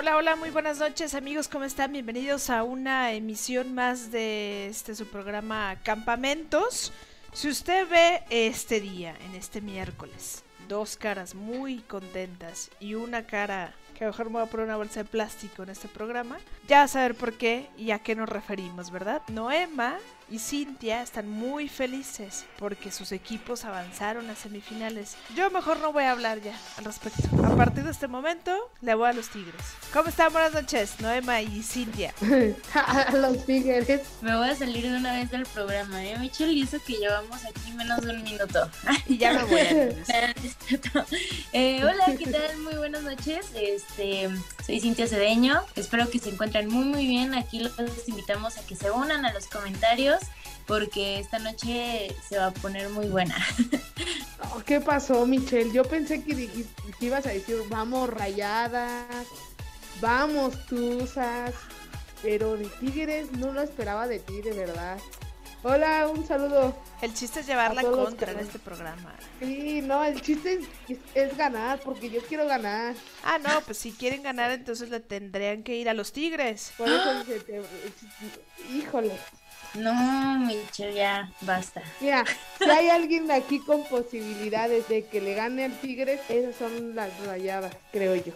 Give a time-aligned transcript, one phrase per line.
[0.00, 1.90] Hola, hola, muy buenas noches amigos, ¿cómo están?
[1.90, 6.92] Bienvenidos a una emisión más de este su programa Campamentos.
[7.32, 13.74] Si usted ve este día, en este miércoles, dos caras muy contentas y una cara
[13.98, 16.88] que mejor me voy a poner una bolsa de plástico en este programa, ya a
[16.88, 19.22] saber por qué y a qué nos referimos, ¿verdad?
[19.28, 19.98] Noema
[20.30, 25.16] y Cintia están muy felices porque sus equipos avanzaron a semifinales.
[25.34, 27.22] Yo mejor no voy a hablar ya al respecto.
[27.44, 29.62] A partir de este momento le voy a los Tigres.
[29.92, 30.32] ¿Cómo están?
[30.32, 32.14] Buenas noches, Noema y Cintia.
[32.74, 34.02] a los Tigres.
[34.20, 36.52] Me voy a salir de una vez del programa, ¿eh, Michelle?
[36.52, 38.70] Y eso que llevamos aquí menos de un minuto.
[39.06, 39.60] y ya me voy.
[41.52, 42.58] eh, hola, ¿qué tal?
[42.58, 43.46] Muy buenas noches.
[43.54, 45.60] Este, soy Cintia Cedeño.
[45.76, 47.34] Espero que se encuentren muy, muy bien.
[47.34, 50.20] Aquí los invitamos a que se unan a los comentarios
[50.68, 53.34] porque esta noche se va a poner muy buena.
[54.66, 55.72] ¿Qué pasó, Michelle?
[55.72, 56.66] Yo pensé que,
[57.00, 59.26] ibas a decir, vamos rayadas,
[60.00, 61.54] vamos tuzas,
[62.22, 64.98] pero de Tigres no lo esperaba de ti, de verdad.
[65.64, 66.72] Hola, un saludo.
[67.02, 69.14] El chiste es llevar la contra en este programa.
[69.40, 70.60] Sí, no, el chiste
[71.14, 72.94] es, ganar, porque yo quiero ganar.
[73.24, 76.72] Ah, no, pues si quieren ganar, entonces le tendrían que ir a los Tigres.
[76.78, 77.24] Por eso,
[78.72, 79.12] híjole.
[79.74, 81.82] No, Michelle, ya basta.
[82.00, 82.24] Mira,
[82.58, 87.10] si hay alguien aquí con posibilidades de que le gane al Tigres, esas son las
[87.26, 88.32] rayadas, creo yo.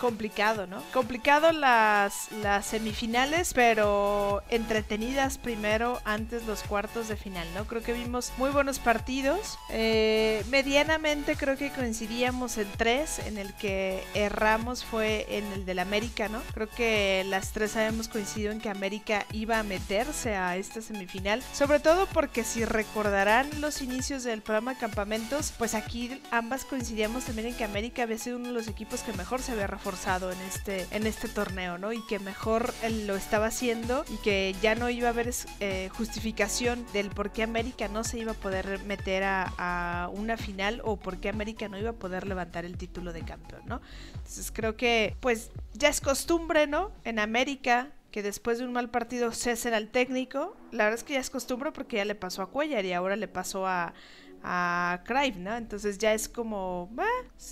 [0.00, 0.82] Complicado, ¿no?
[0.92, 7.64] Complicado las, las semifinales, pero entretenidas primero antes los cuartos de final, ¿no?
[7.66, 9.58] Creo que vimos muy buenos partidos.
[9.70, 15.78] Eh, medianamente creo que coincidíamos en tres, en el que erramos fue en el del
[15.78, 16.42] América, ¿no?
[16.52, 21.42] Creo que las tres habíamos coincidido en que América iba a meterse a esta semifinal.
[21.52, 27.48] Sobre todo porque si recordarán los inicios del programa Campamentos, pues aquí ambas coincidíamos también
[27.48, 30.40] en que América había sido uno de los equipos que mejor se había reforzado en
[30.42, 31.92] este, en este torneo, ¿no?
[31.92, 32.72] Y que mejor
[33.06, 37.42] lo estaba haciendo y que ya no iba a haber eh, justificación del por qué
[37.42, 41.68] América no se iba a poder meter a, a una final o por qué América
[41.68, 43.80] no iba a poder levantar el título de campeón, ¿no?
[44.14, 46.92] Entonces creo que pues ya es costumbre, ¿no?
[47.04, 50.56] En América que después de un mal partido cesen al técnico.
[50.70, 53.16] La verdad es que ya es costumbre porque ya le pasó a Cuellar y ahora
[53.16, 53.92] le pasó a,
[54.44, 55.02] a
[55.36, 55.56] ¿no?
[55.56, 56.88] Entonces ya es como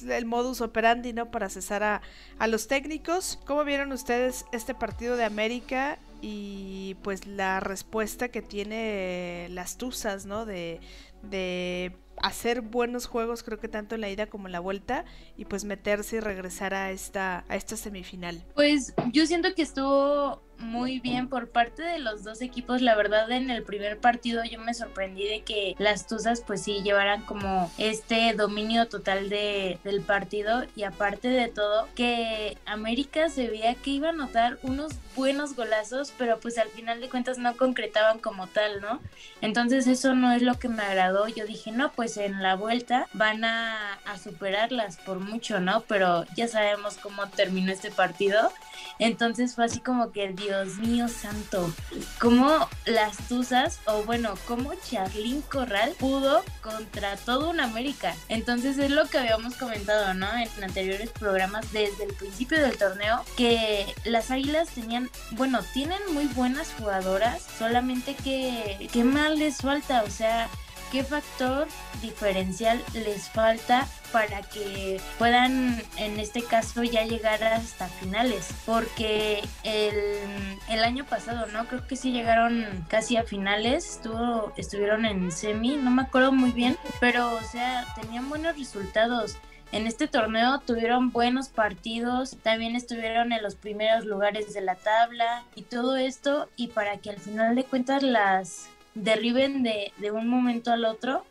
[0.09, 1.33] el modus operandi, ¿no?
[1.33, 2.03] Para cesar a,
[2.39, 3.41] a, los técnicos.
[3.45, 10.27] ¿Cómo vieron ustedes este partido de América y pues la respuesta que tiene las Tuzas,
[10.27, 10.47] ¿no?
[10.47, 10.78] De,
[11.22, 15.05] de hacer buenos juegos, creo que tanto en la ida como en la vuelta,
[15.37, 18.45] y pues meterse y regresar a esta, a esta semifinal.
[18.55, 22.81] Pues yo siento que estuvo muy bien por parte de los dos equipos.
[22.81, 26.83] La verdad, en el primer partido yo me sorprendí de que las Tuzas pues sí
[26.83, 33.49] llevaran como este dominio total de, del partido y aparte de todo que América se
[33.49, 37.56] veía que iba a anotar unos buenos golazos, pero pues al final de cuentas no
[37.56, 39.01] concretaban como tal, ¿no?
[39.41, 41.28] Entonces eso no es lo que me agradó.
[41.28, 45.83] Yo dije, no, pues en la vuelta van a, a superarlas por mucho, ¿no?
[45.83, 48.51] Pero ya sabemos cómo terminó este partido.
[48.99, 51.73] Entonces fue así como que, Dios mío santo,
[52.21, 58.15] cómo las Tuzas, o bueno, cómo Charlín Corral pudo contra todo un América.
[58.29, 60.27] Entonces es lo que habíamos comentado, ¿no?
[60.37, 66.27] En anteriores programas desde el principio del torneo, que las Águilas tenían, bueno, tienen muy
[66.27, 70.51] buenas jugadoras, solamente que, qué mal les falta, o sea,
[70.91, 71.67] qué factor
[72.03, 78.49] diferencial les falta para que puedan en este caso ya llegar hasta finales.
[78.67, 83.97] Porque el, año pasado no creo que sí llegaron casi a finales.
[83.97, 86.77] Estuvo estuvieron en semi no me acuerdo muy bien.
[87.01, 89.37] Pero o sea tenían buenos resultados.
[89.72, 95.45] En este torneo tuvieron buenos partidos, también estuvieron en los primeros lugares de la tabla
[95.55, 96.51] y todo esto.
[96.56, 101.25] Y para que al final de cuentas las derriben de, de un momento al otro.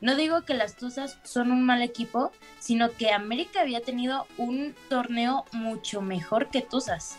[0.00, 4.74] No digo que las Tuzas son un mal equipo, sino que América había tenido un
[4.88, 7.16] torneo mucho mejor que Tuzas.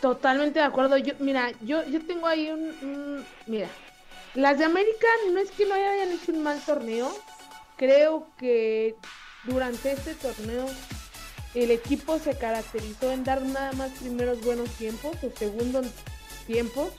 [0.00, 0.96] Totalmente de acuerdo.
[0.96, 3.68] Yo, mira, yo, yo tengo ahí un, Mira,
[4.34, 7.10] las de América no es que no hayan hecho un mal torneo.
[7.76, 8.96] Creo que
[9.44, 10.66] durante este torneo
[11.54, 15.86] el equipo se caracterizó en dar nada más primeros buenos tiempos o segundos
[16.46, 16.90] tiempos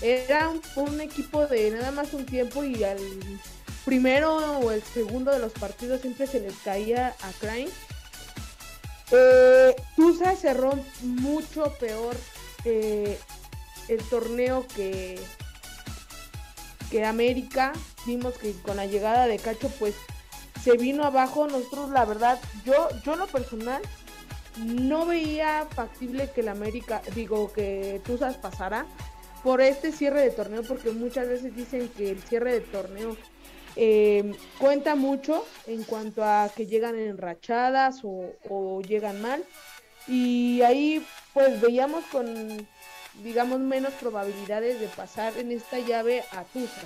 [0.00, 2.98] era un, equipo de nada más un tiempo y al
[3.84, 7.68] primero o el segundo de los partidos siempre se les caía a Crane.
[9.10, 12.16] Eh, Tusa cerró mucho peor
[12.64, 13.18] eh,
[13.88, 15.18] el torneo que,
[16.90, 17.72] que América.
[18.06, 19.94] Vimos que con la llegada de Cacho pues
[20.62, 21.46] se vino abajo.
[21.46, 23.82] Nosotros la verdad, yo, yo lo personal,
[24.58, 28.86] no veía factible que el América, digo, que Tuzas pasara
[29.42, 33.16] por este cierre de torneo, porque muchas veces dicen que el cierre de torneo
[33.76, 39.44] eh, cuenta mucho en cuanto a que llegan enrachadas o, o llegan mal.
[40.08, 42.66] Y ahí pues veíamos con,
[43.22, 46.84] digamos, menos probabilidades de pasar en esta llave a Tuzas.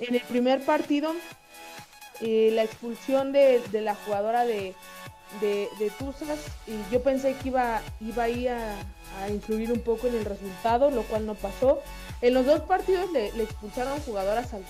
[0.00, 1.12] En el primer partido,
[2.20, 4.74] eh, la expulsión de, de, la jugadora de,
[5.40, 10.16] de, de Tuzas, y yo pensé que iba, iba a, a, influir un poco en
[10.16, 11.80] el resultado, lo cual no pasó.
[12.20, 14.64] En los dos partidos le, le expulsaron jugadoras al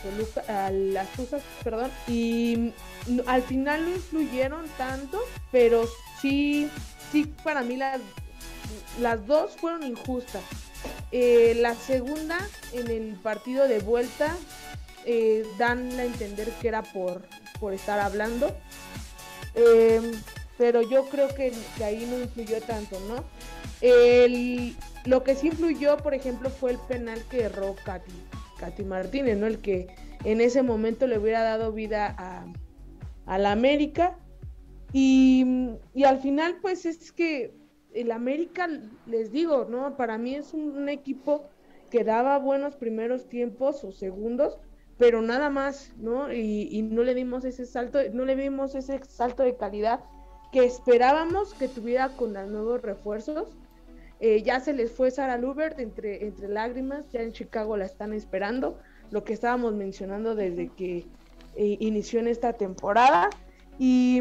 [0.48, 2.72] a las Tuzas, perdón, y
[3.26, 5.18] al final no influyeron tanto,
[5.50, 5.88] pero
[6.20, 6.68] sí,
[7.10, 8.00] sí para mí las,
[9.00, 10.42] las dos fueron injustas.
[11.10, 12.38] Eh, la segunda,
[12.72, 14.36] en el partido de vuelta,
[15.06, 17.22] eh, dan a entender que era por,
[17.60, 18.54] por estar hablando.
[19.54, 20.12] Eh,
[20.58, 23.24] pero yo creo que, que, ahí no influyó tanto, ¿no?
[23.80, 28.12] El, lo que sí influyó, por ejemplo, fue el penal que erró Katy,
[28.58, 29.46] Katy Martínez, ¿no?
[29.46, 29.88] El que
[30.24, 32.14] en ese momento le hubiera dado vida
[33.26, 34.18] a, la América.
[34.92, 37.54] Y, y, al final, pues es que
[37.92, 38.68] el América,
[39.06, 39.96] les digo, ¿no?
[39.96, 41.48] Para mí es un, un equipo
[41.90, 44.58] que daba buenos primeros tiempos o segundos,
[44.98, 46.32] pero nada más, ¿no?
[46.32, 50.00] Y, y, no le dimos ese salto, no le dimos ese salto de calidad
[50.52, 53.48] que esperábamos que tuviera con los nuevos refuerzos.
[54.20, 58.12] Eh, ya se les fue Sara Lubert entre, entre lágrimas, ya en Chicago la están
[58.12, 58.78] esperando,
[59.10, 61.06] lo que estábamos mencionando desde que
[61.56, 63.30] eh, inició en esta temporada.
[63.78, 64.20] Y,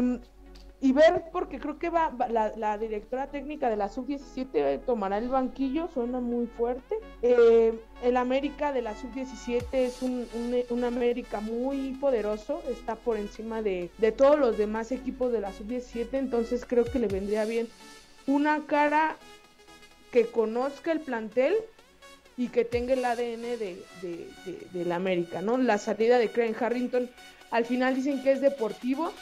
[0.80, 5.18] y ver, porque creo que va, va la, la, directora técnica de la sub-17 tomará
[5.18, 6.94] el banquillo, suena muy fuerte.
[7.22, 13.16] Eh, el América de la sub-17 es un, un, un, América muy poderoso, está por
[13.16, 17.44] encima de, de todos los demás equipos de la sub-17, entonces creo que le vendría
[17.44, 17.66] bien
[18.28, 19.16] una cara
[20.12, 21.54] que conozca el plantel
[22.36, 25.58] y que tenga el ADN de, la América, ¿no?
[25.58, 27.10] La salida de Craig Harrington
[27.50, 29.12] al final dicen que es deportivo,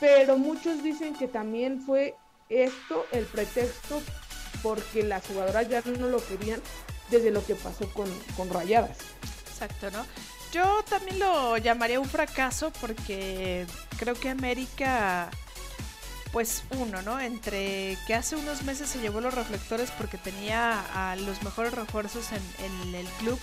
[0.00, 2.14] pero muchos dicen que también fue
[2.48, 4.00] esto el pretexto
[4.62, 6.60] porque las jugadoras ya no lo querían
[7.10, 8.98] desde lo que pasó con, con Rayadas.
[9.50, 10.04] Exacto, ¿no?
[10.52, 13.66] Yo también lo llamaría un fracaso porque
[13.98, 15.30] creo que América,
[16.32, 17.20] pues uno, ¿no?
[17.20, 22.28] Entre que hace unos meses se llevó los reflectores porque tenía a los mejores refuerzos
[22.32, 23.38] en, el club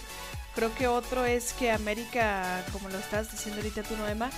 [0.55, 4.29] Creo que otro es que América, como lo estás diciendo ahorita tú, Noema,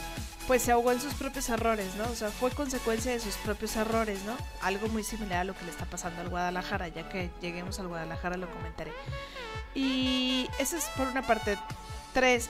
[0.48, 2.10] pues se ahogó en sus propios errores, ¿no?
[2.10, 4.36] O sea, fue consecuencia de sus propios errores, ¿no?
[4.62, 7.90] Algo muy similar a lo que le está pasando al Guadalajara, ya que lleguemos al
[7.90, 8.94] Guadalajara lo comentaré.
[9.76, 11.56] Y eso es por una parte.
[12.16, 12.50] Tres,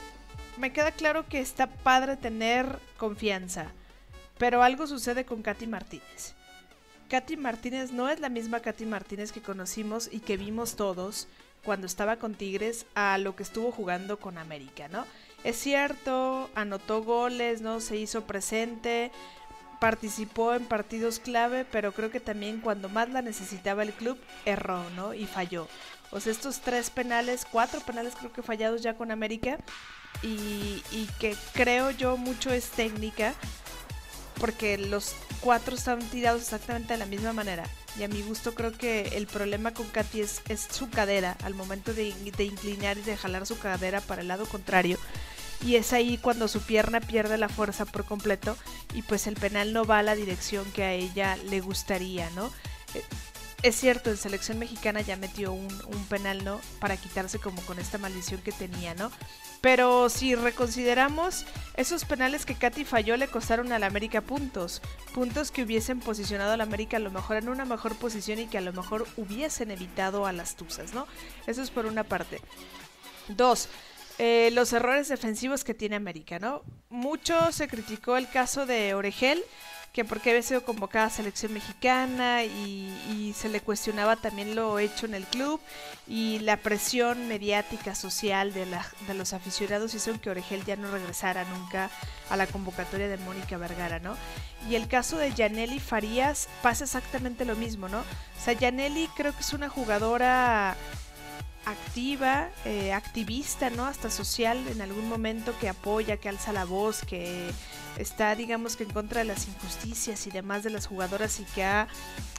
[0.56, 3.66] me queda claro que está padre tener confianza,
[4.38, 6.34] pero algo sucede con Katy Martínez.
[7.08, 11.26] Katy Martínez no es la misma Katy Martínez que conocimos y que vimos todos
[11.64, 15.04] cuando estaba con Tigres a lo que estuvo jugando con América, ¿no?
[15.44, 17.80] Es cierto, anotó goles, ¿no?
[17.80, 19.10] Se hizo presente,
[19.80, 24.88] participó en partidos clave, pero creo que también cuando más la necesitaba el club, erró,
[24.90, 25.14] ¿no?
[25.14, 25.68] Y falló.
[26.10, 29.58] O sea, estos tres penales, cuatro penales creo que fallados ya con América,
[30.22, 33.34] y, y que creo yo mucho es técnica,
[34.38, 37.64] porque los cuatro están tirados exactamente de la misma manera.
[37.98, 41.92] Y a mi gusto creo que el problema con Katy es, su cadera, al momento
[41.94, 44.98] de, de, inclinar y de jalar su cadera para el lado contrario.
[45.64, 48.56] Y es ahí cuando su pierna pierde la fuerza por completo
[48.94, 52.50] y pues el penal no va a la dirección que a ella le gustaría, ¿no?
[53.64, 55.68] Es cierto, en selección mexicana ya metió un,
[56.08, 56.60] penal, ¿no?
[56.78, 59.10] Para quitarse como con esta maldición que tenía, ¿no?
[59.60, 64.80] Pero si reconsideramos, esos penales que Katy falló le costaron al América puntos.
[65.12, 68.58] Puntos que hubiesen posicionado al América a lo mejor en una mejor posición y que
[68.58, 71.08] a lo mejor hubiesen evitado a las Tuzas, ¿no?
[71.48, 72.40] Eso es por una parte.
[73.26, 73.68] Dos,
[74.18, 76.62] eh, los errores defensivos que tiene América, ¿no?
[76.90, 79.42] Mucho se criticó el caso de Oregel
[79.98, 84.78] que porque había sido convocada a selección mexicana y, y, se le cuestionaba también lo
[84.78, 85.60] hecho en el club
[86.06, 90.88] y la presión mediática social de, la, de los aficionados hizo que Oregel ya no
[90.88, 91.90] regresara nunca
[92.30, 94.16] a la convocatoria de Mónica Vergara, ¿no?
[94.70, 97.98] Y el caso de Yaneli Farías pasa exactamente lo mismo, ¿no?
[97.98, 100.76] O sea, Yaneli creo que es una jugadora
[101.70, 103.86] activa, eh, activista, ¿no?
[103.86, 107.50] Hasta social en algún momento que apoya, que alza la voz, que
[107.96, 111.64] está, digamos que en contra de las injusticias y demás de las jugadoras y que
[111.64, 111.88] ha,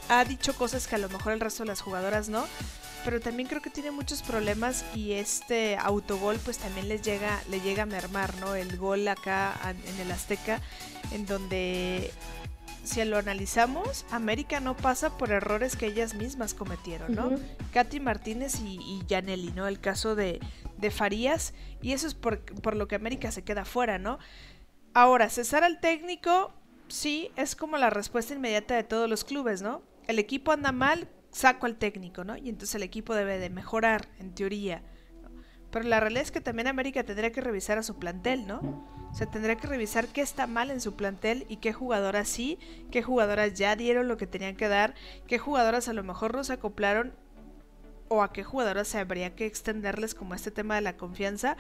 [0.09, 2.45] ha dicho cosas que a lo mejor el resto de las jugadoras no.
[3.05, 7.61] Pero también creo que tiene muchos problemas y este autogol pues también les llega, le
[7.61, 8.55] llega a mermar, ¿no?
[8.55, 10.59] El gol acá en el Azteca,
[11.11, 12.11] en donde
[12.89, 17.29] si lo analizamos, América no pasa por errores que ellas mismas cometieron, ¿no?
[17.71, 19.67] Katy Martínez y, y Janelli, ¿no?
[19.67, 20.39] El caso de,
[20.77, 21.53] de Farías,
[21.83, 24.17] y eso es por, por lo que América se queda fuera, ¿no?
[24.95, 26.51] Ahora, cesar al técnico,
[26.87, 29.83] sí, es como la respuesta inmediata de todos los clubes, ¿no?
[30.07, 32.37] El equipo anda mal, saco al técnico, ¿no?
[32.37, 34.81] Y entonces el equipo debe de mejorar, en teoría.
[35.71, 38.59] Pero la realidad es que también América tendría que revisar a su plantel, ¿no?
[39.11, 42.59] O sea, tendría que revisar qué está mal en su plantel y qué jugadoras sí,
[42.91, 44.95] qué jugadoras ya dieron lo que tenían que dar,
[45.27, 47.13] qué jugadoras a lo mejor no se acoplaron
[48.07, 51.55] o a qué jugadoras se habría que extenderles como este tema de la confianza.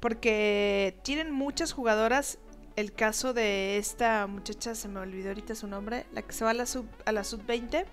[0.00, 2.38] Porque tienen muchas jugadoras.
[2.76, 6.50] El caso de esta muchacha, se me olvidó ahorita su nombre, la que se va
[6.50, 7.84] a la sub, a la sub 20.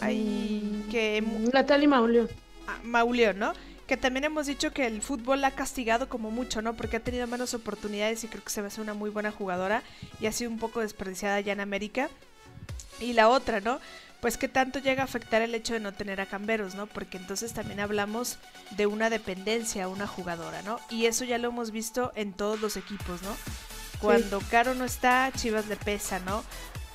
[0.00, 2.28] Ahí que Natalie Mauleón.
[2.82, 3.52] Mauleón, ¿no?
[3.86, 6.74] Que también hemos dicho que el fútbol la ha castigado como mucho, ¿no?
[6.74, 9.82] Porque ha tenido menos oportunidades y creo que se ve una muy buena jugadora
[10.20, 12.08] y ha sido un poco desperdiciada ya en América.
[13.00, 13.80] Y la otra, ¿no?
[14.20, 16.86] Pues que tanto llega a afectar el hecho de no tener a Camberos, ¿no?
[16.86, 18.38] Porque entonces también hablamos
[18.76, 20.78] de una dependencia a una jugadora, ¿no?
[20.90, 23.36] Y eso ya lo hemos visto en todos los equipos, ¿no?
[24.00, 26.44] Cuando Caro no está, Chivas le pesa, ¿no?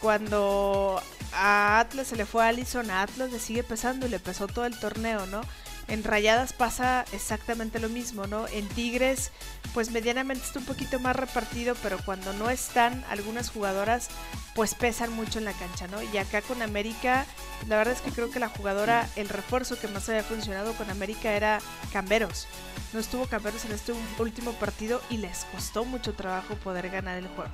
[0.01, 1.01] Cuando
[1.33, 4.47] a Atlas se le fue a Allison, a Atlas le sigue pesando y le pesó
[4.47, 5.41] todo el torneo, ¿no?
[5.87, 8.47] En Rayadas pasa exactamente lo mismo, ¿no?
[8.49, 9.31] En Tigres,
[9.73, 14.09] pues medianamente está un poquito más repartido, pero cuando no están algunas jugadoras,
[14.53, 16.01] pues pesan mucho en la cancha, ¿no?
[16.01, 17.25] Y acá con América,
[17.69, 20.89] la verdad es que creo que la jugadora, el refuerzo que más había funcionado con
[20.89, 21.59] América era
[21.93, 22.47] Camberos.
[22.91, 27.27] No estuvo Camberos en este último partido y les costó mucho trabajo poder ganar el
[27.29, 27.51] juego.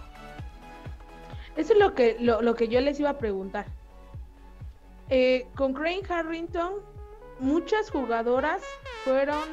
[1.55, 3.67] Eso es lo que, lo, que yo les iba a preguntar.
[5.09, 6.92] Eh, con Crane Harrington,
[7.43, 8.63] muchas jugadoras
[9.03, 9.43] fueron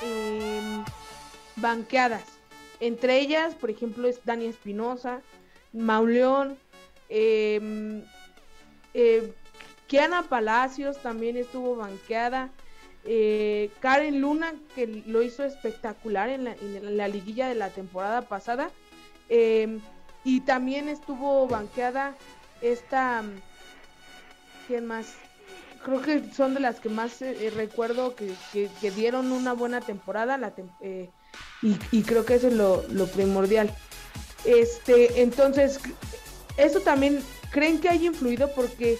[0.00, 0.84] em,
[1.56, 2.24] banqueadas.
[2.78, 5.20] Entre ellas, por ejemplo, es Dani Espinosa,
[5.72, 6.56] Mauleón,
[7.08, 8.00] eh,
[9.86, 12.50] Kiana Palacios también estuvo banqueada.
[13.04, 16.44] Eh, Karen Luna, que lo hizo espectacular en
[16.96, 18.70] la, liguilla de la temporada pasada.
[19.28, 19.80] Em,
[20.22, 22.14] y también estuvo banqueada
[22.62, 23.24] esta.
[24.68, 25.16] ¿Quién más?
[25.84, 29.80] Creo que son de las que más eh, eh, recuerdo que, que, dieron una buena
[29.80, 31.10] temporada la eh,
[31.62, 33.74] y, y, creo que eso es lo, lo, primordial.
[34.44, 35.80] Este, entonces,
[36.56, 38.98] eso también creen que haya influido porque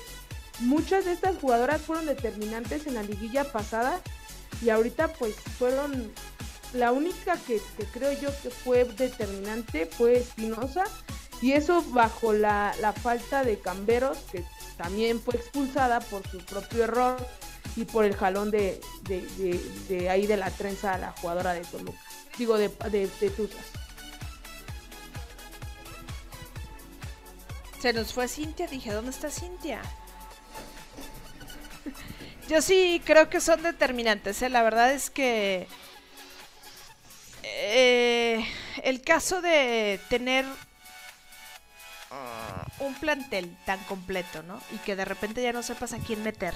[0.61, 4.01] muchas de estas jugadoras fueron determinantes en la liguilla pasada
[4.63, 6.13] y ahorita pues fueron
[6.73, 7.61] la única que,
[7.93, 10.85] creo yo que fue determinante fue Espinosa
[11.43, 14.45] y eso bajo la, falta de Camberos que
[14.81, 17.19] también fue expulsada por su propio error
[17.77, 18.81] y por el jalón de,
[20.09, 21.99] ahí de la trenza a la jugadora de Toluca,
[22.39, 23.11] digo de, de.
[27.79, 29.83] Se nos fue Cintia, dije, ¿dónde está Cintia?
[32.49, 34.49] Yo sí creo que son determinantes, ¿eh?
[34.49, 35.69] la verdad es que
[37.43, 38.47] eh,
[38.83, 40.47] el caso de tener
[42.81, 44.61] un plantel tan completo, ¿no?
[44.75, 46.55] Y que de repente ya no sepas a quién meter,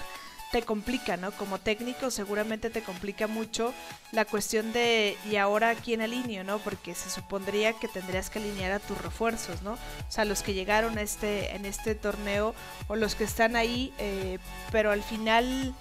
[0.55, 1.33] te complica, ¿no?
[1.33, 3.75] Como técnico seguramente te complica mucho
[4.13, 6.59] la cuestión de y ahora a quién alineo, ¿no?
[6.59, 9.73] Porque se supondría que tendrías que alinear a tus refuerzos, ¿no?
[9.73, 9.79] O
[10.11, 12.55] sea, los que llegaron a este, en este torneo
[12.87, 14.39] o los que están ahí, eh,
[14.71, 15.75] pero al final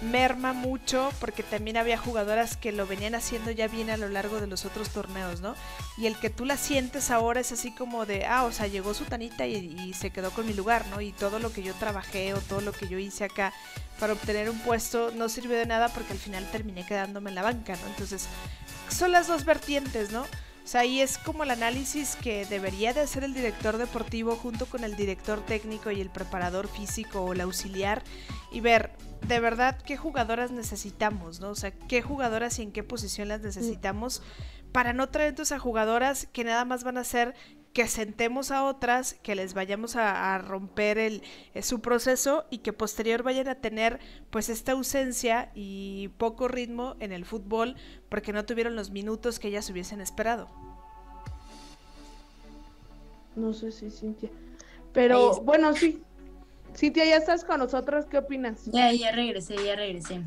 [0.00, 4.40] merma mucho porque también había jugadoras que lo venían haciendo ya bien a lo largo
[4.40, 5.54] de los otros torneos, ¿no?
[5.96, 8.94] Y el que tú la sientes ahora es así como de, ah, o sea, llegó
[8.94, 11.00] su tanita y, se quedó con mi lugar, ¿no?
[11.00, 13.52] Y todo lo que yo trabajé o todo lo que yo hice acá
[13.98, 17.42] para obtener un puesto no sirvió de nada porque al final terminé quedándome en la
[17.42, 17.88] banca, ¿no?
[17.88, 18.26] Entonces,
[18.88, 20.26] son las dos vertientes, ¿no?
[20.68, 24.66] O sea, ahí es como el análisis que debería de hacer el director deportivo junto
[24.66, 28.02] con el director técnico y el preparador físico o el auxiliar
[28.52, 28.92] y ver
[29.26, 31.48] de verdad qué jugadoras necesitamos, ¿no?
[31.48, 34.20] O sea, qué jugadoras y en qué posición las necesitamos
[34.70, 37.34] para no traer entonces a jugadoras que nada más van a hacer
[37.78, 41.22] que sentemos a otras, que les vayamos a, romper el,
[41.54, 46.96] eh, su proceso y que posterior vayan a tener pues esta ausencia y poco ritmo
[46.98, 47.76] en el fútbol
[48.08, 50.48] porque no tuvieron los minutos que ellas hubiesen esperado.
[53.36, 54.30] No sé si Cintia.
[54.92, 56.02] Pero bueno, sí.
[56.74, 58.64] Cintia, ya estás con nosotros, ¿qué opinas?
[58.72, 60.22] Ya, ya regresé, ya regresé.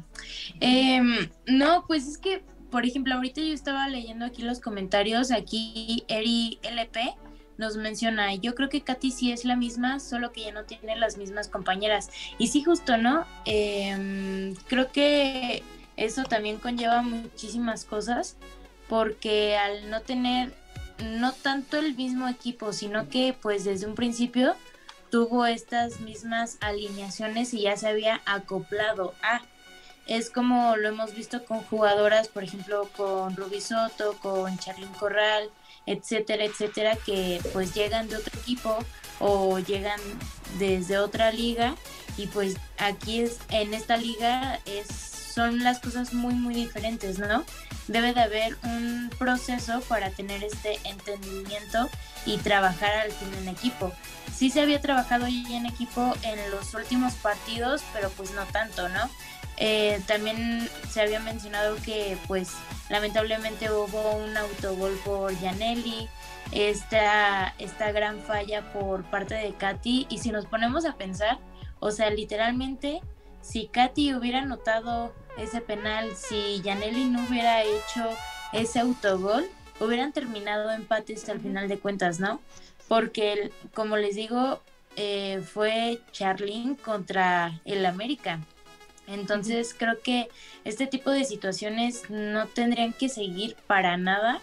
[0.61, 6.05] Em, no, pues es que, por ejemplo, ahorita yo estaba leyendo aquí los comentarios, aquí
[6.07, 7.13] Eri LP
[7.61, 10.95] nos menciona, yo creo que Katy sí es la misma, solo que ya no tiene
[10.95, 12.09] las mismas compañeras.
[12.39, 13.23] Y sí, justo, ¿no?
[13.45, 15.61] Em, creo que
[15.95, 18.35] eso también conlleva muchísimas cosas,
[18.89, 20.53] porque al no tener
[21.03, 24.55] no tanto el mismo equipo, sino que pues desde un principio
[25.11, 29.41] tuvo estas mismas alineaciones y ya se había acoplado a.
[30.07, 35.51] Es como lo hemos visto con jugadoras, por ejemplo, con Ruby Soto, con Charlyn Corral,
[35.85, 38.77] etcétera, etcétera, que pues llegan de otro equipo
[39.19, 39.99] o llegan
[40.59, 41.75] desde otra liga
[42.17, 44.87] y pues aquí es en esta liga es
[45.33, 47.45] son las cosas muy muy diferentes, ¿no?
[47.87, 51.89] Debe de haber un proceso para tener este entendimiento
[52.25, 53.91] y trabajar al fin en equipo.
[54.35, 58.89] Sí se había trabajado ya en equipo en los últimos partidos, pero pues no tanto,
[58.89, 59.09] ¿no?
[59.63, 62.49] Eh, también se había mencionado que pues
[62.89, 66.09] lamentablemente hubo un autogol por Janelli,
[66.51, 71.37] esta, esta gran falla por parte de Katy y si nos ponemos a pensar,
[71.79, 73.01] o sea, literalmente
[73.43, 78.09] si Katy hubiera notado ese penal, si Janelli no hubiera hecho
[78.53, 79.47] ese autogol,
[79.79, 82.41] hubieran terminado empates al final de cuentas, ¿no?
[82.87, 84.59] Porque, como les digo,
[84.95, 88.39] eh, fue Charlene contra el América.
[89.07, 90.29] Entonces creo que
[90.63, 94.41] este tipo de situaciones no tendrían que seguir para nada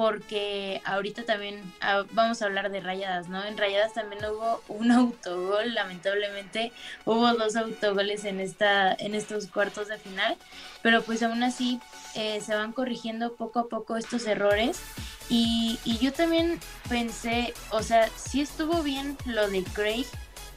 [0.00, 3.44] porque ahorita también ah, vamos a hablar de rayadas, ¿no?
[3.44, 6.72] En rayadas también hubo un autogol, lamentablemente
[7.04, 10.38] hubo dos autogoles en esta, en estos cuartos de final,
[10.80, 11.80] pero pues aún así
[12.14, 14.80] eh, se van corrigiendo poco a poco estos errores
[15.28, 20.06] y, y yo también pensé, o sea, sí estuvo bien lo de Craig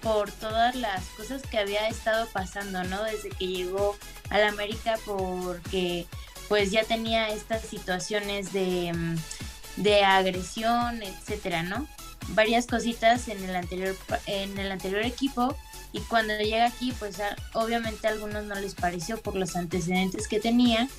[0.03, 3.01] por todas las cosas que había estado pasando, ¿no?
[3.03, 3.95] Desde que llegó
[4.29, 6.05] a la América porque
[6.49, 9.15] pues ya tenía estas situaciones de, mm,
[9.81, 11.87] de agresión, etcétera, ¿no?
[12.29, 13.95] Varias cositas en el anterior
[14.27, 15.55] en el anterior equipo
[15.93, 17.21] y cuando llega aquí, pues
[17.53, 20.89] obviamente a algunos no les pareció por los antecedentes que tenía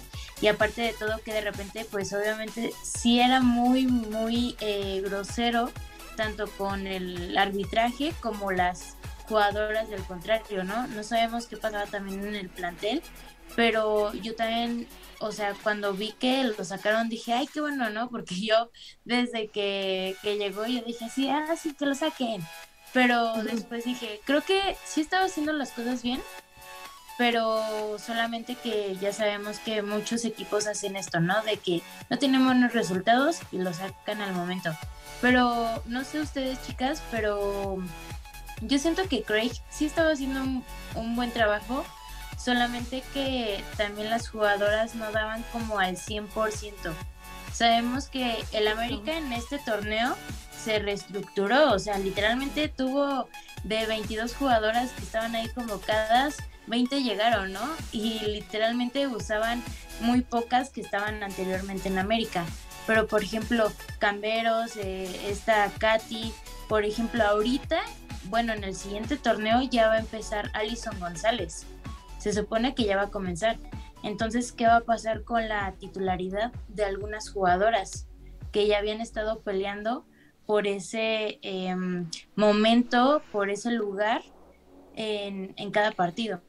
[0.41, 5.71] y aparte de todo que de repente, pues obviamente sí era muy muy eh, grosero
[6.17, 8.97] tanto con el arbitraje como las
[9.29, 10.87] jugadoras del contrario, ¿no?
[10.89, 13.03] No sabemos qué pasaba también en el plantel,
[13.57, 14.87] pero yo también,
[15.21, 18.11] o sea, cuando vi que lo sacaron dije, ay, qué bueno, ¿no?
[18.11, 18.71] Porque yo
[19.05, 22.45] desde que, llegó yo dije, sí, ah, sí, que lo saquen.
[22.93, 26.21] Pero después dije, creo que sí estaba haciendo las cosas bien,
[27.19, 31.43] pero solamente que ya sabemos que muchos equipos hacen esto, ¿no?
[31.43, 34.71] De que no tienen buenos resultados y lo sacan al momento.
[35.25, 37.79] Pero no sé ustedes, chicas, pero
[38.61, 40.43] yo siento que Craig sí estaba haciendo
[40.95, 41.83] un buen trabajo
[42.37, 46.29] solamente que también las jugadoras no daban como al 100%.
[47.55, 50.15] Sabemos que el América en este torneo
[50.63, 53.31] se reestructuró, o sea, literalmente tuvo
[53.63, 57.67] de 22 jugadoras que estaban ahí convocadas, 20 llegaron, ¿no?
[57.93, 59.63] Y literalmente usaban
[60.01, 62.45] muy pocas que estaban anteriormente en América.
[62.87, 66.33] Pero por ejemplo, Camberos, eh, esta Katy,
[66.69, 67.81] por ejemplo, ahorita,
[68.25, 71.67] bueno, en el siguiente torneo ya va a empezar Alison González
[72.25, 73.59] se supone que ya va a comenzar.
[74.03, 78.09] Entonces, ¿qué va a pasar con la titularidad de algunas jugadoras
[78.51, 80.07] que ya habían estado peleando
[80.47, 84.23] por ese em, momento, por ese lugar
[84.97, 86.41] en, en cada partido?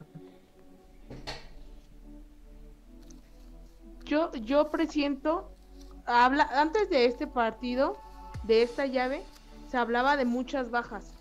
[4.06, 5.54] Yo, yo presiento,
[6.06, 7.96] habla, antes de este partido,
[8.44, 9.22] de esta llave,
[9.68, 11.16] se hablaba de muchas bajas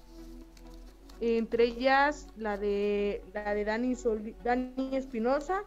[1.22, 3.96] entre ellas la de la de Dani,
[4.44, 5.64] Dani Espinosa,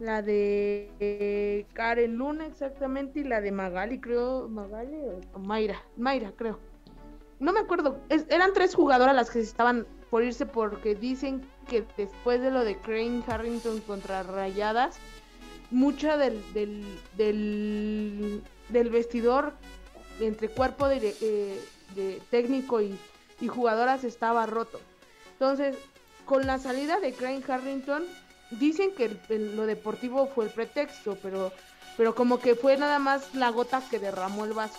[0.00, 4.96] la de Karen Luna exactamente y la de Magali, creo, Magali
[5.34, 6.58] o Mayra, Mayra creo.
[7.38, 12.40] No me acuerdo, eran tres jugadoras las que estaban por irse porque dicen que después
[12.40, 14.98] de lo de Crane Harrington contra Rayadas,
[15.72, 19.52] mucha del, del, del, vestidor
[20.20, 22.98] entre cuerpo de, eh, técnico y
[23.48, 24.80] jugadoras estaba roto.
[25.32, 25.76] Entonces,
[26.24, 28.04] con la salida de Crane Harrington,
[28.52, 31.52] dicen que lo deportivo fue el pretexto, pero,
[31.96, 34.78] pero como que fue nada más la gota que derramó el vaso.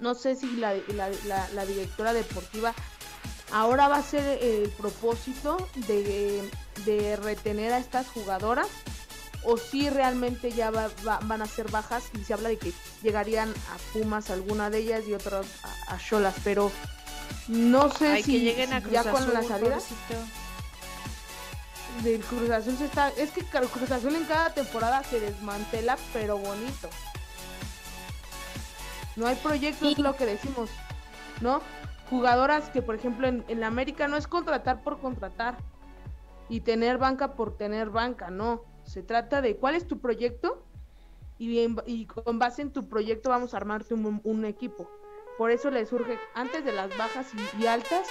[0.00, 2.72] No sé si la, la, directora deportiva
[3.50, 5.56] ahora va a ser el propósito
[5.88, 6.48] de,
[6.84, 8.68] de retener a estas jugadoras
[9.44, 12.72] o si realmente ya van a ser bajas y se habla de que
[13.02, 15.46] llegarían a Pumas alguna de ellas y otras
[15.88, 16.70] a Cholas, pero
[17.48, 19.78] no sé si lleguen a ya con la salida
[22.02, 23.08] del Cruz Azul se está.
[23.10, 26.88] Es que Cruz Azul en cada temporada se desmantela, pero bonito.
[29.16, 30.70] No hay proyectos, es lo que decimos,
[31.40, 31.60] ¿no?
[32.08, 35.58] Jugadoras que, por ejemplo, en, en la América no es contratar por contratar
[36.48, 38.62] y tener banca por tener banca, no.
[38.88, 40.64] Se trata de cuál es tu proyecto
[41.38, 44.90] y, con base en tu proyecto vamos a armarte un, equipo.
[45.36, 47.28] Por eso le surge, antes de las bajas
[47.60, 48.08] y, altas,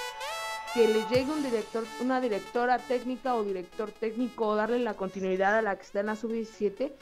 [0.75, 5.57] que le llegue un director, una directora técnica o director técnico, o darle la continuidad
[5.57, 6.93] a la que está en la sub-17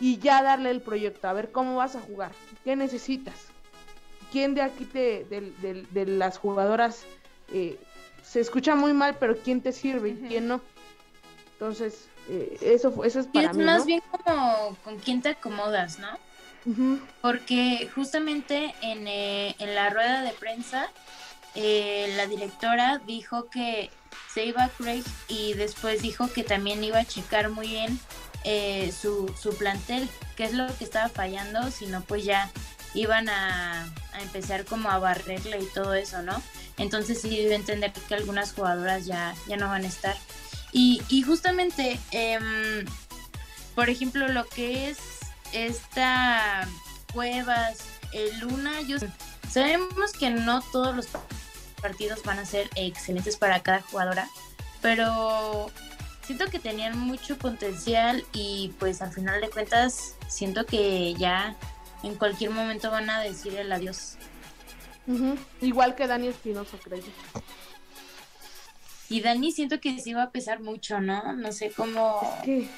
[0.00, 2.32] y ya darle el proyecto, a ver cómo vas a jugar,
[2.64, 3.48] qué necesitas,
[4.32, 7.04] quién de aquí te, de, las jugadoras
[7.52, 7.78] eh,
[8.22, 10.60] se escucha muy mal, pero quién te sirve y quién no.
[11.52, 15.98] Entonces, eh, eso, eso es para y es más bien como con quién te acomodas,
[15.98, 16.08] ¿no?
[17.22, 20.90] Porque justamente en, eh, en, la rueda de prensa,
[21.54, 23.90] eh, la directora dijo que
[24.30, 27.98] se iba a Craig y después dijo que también iba a checar muy bien
[28.92, 32.50] su, su plantel, qué es lo que estaba fallando, sino pues ya
[32.94, 36.42] iban a, a, empezar como a barrerle y todo eso, ¿no?
[36.76, 40.16] Entonces sí debe entender que algunas jugadoras ya, ya no van a estar.
[40.72, 42.84] Y, y justamente, em,
[43.74, 44.98] por ejemplo, lo que es
[45.52, 46.68] esta
[47.12, 48.98] Cuevas, el Luna, yo,
[49.50, 51.08] sabemos que no todos los
[51.80, 54.28] partidos van a ser excelentes para cada jugadora,
[54.82, 55.70] pero
[56.22, 61.56] siento que tenían mucho potencial y pues al final de cuentas siento que ya
[62.02, 64.16] en cualquier momento van a decir el adiós.
[65.62, 67.02] Igual que Dani Espinosa, creo.
[69.08, 71.32] Y Dani siento que sí va a pesar mucho, ¿no?
[71.32, 72.20] No sé cómo...
[72.44, 72.68] que...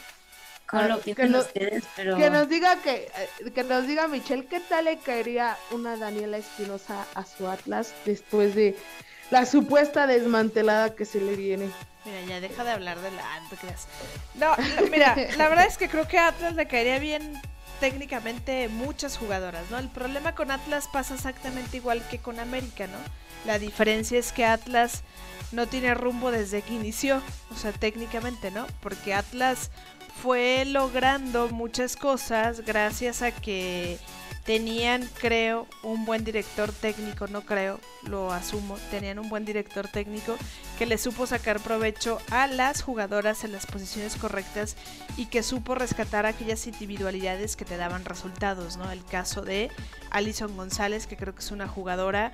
[0.72, 2.16] lo piensan ustedes, pero...
[2.16, 6.38] Que nos diga que, eh, que nos diga Michelle, ¿qué tal le caería una Daniela
[6.38, 8.76] Espinosa a su Atlas después de
[9.30, 11.70] la supuesta desmantelada que se le viene?
[12.04, 13.24] Mira, ya deja de hablar de la
[14.36, 17.40] No, no, mira, la verdad es que creo que a Atlas le caería bien
[17.80, 19.78] técnicamente muchas jugadoras, ¿no?
[19.78, 22.98] El problema con Atlas pasa exactamente igual que con América, ¿no?
[23.46, 25.02] La diferencia es que Atlas
[25.50, 28.66] no tiene rumbo desde que inició, o sea, técnicamente, ¿no?
[28.80, 29.70] Porque Atlas
[30.22, 33.98] fue logrando muchas cosas gracias a que
[34.50, 40.36] tenían, creo, un buen director técnico, no creo, lo asumo, tenían un buen director técnico
[40.76, 44.76] que le supo sacar provecho a las jugadoras en las posiciones correctas
[45.16, 48.90] y que supo rescatar aquellas individualidades que te daban resultados, ¿no?
[48.90, 49.70] El caso de
[50.10, 52.32] Alison González, que creo que es una jugadora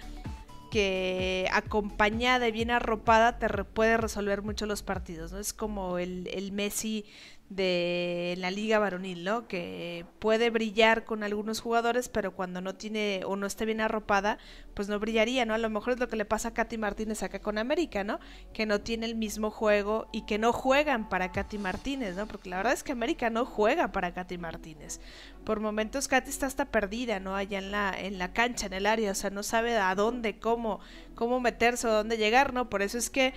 [0.71, 5.39] que acompañada y bien arropada te puede resolver mucho los partidos, ¿no?
[5.39, 7.05] Es como el, el Messi
[7.49, 9.47] de la liga varonil, ¿no?
[9.47, 14.39] Que puede brillar con algunos jugadores, pero cuando no tiene o no esté bien arropada,
[14.75, 15.55] pues no brillaría, ¿no?
[15.55, 18.19] A lo mejor es lo que le pasa a Katy Martínez acá con América, ¿no?
[18.53, 22.27] Que no tiene el mismo juego y que no juegan para Katy Martínez, ¿no?
[22.27, 25.01] Porque la verdad es que América no juega para Katy Martínez.
[25.45, 27.37] Por momentos Katy está hasta perdida, ¿no?
[27.37, 30.41] Allá en la, en la cancha, en el área, o sea, no sabe a dónde,
[30.41, 30.81] cómo,
[31.15, 32.69] cómo meterse o dónde llegar, ¿no?
[32.69, 33.35] Por eso es que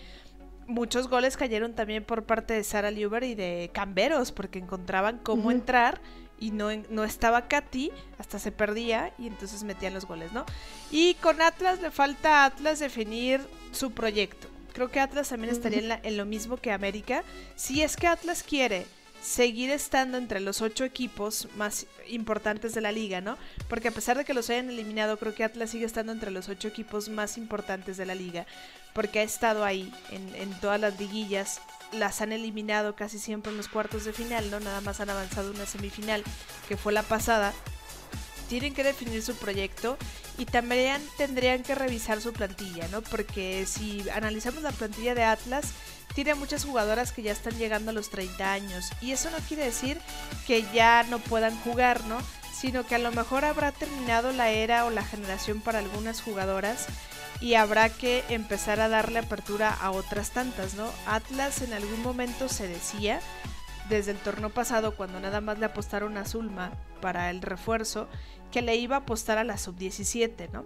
[0.70, 5.52] muchos goles cayeron también por parte de Sara Liuber y de Camberos, porque encontraban cómo
[5.52, 6.00] entrar
[6.40, 10.46] y no, no estaba Katy, hasta se perdía y entonces metían los goles, ¿no?
[10.92, 14.48] Y con Atlas le falta a Atlas definir su proyecto.
[14.74, 17.24] Creo que Atlas también estaría en lo mismo que América.
[17.56, 18.86] Si es que Atlas quiere
[19.22, 23.38] seguir estando entre los ocho equipos más importantes de la liga, ¿no?
[23.68, 26.50] Porque a pesar de que los hayan eliminado, creo que Atlas sigue estando entre los
[26.50, 28.46] ocho equipos más importantes de la liga,
[28.94, 33.68] porque ha estado ahí en, todas las liguillas, las han eliminado casi siempre en los
[33.68, 34.60] cuartos de final, ¿no?
[34.60, 36.24] Nada más han avanzado una semifinal,
[36.68, 37.54] que fue la pasada.
[38.48, 39.98] Tienen que definir su proyecto
[40.40, 43.02] y también tendrían que revisar su plantilla, ¿no?
[43.02, 45.74] Porque si analizamos la plantilla de Atlas,
[46.14, 48.90] tiene muchas jugadoras que ya están llegando a los 30 años.
[49.02, 50.00] Y eso no quiere decir
[50.48, 52.18] que ya no puedan jugar, ¿no?
[52.54, 56.88] Sino que a lo mejor habrá terminado la era o la generación para algunas jugadoras
[57.42, 60.90] y habrá que empezar a darle apertura a otras tantas, ¿no?
[61.06, 63.22] Atlas en algún momento se decía,
[63.88, 68.10] desde el torneo pasado, cuando nada más le apostaron a Zulma para el refuerzo,
[68.52, 70.66] que le iba a apostar a la sub-17, ¿no?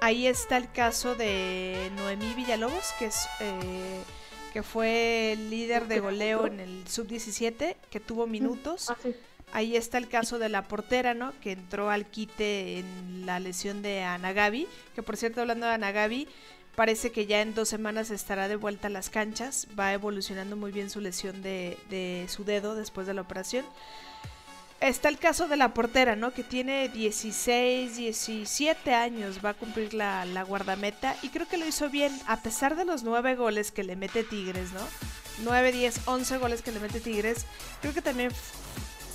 [0.00, 3.28] Ahí está el caso de Noemí Villalobos, que es...
[3.40, 4.02] Eh,
[4.54, 8.88] que fue el líder de goleo en el sub-17, que tuvo minutos.
[8.88, 8.96] Ah,
[9.52, 11.32] Ahí está el caso de la portera, ¿no?
[11.40, 14.68] Que entró al quite en la lesión de Anagabi.
[14.94, 16.28] Que por cierto, hablando de Anagabi,
[16.76, 19.66] parece que ya en dos semanas estará de vuelta a las canchas.
[19.76, 23.64] Va evolucionando muy bien su lesión de, de su dedo después de la operación.
[24.84, 26.34] Está el caso de la portera, ¿no?
[26.34, 31.88] Que tiene 16, 17 años, va a cumplir la, guardameta y creo que lo hizo
[31.88, 34.86] bien, a pesar de los 9 goles que le mete Tigres, ¿no?
[35.42, 37.46] 9, 10, 11 goles que le mete Tigres,
[37.80, 38.30] creo que también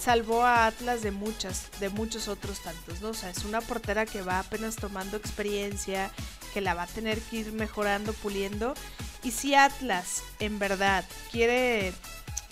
[0.04, 3.10] salvó a Atlas de muchas, de muchos otros tantos, ¿no?
[3.10, 6.10] O sea, es una portera que va apenas tomando experiencia,
[6.52, 8.74] que la va a tener que ir mejorando, puliendo.
[9.22, 11.94] Y si Atlas en verdad quiere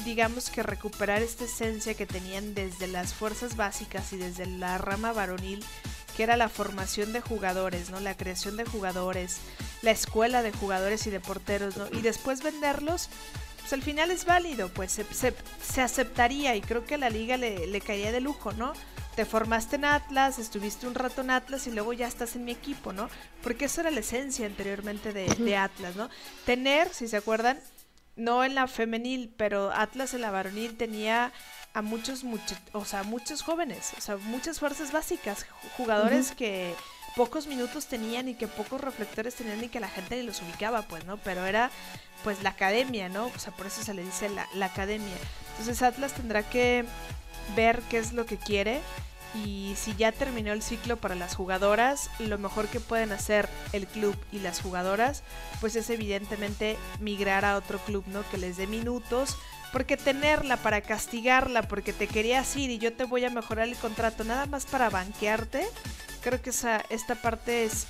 [0.05, 5.13] digamos que recuperar esta esencia que tenían desde las fuerzas básicas y desde la rama
[5.13, 5.63] varonil,
[6.15, 7.99] que era la formación de jugadores, ¿no?
[7.99, 9.37] La creación de jugadores,
[9.81, 11.87] la escuela de jugadores y de porteros, ¿no?
[11.91, 13.09] Y después venderlos,
[13.59, 17.67] pues al final es válido, pues se, aceptaría y creo que a la liga le,
[17.67, 18.73] le caía de lujo, ¿no?
[19.17, 22.51] te formaste en Atlas, estuviste un rato en Atlas y luego ya estás en mi
[22.51, 23.09] equipo, ¿no?
[23.41, 26.07] Porque eso era la esencia anteriormente de, de Atlas, ¿no?
[26.45, 27.59] Tener, si se acuerdan,
[28.17, 31.31] no en la femenil, pero Atlas en la varonil tenía
[31.73, 35.45] a muchos, muchos, o sea, muchos jóvenes, o sea, muchas fuerzas básicas,
[35.77, 36.73] jugadores que
[37.15, 40.81] pocos minutos tenían y que pocos reflectores tenían y que la gente ni los ubicaba,
[40.83, 41.17] pues, ¿no?
[41.17, 41.69] Pero era,
[42.23, 43.27] pues, la academia, ¿no?
[43.27, 45.15] O sea, por eso se le dice la, la academia.
[45.51, 46.85] Entonces Atlas tendrá que
[47.55, 48.81] ver qué es lo que quiere
[49.35, 53.87] y si ya terminó el ciclo para las jugadoras, lo mejor que pueden hacer el
[53.87, 55.23] club y las jugadoras,
[55.59, 58.27] pues es evidentemente migrar a otro club, ¿no?
[58.29, 59.37] Que les dé minutos,
[59.71, 63.75] porque tenerla para castigarla, porque te querías ir y yo te voy a mejorar el
[63.75, 65.67] contrato, nada más para banquearte,
[66.21, 67.87] creo que esa, esta parte es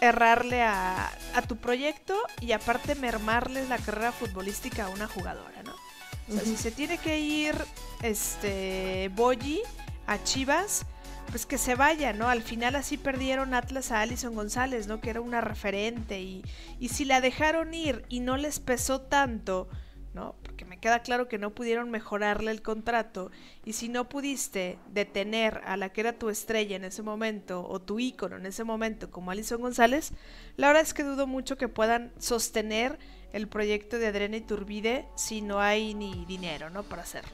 [0.00, 5.74] errarle a, a tu proyecto y aparte mermarles la carrera futbolística a una jugadora, ¿no?
[6.28, 7.54] O sea, si se tiene que ir
[8.02, 9.60] este Boyi
[10.06, 10.86] a Chivas,
[11.30, 12.28] pues que se vaya, ¿no?
[12.28, 15.00] Al final así perdieron Atlas a Alison González, ¿no?
[15.00, 16.44] Que era una referente y,
[16.78, 19.68] y si la dejaron ir y no les pesó tanto,
[20.14, 20.36] ¿no?
[20.42, 23.30] Porque me queda claro que no pudieron mejorarle el contrato
[23.64, 27.80] y si no pudiste detener a la que era tu estrella en ese momento o
[27.80, 30.12] tu ícono en ese momento como Alison González,
[30.56, 32.98] la verdad es que dudo mucho que puedan sostener
[33.32, 36.84] el proyecto de Adriana Turbide si no hay ni dinero, ¿no?
[36.84, 37.32] Para hacerlo.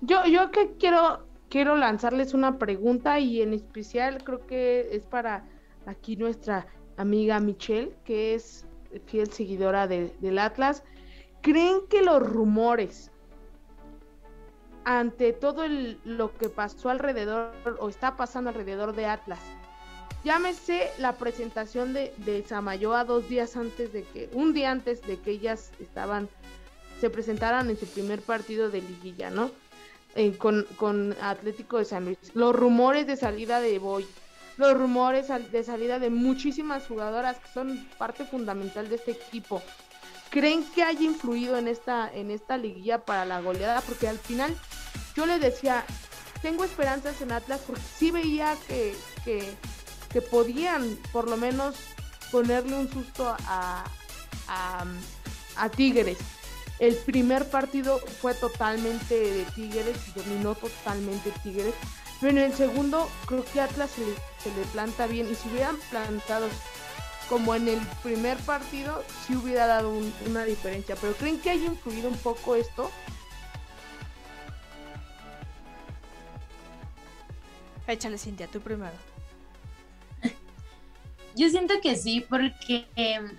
[0.00, 5.44] Yo, yo que quiero quiero lanzarles una pregunta y en especial creo que es para
[5.84, 8.64] aquí nuestra amiga Michelle, que es
[9.04, 10.82] fiel seguidora del Atlas.
[11.42, 13.10] ¿Creen que los rumores
[14.84, 15.64] ante todo
[16.04, 19.40] lo que pasó alrededor o está pasando alrededor de Atlas,
[20.24, 25.18] llámese la presentación de, de Samayoa dos días antes de que, un día antes de
[25.18, 26.30] que ellas estaban,
[26.98, 29.50] se presentaran en su primer partido de liguilla, ¿no?
[30.14, 32.18] Eh, con, Atlético de San Luis.
[32.34, 34.06] Los rumores de salida de Boy,
[34.58, 39.62] los rumores de salida de muchísimas jugadoras que son parte fundamental de este equipo.
[40.28, 43.80] ¿Creen que haya influido en esta, en esta liguilla para la goleada?
[43.80, 44.54] Porque al final
[45.16, 45.84] yo le decía,
[46.42, 48.94] tengo esperanzas en Atlas porque sí veía que,
[49.24, 51.74] que, podían por lo menos
[52.30, 53.84] ponerle un susto a,
[55.56, 56.18] a Tigres.
[56.78, 61.74] El primer partido fue totalmente de Tigres y dominó totalmente Tigres.
[62.20, 65.30] Pero en el segundo creo que Atlas se le, planta bien.
[65.30, 66.48] Y si hubieran plantado
[67.28, 69.92] como en el primer partido, sí hubiera dado
[70.26, 70.96] una diferencia.
[71.00, 72.90] Pero ¿creen que haya influido un poco esto?
[77.86, 78.92] Échale, Cintia, tú primero.
[81.36, 83.30] Yo siento que sí, porque em,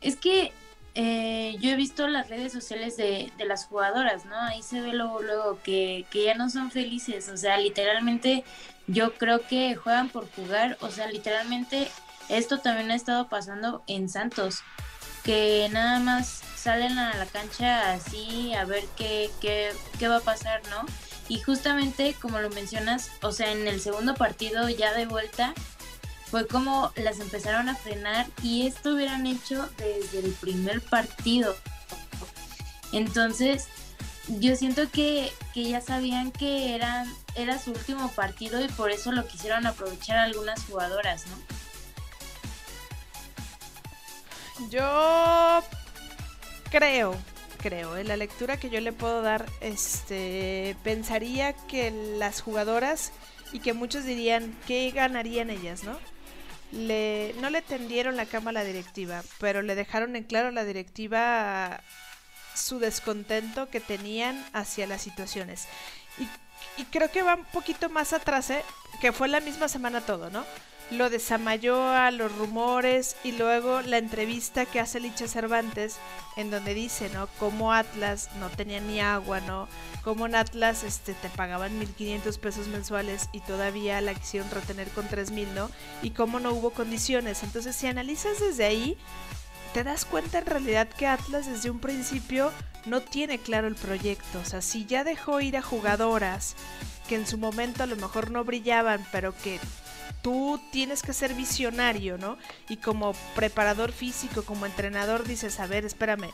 [0.00, 0.52] es que
[0.94, 4.38] eh, yo he visto las redes sociales de, las jugadoras, ¿no?
[4.40, 8.44] Ahí se ve luego, luego que, que, ya no son felices, o sea, literalmente
[8.86, 11.88] yo creo que juegan por jugar, o sea, literalmente
[12.28, 14.62] esto también ha estado pasando en Santos,
[15.24, 20.20] que nada más salen a la cancha así a ver qué, qué, qué va a
[20.20, 20.86] pasar, ¿no?
[21.28, 25.54] Y justamente como lo mencionas, o sea, en el segundo partido ya de vuelta,
[26.34, 31.54] fue como las empezaron a frenar y esto hubieran hecho desde el primer partido.
[32.90, 33.68] Entonces,
[34.26, 39.28] yo siento que, ya sabían que eran, era su último partido y por eso lo
[39.28, 41.36] quisieron aprovechar algunas jugadoras, ¿no?
[44.70, 45.62] Yo
[46.68, 47.14] creo,
[47.58, 53.12] creo, en la lectura que yo le puedo dar, este, pensaría que las jugadoras
[53.52, 55.96] y que muchos dirían que ganarían ellas, ¿no?
[56.74, 60.52] Le, no le tendieron la cama a la directiva, pero le dejaron en claro a
[60.52, 61.80] la directiva
[62.54, 65.66] su descontento que tenían hacia las situaciones.
[66.18, 66.28] Y,
[66.80, 68.62] y creo que va un poquito más atrás, ¿eh?
[69.00, 70.44] que fue la misma semana todo, ¿no?
[70.90, 75.96] Lo de Samayoa, los rumores y luego la entrevista que hace Licha Cervantes
[76.36, 77.28] en donde dice, ¿no?
[77.38, 79.68] Cómo Atlas no tenía ni agua, ¿no?
[80.02, 85.08] Cómo en Atlas este, te pagaban 1.500 pesos mensuales y todavía la quisieron retener con
[85.08, 85.70] 3.000, ¿no?
[86.02, 87.42] Y cómo no hubo condiciones.
[87.42, 88.98] Entonces, si analizas desde ahí,
[89.72, 92.52] te das cuenta en realidad que Atlas desde un principio
[92.86, 94.38] no tiene claro el proyecto.
[94.40, 96.54] O sea, si ya dejó ir a jugadoras
[97.08, 99.58] que en su momento a lo mejor no brillaban, pero que
[100.22, 102.38] tú tienes que ser visionario, ¿no?
[102.68, 106.30] Y como preparador físico, como entrenador, dices, a ver, espérame,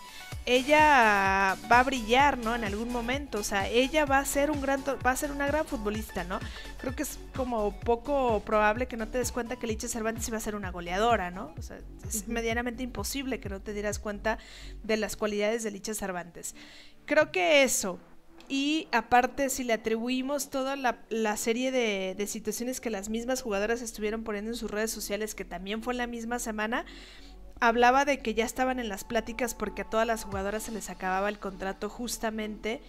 [0.46, 2.54] ella va a brillar, ¿no?
[2.54, 5.46] En algún momento, o sea, ella va a ser un gran, va a ser una
[5.46, 6.38] gran futbolista, ¿no?
[6.80, 10.38] Creo que es como poco probable que no te des cuenta que Licha Cervantes iba
[10.38, 11.54] a ser una goleadora, ¿no?
[11.58, 11.78] O sea,
[12.08, 14.38] es medianamente imposible que no te dieras cuenta
[14.82, 16.54] de las cualidades de Licha Cervantes.
[17.06, 17.98] Creo que eso,
[18.52, 24.24] y aparte, si le atribuimos toda la, serie de, situaciones que las mismas jugadoras estuvieron
[24.24, 26.84] poniendo en sus redes sociales, que también fue en la misma semana,
[27.60, 30.90] hablaba de que ya estaban en las pláticas porque a todas las jugadoras se les
[30.90, 32.80] acababa el contrato justamente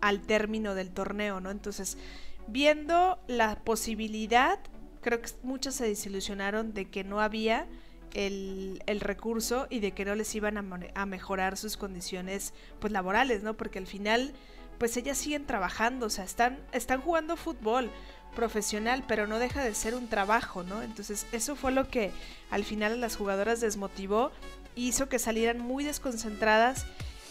[0.00, 1.50] al término del torneo, ¿no?
[1.50, 1.98] Entonces,
[2.46, 4.60] viendo la posibilidad,
[5.00, 7.66] creo que muchos se desilusionaron de que no había
[8.14, 13.42] el, recurso y de que no les iban a, a mejorar sus condiciones pues laborales,
[13.42, 13.56] ¿no?
[13.56, 14.32] Porque al final
[14.78, 17.90] pues ellas siguen trabajando, o sea, están, están jugando fútbol
[18.34, 20.82] profesional, pero no deja de ser un trabajo, ¿no?
[20.82, 22.12] Entonces eso fue lo que
[22.50, 24.30] al final a las jugadoras desmotivó,
[24.76, 26.86] hizo que salieran muy desconcentradas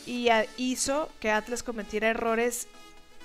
[0.05, 2.67] y hizo que Atlas cometiera errores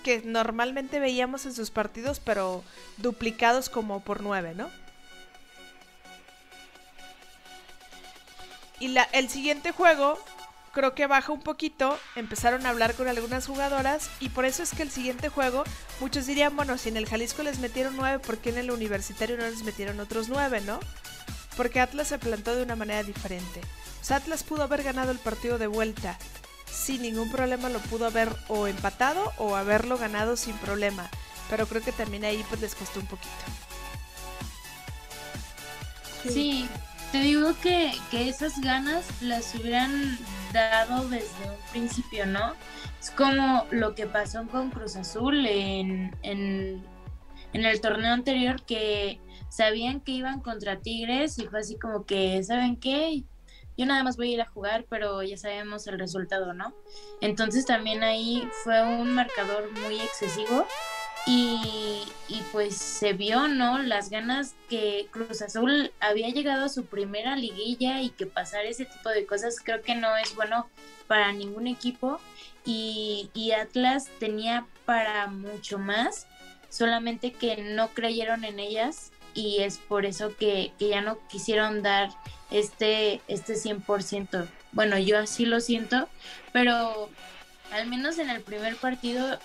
[0.02, 2.64] que normalmente veíamos en sus partidos, pero
[2.98, 4.68] duplicados como por nueve, ¿no?
[8.80, 10.18] Y la, el siguiente juego
[10.72, 14.72] creo que baja un poquito, empezaron a hablar con algunas jugadoras y por eso es
[14.72, 15.64] que el siguiente juego,
[16.00, 19.36] muchos dirían, bueno, si en el Jalisco les metieron nueve, ¿por qué en el universitario
[19.36, 20.80] no les metieron otros nueve, no?
[21.56, 23.60] Porque Atlas se plantó de una manera diferente.
[24.00, 26.18] O sea, Atlas pudo haber ganado el partido de vuelta
[26.72, 31.08] sin ningún problema, lo pudo haber o empatado o haberlo ganado sin problema.
[31.50, 33.30] Pero creo que también ahí pues les costó un poquito.
[36.28, 36.66] Sí,
[37.10, 40.18] te digo que, que esas ganas las hubieran
[40.52, 42.54] dado desde un principio, ¿no?
[43.00, 46.84] Es como lo que pasó con Cruz Azul en, en,
[47.52, 52.76] el torneo anterior que sabían que iban contra Tigres y fue así como que, ¿saben
[52.76, 53.24] qué?
[53.76, 56.74] Yo nada más voy a ir a jugar, pero ya sabemos el resultado, ¿no?
[57.20, 60.66] Entonces también ahí fue un marcador muy excesivo
[61.26, 63.78] y, y, pues se vio, ¿no?
[63.78, 68.86] Las ganas que Cruz Azul había llegado a su primera liguilla y que pasar ese
[68.86, 70.68] tipo de cosas creo que no es bueno
[71.06, 72.20] para ningún equipo.
[72.64, 76.26] Y, y Atlas tenía para mucho más,
[76.68, 81.82] solamente que no creyeron en ellas y es por eso que, que ya no quisieron
[81.82, 82.10] dar
[82.50, 84.46] este, este 100%.
[84.72, 86.08] Bueno, yo así lo siento,
[86.52, 87.08] pero
[87.72, 89.38] al menos en el primer partido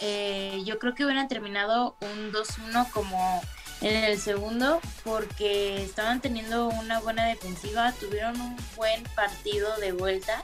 [0.00, 3.42] eh, yo creo que hubieran terminado un 2-1 como
[3.80, 10.42] en el segundo porque estaban teniendo una buena defensiva, tuvieron un buen partido de vuelta,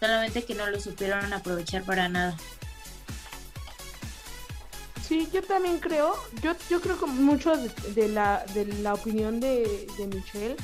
[0.00, 2.36] solamente que no lo supieron aprovechar para nada.
[5.06, 9.86] Sí, yo también creo, yo, yo creo que mucho de, la, de la opinión de,
[9.98, 10.56] de Michelle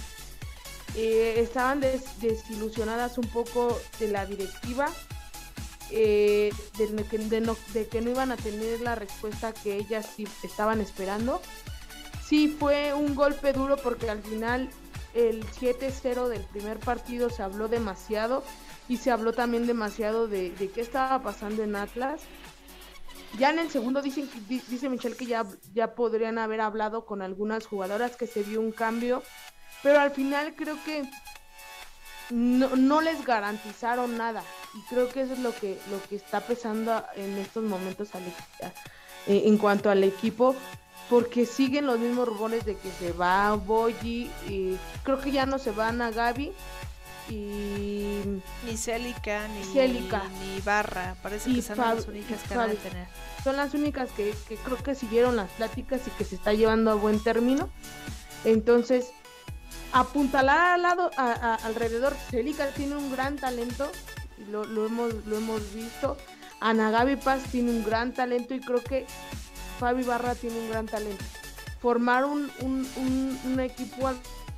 [0.95, 4.89] eh, estaban desilusionadas un poco de la directiva
[5.91, 10.11] eh, de, que no, iban a tener la respuesta que ellas
[10.43, 11.41] estaban esperando.
[12.25, 14.69] Sí fue un golpe duro porque al final
[15.15, 18.45] el 7-0 del primer partido se habló demasiado
[18.89, 22.21] y se habló también demasiado de, qué estaba pasando en Atlas.
[23.39, 27.67] Ya en el segundo dicen, dice Michelle que ya, ya podrían haber hablado con algunas
[27.67, 29.23] jugadoras, que se vio un cambio,
[29.83, 31.05] pero al final creo que
[32.31, 34.43] no, no les garantizaron nada.
[34.75, 38.23] Y creo que eso es lo que, lo que está pesando en estos momentos al,
[39.27, 40.55] eh, en cuanto al equipo,
[41.09, 45.59] porque siguen los mismos rumores de que se va Boyi, y creo que ya no
[45.59, 46.53] se van a Gaby.
[47.31, 48.23] Y
[48.65, 53.07] ni Célica ni, ni Barra, parece que son las únicas que van a tener.
[53.45, 56.91] Son las únicas que, que creo que siguieron las pláticas y que se está llevando
[56.91, 57.69] a buen término.
[58.45, 59.11] Entonces,
[59.93, 63.91] apuntalar al lado, alrededor, Celica tiene un gran talento,
[64.51, 66.17] lo, lo, hemos, lo hemos visto.
[66.61, 69.07] Ana Gaby Paz tiene un gran talento y creo que
[69.79, 71.25] Fabi Barra tiene un gran talento.
[71.81, 74.09] Formar un, un, equipo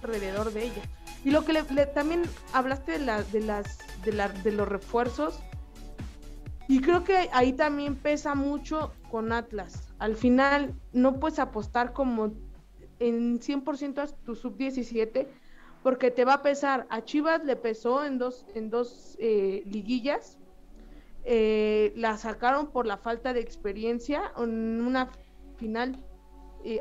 [0.03, 0.83] alrededor de ella.
[1.25, 2.23] Y lo que le, también
[2.55, 5.41] hablaste de, la, de, las, de, la, de los refuerzos.
[6.69, 9.89] Y creo que ahí también pesa mucho con Atlas.
[9.99, 12.33] Al final no puedes apostar como
[13.01, 15.27] en 100% a tu sub-17
[15.83, 16.87] porque te va a pesar.
[16.91, 20.39] A Chivas le pesó en dos, en dos eh, liguillas.
[21.25, 25.11] Eh, la sacaron por la falta de experiencia en una
[25.57, 26.03] final.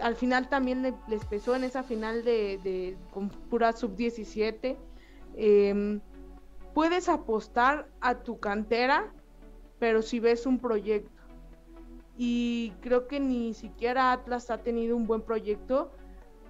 [0.02, 4.78] al final también les pesó en esa final de, de con pura sub-17.
[5.36, 6.02] Em,
[6.74, 9.12] puedes apostar a tu cantera,
[9.80, 11.12] pero si ves un proyecto.
[12.18, 15.92] Y creo que ni siquiera Atlas ha tenido un buen proyecto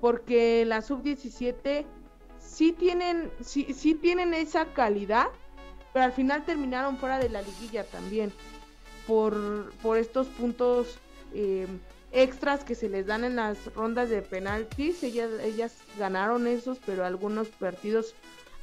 [0.02, 1.86] porque la sub-17
[2.42, 5.28] sí tienen, sí, sí tienen esa calidad,
[5.94, 8.32] pero al final terminaron fuera de la liguilla también,
[9.08, 10.98] por, por estos puntos
[11.34, 11.68] eh,
[12.12, 17.06] extras que se les dan en las rondas de penaltis, ellas, ellas ganaron esos, pero
[17.06, 18.16] algunos partidos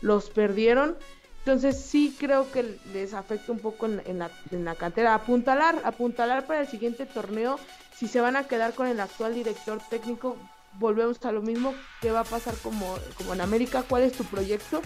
[0.03, 0.97] los perdieron.
[1.39, 5.15] Entonces sí creo que les afecta un poco en, la, en la cantera.
[5.15, 7.61] Apuntalar, apuntalar para el siguiente torneo.
[7.95, 10.37] Si se van a quedar con el actual director técnico,
[10.79, 11.75] volvemos a lo mismo.
[12.01, 13.85] ¿Qué va a pasar como, como en América?
[13.89, 14.83] ¿Cuál es tu proyecto?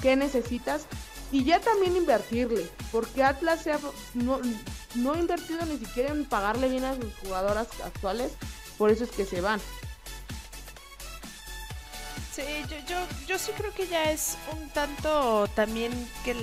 [0.00, 0.86] ¿Qué necesitas?
[1.32, 3.80] Y ya también invertirle, porque Atlas se ha,
[4.14, 4.40] no,
[4.94, 8.32] no ha invertido ni siquiera en pagarle bien a sus jugadoras actuales,
[8.78, 9.60] por eso es que se van.
[12.32, 15.92] Sí, yo, yo, yo sí creo que ya es un tanto también
[16.24, 16.34] que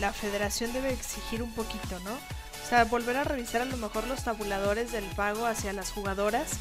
[0.00, 2.12] la federación debe exigir un poquito, ¿no?
[2.12, 6.52] O sea, volver a revisar a lo mejor los tabuladores del pago hacia las jugadoras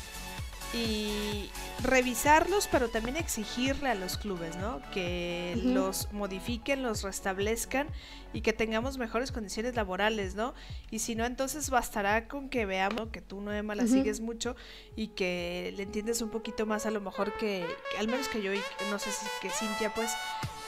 [0.74, 1.50] y
[1.84, 4.82] revisarlos, pero también exigirle a los clubes, ¿no?
[4.92, 7.88] Que los modifiquen, los restablezcan
[8.34, 10.54] y que tengamos mejores condiciones laborales, ¿no?
[10.90, 14.56] Y si no, entonces bastará con que veamos que tú, no Emma, la sigues mucho
[14.96, 17.66] y que le entiendes un poquito más a lo mejor que,
[18.00, 20.12] al menos que yo y no sé si que Cintia, pues,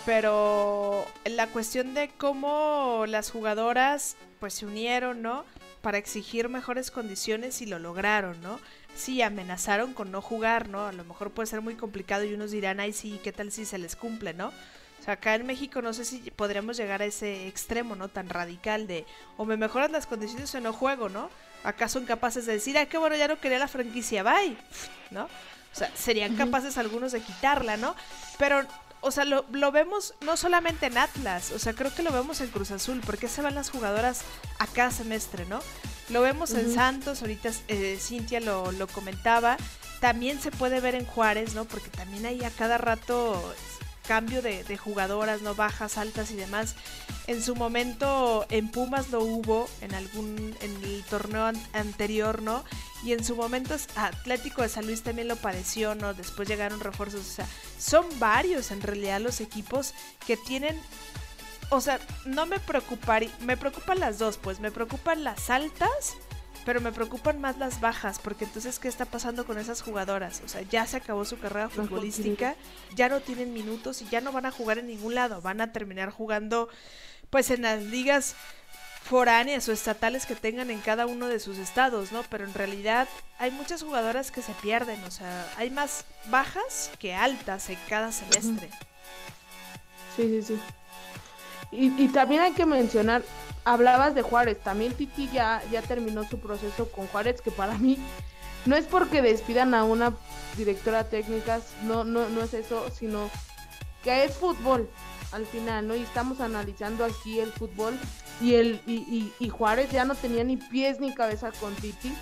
[0.06, 5.46] pero la cuestión de cómo las jugadoras pues se unieron, ¿no?
[5.86, 8.60] Para exigir mejores condiciones y lo lograron, ¿no?
[8.96, 10.88] sí amenazaron con no jugar, ¿no?
[10.88, 13.66] A lo mejor puede ser muy complicado y unos dirán, ay, sí, ¿qué tal si
[13.66, 14.48] se les cumple, ¿no?
[14.48, 18.08] O sea, acá en México no sé si podríamos llegar a ese extremo, ¿no?
[18.08, 19.06] Tan radical de,
[19.38, 21.30] o me mejoras las condiciones o no juego, ¿no?
[21.64, 24.58] Acá son capaces de decir, ay, qué bueno, ya no quería la franquicia, bye,
[25.12, 25.26] ¿no?
[25.26, 27.96] O sea, serían capaces algunos de quitarla, ¿no?
[28.40, 28.66] Pero
[29.06, 32.42] o sea, lo, lo, vemos no solamente en Atlas, o sea, creo que lo vemos
[32.42, 34.22] en Cruz Azul, porque se van las jugadoras
[34.58, 35.60] a cada semestre, ¿no?
[36.10, 39.58] Lo vemos en Santos, ahorita eh, Cintia lo, lo, comentaba,
[40.00, 41.66] también se puede ver en Juárez, ¿no?
[41.66, 43.54] Porque también hay a cada rato
[44.08, 45.56] cambio de, de, jugadoras, ¿no?
[45.56, 46.76] Bajas, altas y demás.
[47.28, 52.64] En su momento en Pumas lo hubo, en algún, en el torneo anterior, ¿no?
[53.04, 56.14] Y en su momento Atlético de San Luis también lo padeció, ¿no?
[56.14, 57.48] Después llegaron refuerzos, o sea,
[57.78, 59.94] son varios en realidad los equipos
[60.26, 60.80] que tienen
[61.70, 66.16] o sea, no me preocuparía, me preocupan las dos, pues me preocupan las altas
[66.66, 70.42] pero me preocupan más las bajas, porque entonces, ¿qué está pasando con esas jugadoras?
[70.44, 72.56] O sea, ya se acabó su carrera futbolística,
[72.96, 75.72] ya no tienen minutos y ya no van a jugar en ningún lado, van a
[75.72, 76.68] terminar jugando
[77.30, 78.36] pues en las ligas
[79.04, 82.24] foráneas o estatales que tengan en cada uno de sus estados, ¿no?
[82.24, 83.08] Pero en realidad
[83.38, 88.12] hay muchas jugadoras que se pierden, o sea, hay más bajas que altas en cada
[88.12, 88.72] semestre.
[90.16, 90.60] Sí, sí, sí.
[91.72, 93.24] Y, y también hay que mencionar
[93.66, 97.98] hablabas de Juárez, también Titi ya, ya terminó su proceso con Juárez, que para mí
[98.66, 100.14] no es porque despidan a una
[100.56, 103.30] directora técnica, no, no, no es eso, sino
[104.04, 104.90] que es fútbol
[105.32, 105.96] al final, ¿no?
[105.96, 107.98] Y estamos analizando aquí el fútbol
[108.40, 112.14] y el y, y Juárez ya no tenía ni pies ni cabeza con Titi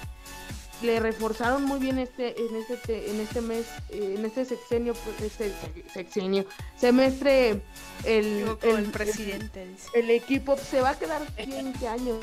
[0.83, 5.21] le reforzaron muy bien este en este en este mes eh, en este sexenio pues,
[5.21, 5.51] este
[5.91, 7.61] sexenio semestre
[8.03, 12.17] el, el, presidente el, equipo se va a quedar 20 años.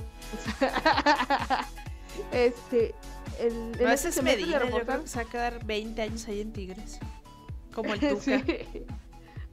[2.33, 2.95] Este
[3.39, 6.41] el, no, ese es Medina, yo creo que se va a quedar 20 años ahí
[6.41, 6.99] en Tigres
[7.73, 8.43] como el Tuca.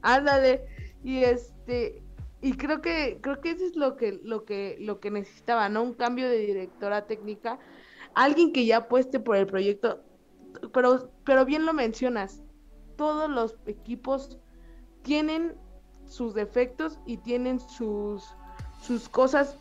[0.02, 0.64] Ándale
[1.02, 2.02] y este
[2.40, 5.82] y creo que creo que eso es lo que lo que lo que necesitaba no
[5.82, 7.58] un cambio de directora técnica
[8.14, 10.00] alguien que ya apueste por el proyecto,
[10.72, 12.42] pero, pero bien lo mencionas,
[12.96, 14.38] todos los equipos
[15.02, 15.54] tienen
[16.06, 18.34] sus defectos y tienen sus,
[18.80, 19.56] sus cosas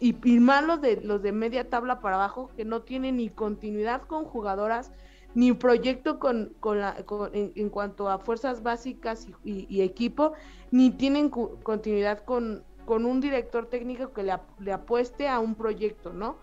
[0.00, 4.02] y, y malos de los de media tabla para abajo que no tienen ni continuidad
[4.02, 4.92] con jugadoras
[5.34, 6.96] ni proyecto con, con la,
[7.32, 10.32] en, cuanto a fuerzas básicas y, equipo
[10.70, 16.12] ni tienen continuidad con, con un director técnico que le, le apueste a un proyecto,
[16.12, 16.36] ¿no?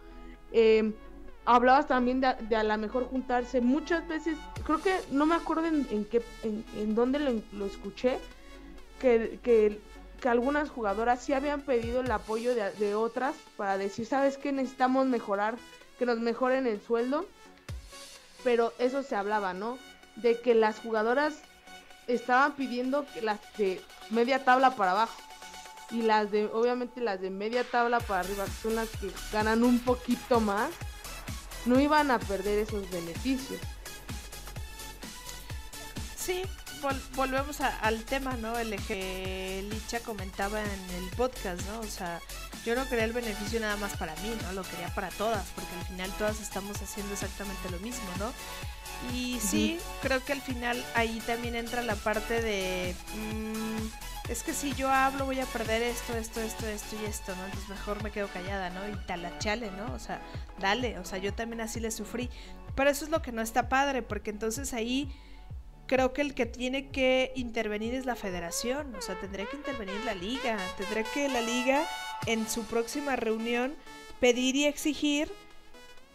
[0.52, 0.94] Eh,
[1.46, 6.06] hablabas también de, a lo mejor juntarse muchas veces, creo que no me acuerdo en,
[6.06, 8.20] qué, en, dónde lo, escuché,
[9.00, 9.80] que, que,
[10.28, 14.52] algunas jugadoras sí habían pedido el apoyo de, de, otras para decir, ¿sabes qué?
[14.52, 15.56] Necesitamos mejorar,
[16.00, 17.28] que nos mejoren el sueldo,
[18.44, 19.78] pero eso se hablaba, ¿no?
[20.16, 21.42] De que las jugadoras
[22.08, 25.22] estaban pidiendo que las de media tabla para abajo
[25.92, 29.80] y las de, obviamente las de media tabla para arriba, son las que ganan un
[29.80, 30.72] poquito más,
[31.66, 33.60] no iban a perder esos beneficios.
[36.18, 36.44] Sí,
[37.16, 38.58] volvemos al tema, ¿no?
[38.58, 41.80] El que Licha comentaba en el podcast, ¿no?
[41.80, 42.20] O sea,
[42.66, 44.54] yo no quería el beneficio nada más para mí, ¿no?
[44.54, 48.32] Lo quería para todas, porque al final todas estamos haciendo exactamente lo mismo, ¿no?
[49.14, 52.96] Y sí, creo que al final ahí también entra la parte de...
[53.16, 57.36] Mm, es que si yo hablo voy a perder esto, esto, esto, esto y esto,
[57.36, 57.46] ¿no?
[57.46, 58.88] Entonces mejor me quedo callada, ¿no?
[58.90, 59.94] Y talachale, ¿no?
[59.94, 60.22] O sea,
[60.60, 62.30] dale, o sea, yo también así le sufrí.
[62.76, 65.12] Pero eso es lo que no está padre, porque entonces ahí
[65.88, 69.96] creo que el que tiene que intervenir es la federación, o sea, tendría que intervenir
[70.06, 71.86] la liga, tendría que la liga
[72.26, 73.76] en su próxima reunión
[74.20, 75.32] pedir y exigir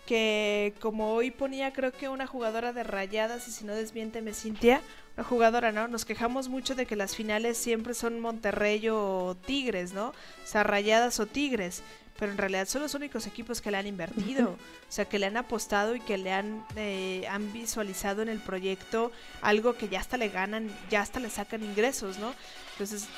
[0.06, 4.80] que como hoy ponía creo que una jugadora de rayadas y si no desmiénteme Cintia,
[5.16, 5.88] una jugadora, ¿no?
[5.88, 10.08] Nos quejamos mucho de que las finales siempre son Monterrey o Tigres, ¿no?
[10.08, 11.82] O sea, rayadas o Tigres,
[12.18, 15.26] pero en realidad son los únicos equipos que le han invertido, o sea, que le
[15.26, 20.00] han apostado y que le han, eh, han visualizado en el proyecto algo que ya
[20.00, 22.34] hasta le ganan, ya hasta le sacan ingresos, ¿no?
[22.72, 23.08] Entonces,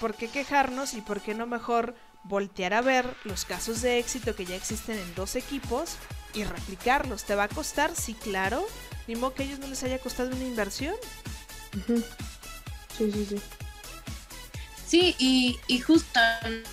[0.00, 4.34] ¿por qué quejarnos y por qué no mejor voltear a ver los casos de éxito
[4.34, 5.96] que ya existen en dos equipos
[6.34, 7.24] y replicarlos.
[7.24, 7.94] ¿Te va a costar?
[7.94, 8.66] Sí, claro.
[9.06, 10.94] Ni modo que a ellos no les haya costado una inversión.
[12.96, 13.40] Sí, sí, sí.
[14.86, 16.18] Sí, y, y, justo,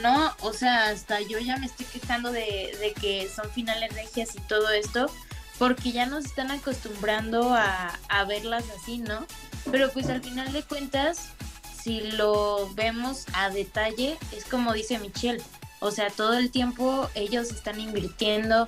[0.02, 0.34] ¿no?
[0.40, 4.40] O sea, hasta yo ya me estoy quejando de, de, que son finales regias y
[4.48, 5.12] todo esto,
[5.60, 9.28] porque ya nos están acostumbrando a, a verlas así, ¿no?
[9.70, 11.32] Pero pues al final de cuentas,
[11.86, 15.44] si lo vemos a detalle, es como dice Michelle,
[15.80, 18.68] o sea, todo el tiempo ellos están invirtiendo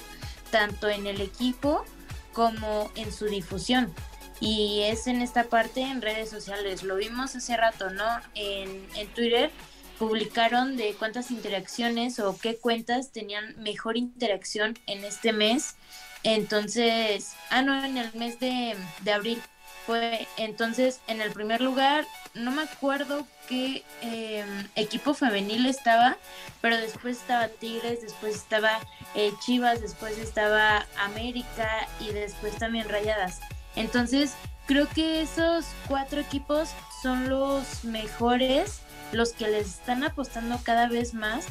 [0.52, 1.84] tanto en el equipo
[2.32, 3.92] como en su difusión.
[4.40, 6.84] Y es en esta parte en redes sociales.
[6.84, 8.06] Lo vimos hace rato, ¿no?
[8.36, 9.50] En, en Twitter
[9.98, 15.74] publicaron de cuántas interacciones o qué cuentas tenían mejor interacción en este mes.
[16.22, 19.42] Entonces, ah, no, en el mes de, de abril
[19.88, 26.18] fue entonces en el primer lugar, no me acuerdo qué em, equipo femenil estaba,
[26.60, 28.80] pero después estaba Tigres, después estaba
[29.16, 33.40] eh, Chivas, después estaba América y después también Rayadas.
[33.78, 34.34] Entonces,
[34.66, 36.70] creo que esos cuatro equipos
[37.02, 38.82] son los mejores,
[39.14, 41.46] los que les están apostando cada vez más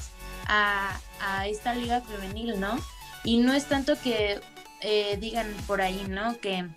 [0.46, 2.78] a, a esta liga femenil, ¿no?
[3.24, 4.40] Y no es tanto que
[4.82, 6.38] eh, digan por ahí, ¿no?
[6.38, 6.68] Que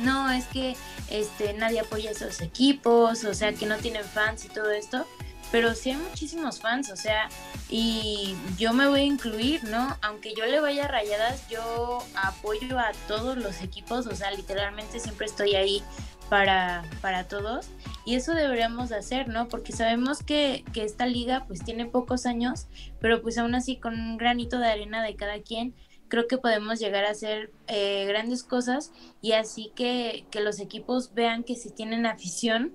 [0.00, 0.76] no, es que
[1.10, 5.06] este, nadie apoya esos equipos, o sea, que no tienen fans y todo esto,
[5.52, 7.28] pero sí hay muchísimos fans, o sea,
[7.70, 9.96] y yo me voy a incluir, ¿no?
[10.02, 15.26] Aunque yo le vaya rayadas, yo apoyo a todos los equipos, o sea, literalmente siempre
[15.26, 15.82] estoy ahí
[16.28, 17.68] para, para todos.
[18.04, 19.48] Y eso deberíamos de hacer, ¿no?
[19.48, 22.66] Porque sabemos que, que esta liga pues tiene pocos años,
[23.00, 25.74] pero pues aún así con un granito de arena de cada quien,
[26.14, 31.12] creo que podemos llegar a hacer eh, grandes cosas y así que, que los equipos
[31.12, 32.72] vean que si tienen afición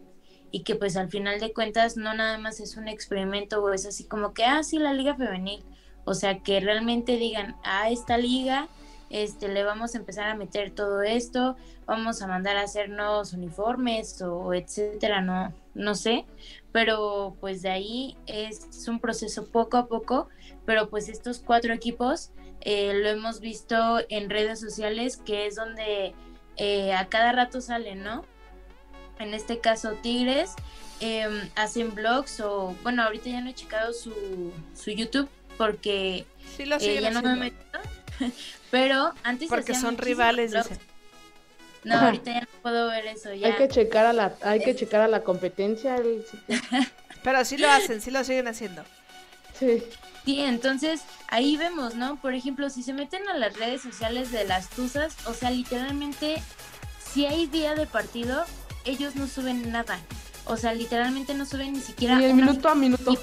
[0.51, 3.85] y que pues al final de cuentas no nada más es un experimento o es
[3.85, 5.63] así como que, ah, sí, la liga femenil.
[6.03, 8.67] O sea, que realmente digan, ah, esta liga
[9.09, 13.31] este, le vamos a empezar a meter todo esto, vamos a mandar a hacer nuevos
[13.31, 16.25] uniformes o etcétera, no, no sé,
[16.73, 20.27] pero pues de ahí es un proceso poco a poco,
[20.65, 22.31] pero pues estos cuatro equipos
[22.61, 26.13] eh, lo hemos visto en redes sociales, que es donde
[26.57, 28.25] eh, a cada rato salen, ¿no?
[29.17, 30.55] En este caso, Tigres
[30.99, 36.65] em, hacen blogs o, bueno, ahorita ya no he checado su, su YouTube porque sí
[36.65, 37.79] lo eh, ya no me meto,
[38.71, 40.53] pero antes porque son rivales.
[41.85, 43.33] No, ahorita ya no puedo ver eso.
[43.33, 43.47] Ya.
[43.47, 45.95] Hay que checar a la, hay que checar a la competencia.
[47.23, 48.83] pero sí lo hacen, sí lo siguen haciendo.
[49.57, 49.83] Sí.
[50.29, 52.17] Sí, entonces ahí vemos, ¿no?
[52.17, 56.39] Por ejemplo, si se meten a las redes sociales de las Tuzas, o sea, literalmente,
[57.11, 58.45] si hay día de partido,
[58.85, 59.97] ellos no suben nada.
[60.45, 62.15] O sea, literalmente no suben ni siquiera.
[62.15, 63.17] Ni el minuto a minuto.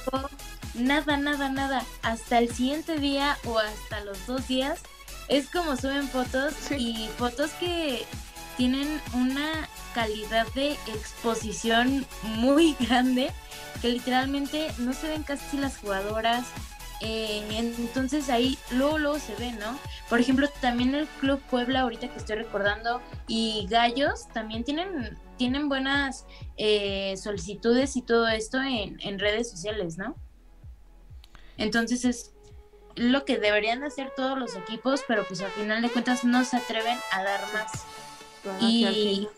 [0.74, 1.84] nada, nada, nada.
[2.02, 4.80] Hasta el siguiente día o hasta los dos días
[5.28, 8.04] es como suben fotos y fotos que
[8.56, 13.30] tienen una calidad de exposición muy grande
[13.80, 16.46] que literalmente no se ven casi las jugadoras,
[17.00, 19.78] eh, entonces ahí luego, luego se ve, ¿no?
[20.08, 25.68] Por ejemplo, también el Club Puebla, ahorita que estoy recordando, y Gallos también tienen, tienen
[25.68, 26.26] buenas
[26.56, 30.16] eh, solicitudes y todo esto en, en, redes sociales, ¿no?
[31.58, 32.32] Entonces es
[32.94, 36.56] lo que deberían hacer todos los equipos, pero pues al final de cuentas no se
[36.56, 37.84] atreven a dar más.
[38.60, 39.28] y,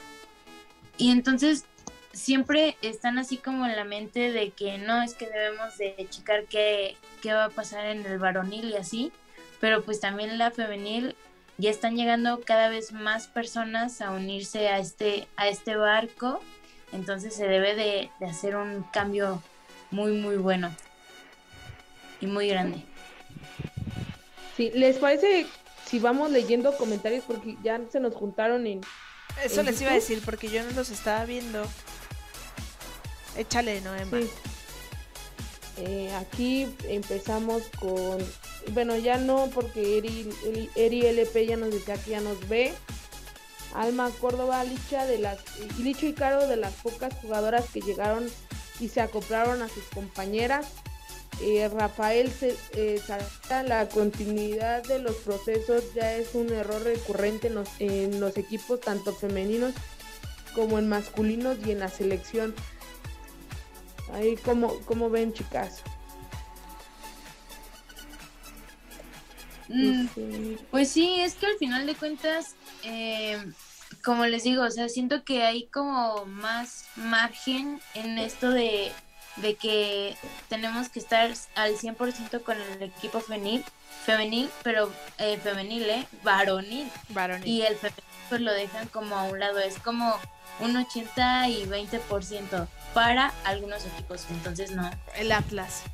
[0.97, 1.65] y entonces
[2.13, 6.45] siempre están así como en la mente de que no es que debemos de checar
[6.47, 9.13] qué, qué va a pasar en el varonil y así,
[9.61, 11.17] pero pues también la femenil
[11.59, 16.41] ya están llegando cada vez más personas a unirse a este, a este barco,
[16.93, 19.43] entonces se debe de, de hacer un cambio
[19.91, 20.75] muy muy bueno
[22.21, 22.85] y muy grande.
[24.57, 25.47] Sí, ¿les parece
[25.87, 28.81] si vamos leyendo comentarios porque ya se nos juntaron en
[29.43, 31.65] Eso les iba a decir porque yo no los estaba viendo.
[33.37, 34.19] Échale, Noema.
[34.19, 34.31] Sí.
[35.81, 38.19] Eh, aquí empezamos con,
[38.73, 40.29] bueno, ya no porque Eri,
[40.75, 42.73] Eri LP ya nos decía que ya nos ve.
[43.75, 45.39] Alma Córdoba Licha de las
[45.79, 48.27] Licho y Caro de las pocas jugadoras que llegaron
[48.81, 50.67] y se acoplaron a sus compañeras.
[51.41, 52.33] Eh, Rafael
[52.73, 53.01] eh,
[53.65, 59.75] la continuidad de los procesos ya es un error recurrente en los equipos tanto femeninos
[60.55, 62.55] como en masculinos y en la selección.
[64.13, 65.83] Ahí como, como ven chicas.
[69.69, 70.07] Mm,
[70.71, 72.55] pues sí, es que al final de cuentas,
[72.85, 73.39] eh,
[74.03, 78.93] como les digo, o sea, siento que hay como más margen en esto de,
[79.37, 80.17] de que
[80.49, 83.63] tenemos que estar al 100% con el equipo femenil,
[84.07, 86.07] femenil, pero eh, femenil, ¿eh?
[86.23, 86.91] Varonil.
[87.11, 87.47] Varonil.
[87.47, 90.15] Y el femenil pues lo dejan como a un lado, es como
[90.61, 94.91] un 80 y 20% para algunos equipos, entonces no.
[95.17, 95.85] El Atlas.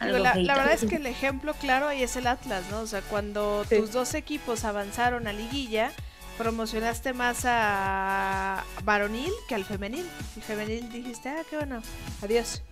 [0.00, 2.80] la, verdad es que el ejemplo claro ahí es el Atlas, ¿no?
[2.80, 5.90] O sea, cuando tus dos equipos avanzaron a liguilla,
[6.38, 10.08] promocionaste más a varonil que al femenil.
[10.36, 11.82] El femenil dijiste, ah, qué bueno,
[12.22, 12.62] adiós.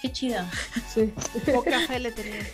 [0.00, 0.44] Qué chido.
[0.92, 1.12] Sí.
[1.52, 2.44] Poca fe le tenía.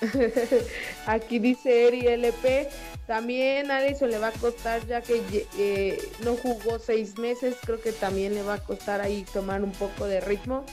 [1.06, 2.68] Aquí dice Eri LP,
[3.06, 7.92] también Alison le va a costar, ya que eh, no jugó seis meses, creo que
[7.92, 10.64] también le va a costar ahí tomar un poco de ritmo.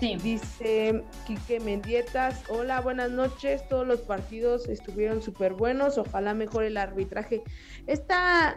[0.00, 0.16] Sí.
[0.20, 6.76] Dice Quique Mendietas, hola, buenas noches, todos los partidos estuvieron súper buenos, ojalá mejore el
[6.76, 7.44] arbitraje.
[7.86, 8.56] Esta,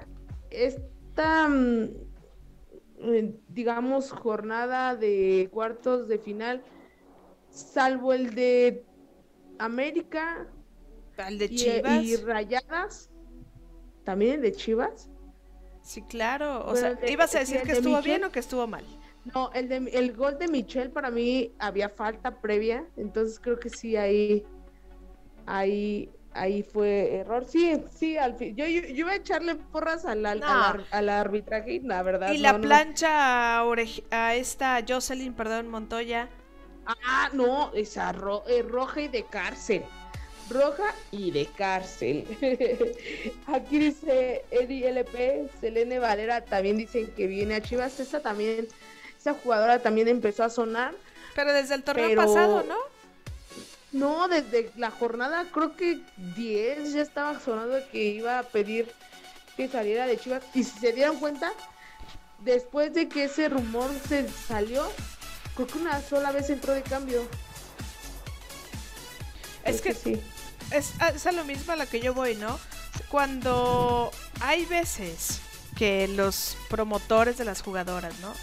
[0.49, 1.83] esta, mm,
[3.01, 6.63] eh, digamos, jornada de cuartos de final,
[7.51, 8.83] salvo el de
[9.59, 10.47] América,
[11.17, 12.03] ¿Al de Chivas?
[12.03, 13.09] Y, Rayadas.
[14.03, 15.09] ¿También de Chivas?
[15.81, 16.65] Sí, claro.
[16.65, 18.83] O sea, ¿ibas a decir que estuvo bien o que estuvo mal?
[19.33, 23.71] No, el, de, el gol de Michelle para mí había falta previa, entonces creo que
[23.71, 24.45] sí, ahí,
[25.47, 27.43] ahí, ahí fue error.
[27.45, 28.55] Sí, sí, al fin.
[28.55, 32.31] Yo, yo, iba a echarle porras al, al, arbitraje, la verdad.
[32.33, 36.29] Y la plancha a, esta Jocelyn, perdón, Montoya.
[36.85, 38.13] Ah, no, esa
[38.47, 39.83] eh, roja y de cárcel
[40.49, 42.25] roja y de cárcel.
[43.47, 47.99] Aquí dice Eddie LP, Selene Valera también dicen que viene a Chivas.
[47.99, 48.67] Esa también,
[49.17, 50.93] esa jugadora también empezó a sonar.
[51.33, 52.77] Pero desde el torneo pasado, ¿no?
[53.91, 56.01] No, desde la jornada creo que
[56.35, 58.91] 10 ya estaba sonando que iba a pedir
[59.55, 60.43] que saliera de Chivas.
[60.53, 61.53] Y si se dieron cuenta,
[62.39, 64.85] después de que ese rumor se salió,
[65.55, 67.27] creo que una sola vez entró de cambio.
[69.63, 70.21] Es que, sí
[70.71, 72.59] es, es a lo mismo a la que yo voy, ¿no?
[73.09, 75.39] Cuando hay veces
[75.75, 78.33] que los promotores de las jugadoras, ¿no?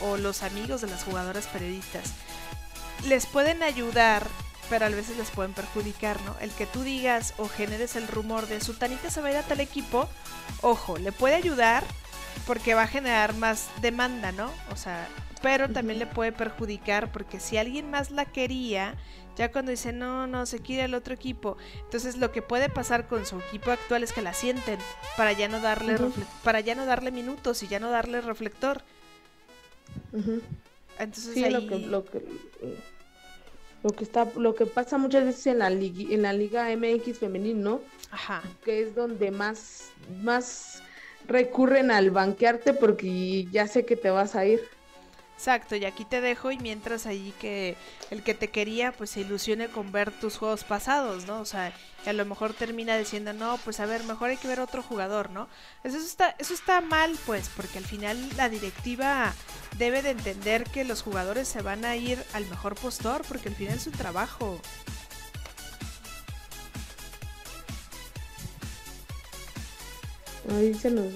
[0.00, 2.12] O los amigos de las jugadoras periodistas
[3.06, 4.26] les pueden ayudar,
[4.70, 6.36] pero a veces les pueden perjudicar, ¿no?
[6.40, 9.42] El que tú digas o generes el rumor de Sultanita se va a ir a
[9.42, 10.08] tal equipo,
[10.62, 11.84] ojo, le puede ayudar
[12.46, 14.50] porque va a generar más demanda, ¿no?
[14.72, 15.08] O sea,
[15.42, 18.96] pero también le puede perjudicar porque si alguien más la quería
[19.38, 21.56] ya cuando dice, no, no, se quiere el otro equipo.
[21.84, 24.80] Entonces lo que puede pasar con su equipo actual es que la sienten
[25.16, 25.96] para ya no darle,
[26.42, 28.82] para ya no darle minutos y ya no darle reflector.
[30.98, 32.22] Entonces sí, lo, que, lo, que,
[33.84, 37.18] lo que está lo que pasa muchas veces en la liga, en la liga MX
[37.18, 37.80] femenil, ¿no?
[38.10, 38.42] Ajá.
[38.64, 40.82] Que es donde más más
[41.28, 44.60] recurren al banquearte porque ya sé que te vas a ir.
[45.38, 47.76] Exacto, y aquí te dejo y mientras allí que
[48.10, 51.40] el que te quería pues se ilusione con ver tus juegos pasados, ¿no?
[51.40, 51.72] O sea,
[52.02, 54.82] que a lo mejor termina diciendo, no, pues a ver, mejor hay que ver otro
[54.82, 55.48] jugador, ¿no?
[55.84, 59.32] Eso está, eso está mal pues, porque al final la directiva
[59.78, 63.54] debe de entender que los jugadores se van a ir al mejor postor, porque al
[63.54, 64.60] final es su trabajo.
[70.50, 71.12] Ahí se nos...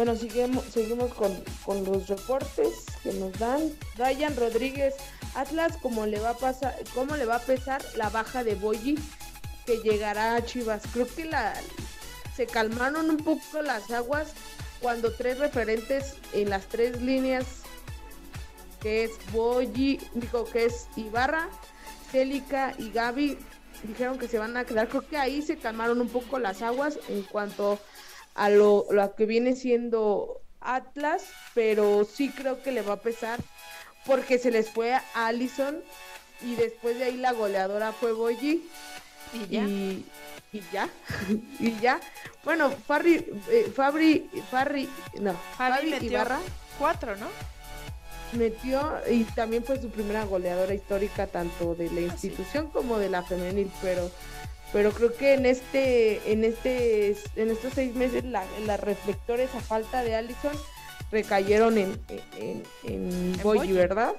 [0.00, 3.70] Bueno, seguimos, seguimos con, los reportes que nos dan.
[3.98, 4.94] Ryan Rodríguez,
[5.34, 8.98] Atlas, ¿cómo le va a pasar, cómo le va a pesar la baja de Boyi
[9.66, 10.84] que llegará a Chivas?
[10.94, 11.52] Creo que la
[12.34, 14.32] se calmaron un poco las aguas
[14.80, 17.44] cuando tres referentes en las tres líneas,
[18.80, 21.50] que es Boyi, digo que es Ibarra,
[22.10, 23.36] Célica y Gaby,
[23.82, 24.88] dijeron que se van a quedar.
[24.88, 27.78] Creo que ahí se calmaron un poco las aguas en cuanto
[28.34, 31.24] a lo, que viene siendo Atlas,
[31.54, 33.40] pero sí creo que le va a pesar
[34.06, 35.82] porque se les fue a Allison
[36.42, 38.68] y después de ahí la goleadora fue Boyi.
[39.32, 39.62] Y ya.
[39.68, 40.88] y ya,
[41.58, 42.00] y ya.
[42.44, 44.88] Bueno, Farri, eh, Fabri, Farri,
[45.20, 46.40] no, Fabi Fabi Ibarra
[46.78, 47.28] Cuatro, ¿no?
[48.32, 53.22] metió y también fue su primera goleadora histórica tanto de la institución como de la
[53.22, 54.10] femenil, pero
[54.72, 59.60] pero creo que en este en este en estos seis meses la, las reflectores a
[59.60, 60.52] falta de Allison
[61.10, 62.00] recayeron en
[62.36, 63.72] en, en, Boyi, Boyi.
[63.72, 64.12] ¿verdad?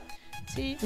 [0.54, 0.78] Sí.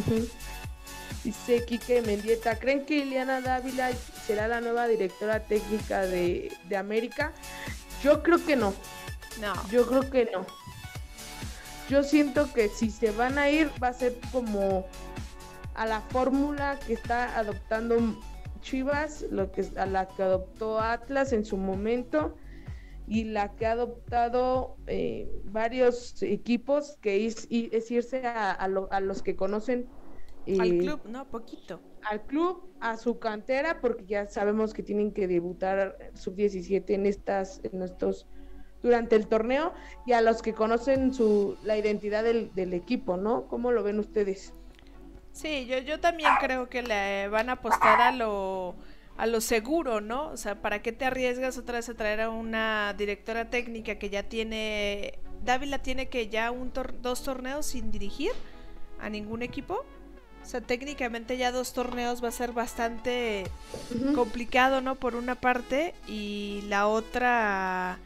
[1.24, 3.90] Dice Quique Mendieta, ¿creen que Ileana Dávila
[4.28, 7.34] será la nueva directora técnica de, de América?
[8.04, 8.76] Yo creo que no,
[9.42, 9.54] No.
[9.72, 10.46] yo creo que no.
[11.90, 14.86] Yo siento que si se van a ir va a ser como
[15.74, 17.98] a la fórmula que está adoptando
[18.66, 22.36] Chivas, lo que a la que adoptó Atlas en su momento
[23.08, 28.68] y la que ha adoptado eh, varios equipos que es, y- es irse a, a
[28.68, 29.88] lo- a los que conocen
[30.60, 31.30] Al eh, club, ¿no?
[31.30, 31.80] Poquito.
[32.10, 37.62] al club, a su cantera, porque ya sabemos que tienen que debutar sub-17 en estas,
[37.64, 38.28] en estos,
[38.82, 39.74] durante el torneo,
[40.08, 43.48] y a los que conocen su, la identidad del, del equipo, ¿no?
[43.48, 44.56] ¿Cómo lo ven ustedes?
[45.36, 48.74] Sí, yo, yo también creo que le van a apostar a lo,
[49.18, 50.30] a lo seguro, ¿no?
[50.30, 54.10] O sea, ¿para qué te arriesgas otra vez a traer a una directora técnica que
[54.10, 55.20] ya tiene...
[55.44, 58.32] Dávila tiene que ya un tor- dos torneos sin dirigir
[59.00, 59.86] a ningún equipo.
[60.42, 63.44] O sea, técnicamente ya dos torneos va a ser bastante
[64.16, 64.96] complicado, ¿no?
[64.96, 68.00] Por una parte y la otra,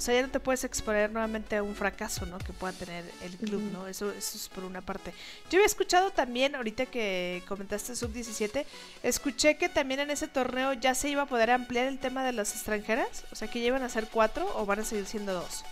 [0.00, 2.38] o sea, ya no te puedes exponer nuevamente a un fracaso, ¿no?
[2.38, 3.60] Que pueda tener el club.
[3.70, 3.86] ¿no?
[3.86, 5.12] Eso, eso es por una parte.
[5.50, 8.64] Yo había escuchado también, ahorita que comentaste sub-17,
[9.02, 12.32] escuché que también en ese torneo ya se iba a poder ampliar el tema de
[12.32, 15.34] las extranjeras, o sea, que ya iban a ser cuatro o van a seguir siendo
[15.34, 15.64] dos.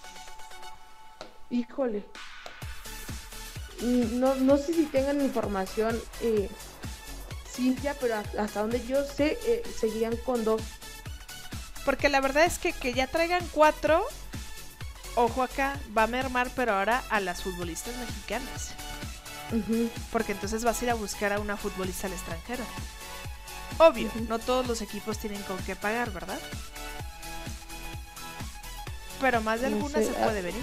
[1.48, 2.04] Híjole.
[3.80, 6.50] Mm, No, no sé si tengan información, eh,
[7.50, 10.60] Cintia, pero hasta donde yo sé, eh, seguían con dos.
[11.84, 14.04] Porque la verdad es que que ya traigan cuatro,
[15.14, 18.74] ojo acá, va a mermar, pero ahora a las futbolistas mexicanas.
[20.12, 22.64] Porque entonces vas a ir a buscar a una futbolista al extranjero.
[23.78, 26.38] Obvio, no todos los equipos tienen con qué pagar, ¿verdad?
[29.20, 30.24] Pero más de No alguna sé, se ah.
[30.24, 30.62] puede venir.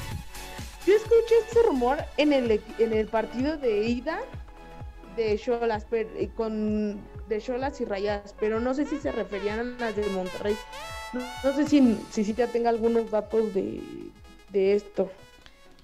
[0.85, 4.19] Yo escuché ese rumor en el, en el partido de ida
[5.15, 9.63] de Cholas, eh, con de Cholas y Rayadas, pero no sé si se referían a
[9.63, 10.55] las de Monterrey.
[11.43, 13.81] No, sé si, si Cintia tenga algunos datos de,
[14.49, 15.11] de esto.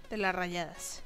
[0.09, 1.01] De las rayadas.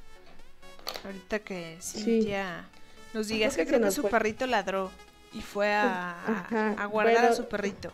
[1.04, 2.00] Ahorita que Sí.
[2.04, 2.66] Cintia
[3.14, 4.10] nos diga, Creo es que que creo su fue.
[4.12, 4.92] perrito ladró
[5.34, 7.92] y fue a, a- Ajá, a guardar a su perrito.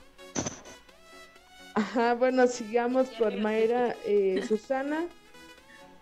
[1.74, 5.06] Ajá, bueno, sigamos con Mayra eh, Susana.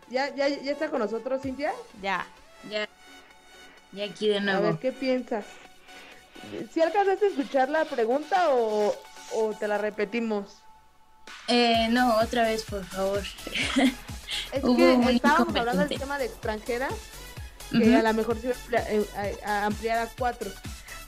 [0.09, 1.71] ¿Ya, ya, ¿Ya está con nosotros, Cintia?
[2.01, 2.25] Ya.
[2.69, 2.87] Ya,
[3.91, 4.63] ya aquí de A nuevo.
[4.63, 5.45] ver, ¿qué piensas?
[6.73, 8.95] ¿Si alcanzaste a escuchar la pregunta o,
[9.35, 10.57] o te la repetimos?
[11.47, 13.21] Eh, no, otra vez, por favor.
[14.53, 16.93] Es Hubo que estábamos hablando del tema de extranjeras,
[17.71, 20.51] que a lo mejor se iba a amplia- eh, ampliar a cuatro.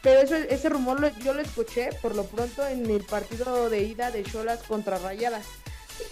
[0.01, 3.83] Pero eso, ese rumor lo- yo lo escuché por lo pronto en el partido de
[3.83, 5.45] ida de Cholas contra Rayadas.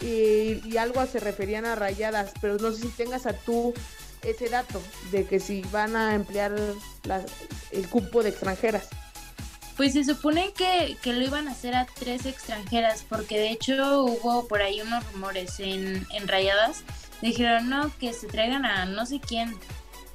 [0.01, 3.73] Y, y algo se referían a Rayadas, pero no sé si tengas a tú
[4.21, 4.79] ese dato
[5.11, 6.51] de que si van a emplear
[7.05, 7.25] las-
[7.71, 8.87] el cupo de extranjeras.
[9.79, 14.03] Pues se supone que, que lo iban a hacer a tres extranjeras, porque de hecho
[14.03, 16.83] hubo por ahí unos rumores en, en Rayadas.
[17.21, 19.57] Dijeron, no, que se traigan a no sé quién.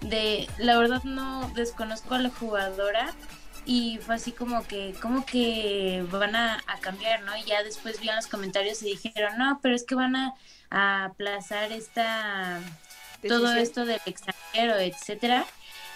[0.02, 3.14] De, la verdad no desconozco a la jugadora
[3.64, 7.34] y fue así como que, como que van a, a cambiar, ¿no?
[7.34, 10.34] Y ya después vi en los comentarios y dijeron, no, pero es que van a,
[10.68, 12.60] a aplazar esta,
[13.26, 15.46] todo esto del extranjero, etcétera,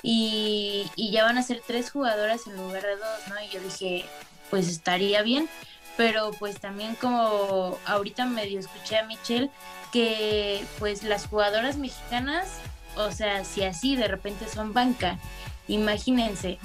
[0.02, 3.34] y, y ya van a ser tres jugadoras en lugar de dos, ¿no?
[3.42, 4.04] Y yo dije,
[4.50, 5.48] pues estaría bien,
[5.96, 9.50] pero pues también como ahorita medio escuché a Michelle
[9.92, 12.48] que pues las jugadoras mexicanas,
[12.96, 15.18] o sea, si así de repente son banca,
[15.66, 16.58] imagínense,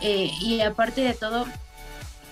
[0.00, 1.46] eh, y aparte de todo,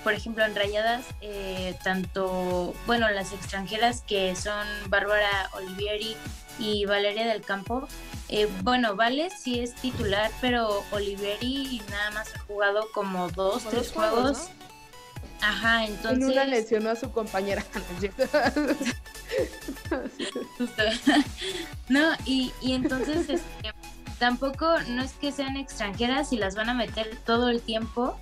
[0.06, 6.16] por ejemplo, en Rayadas, eh, tanto, bueno, las extranjeras que son Bárbara Olivieri
[6.60, 7.88] y Valeria del Campo,
[8.28, 13.70] eh, bueno, Vale sí es titular, pero Olivieri nada más ha jugado como dos, Como
[13.70, 14.48] tres juegos.
[15.40, 16.48] Ajá, En una entonces...
[16.50, 17.64] lesionó a su compañera.
[21.88, 23.72] no, y, y entonces este,
[24.20, 28.16] tampoco no es que sean extranjeras y las van a meter todo el tiempo,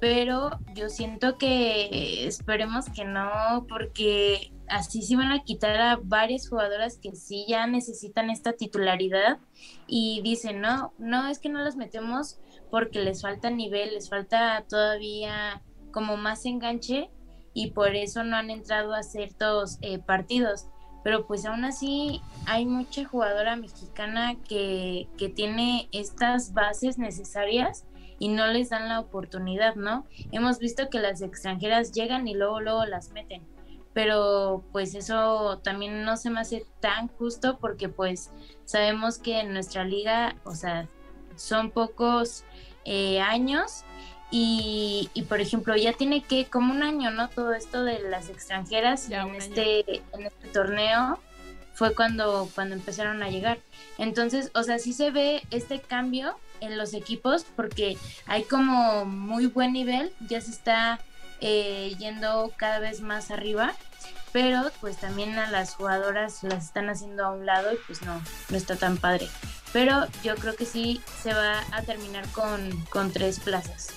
[0.00, 6.48] pero yo siento que esperemos que no, porque así sí van a quitar a varias
[6.48, 9.38] jugadoras que sí ya necesitan esta titularidad
[9.86, 12.38] y dicen, no, no, es que no las metemos
[12.70, 17.10] porque les falta nivel, les falta todavía como más enganche
[17.54, 20.66] y por eso no han entrado a ciertos eh, partidos.
[21.02, 27.86] Pero pues aún así hay mucha jugadora mexicana que, que tiene estas bases necesarias
[28.18, 30.06] y no les dan la oportunidad, ¿no?
[30.32, 33.42] Hemos visto que las extranjeras llegan y luego, luego las meten
[33.96, 38.30] pero pues eso también no se me hace tan justo porque pues
[38.66, 40.86] sabemos que en nuestra liga, o sea,
[41.34, 42.44] son pocos
[42.84, 43.84] eh, años
[44.30, 47.30] y, por ejemplo ya tiene que como un año, ¿no?
[47.30, 51.18] Todo esto de las extranjeras en este, en este torneo
[51.72, 53.60] fue cuando, cuando empezaron a llegar.
[53.96, 57.96] Entonces, o sea, sí se ve este cambio en los equipos porque
[58.26, 61.00] hay como muy buen nivel, ya se está
[61.40, 63.74] eh, yendo cada vez más arriba,
[64.32, 68.20] pero pues también a las jugadoras las están haciendo a un lado y pues no,
[68.50, 69.28] no está tan padre.
[69.72, 73.88] Pero yo creo que sí se va a terminar con, con tres plazas.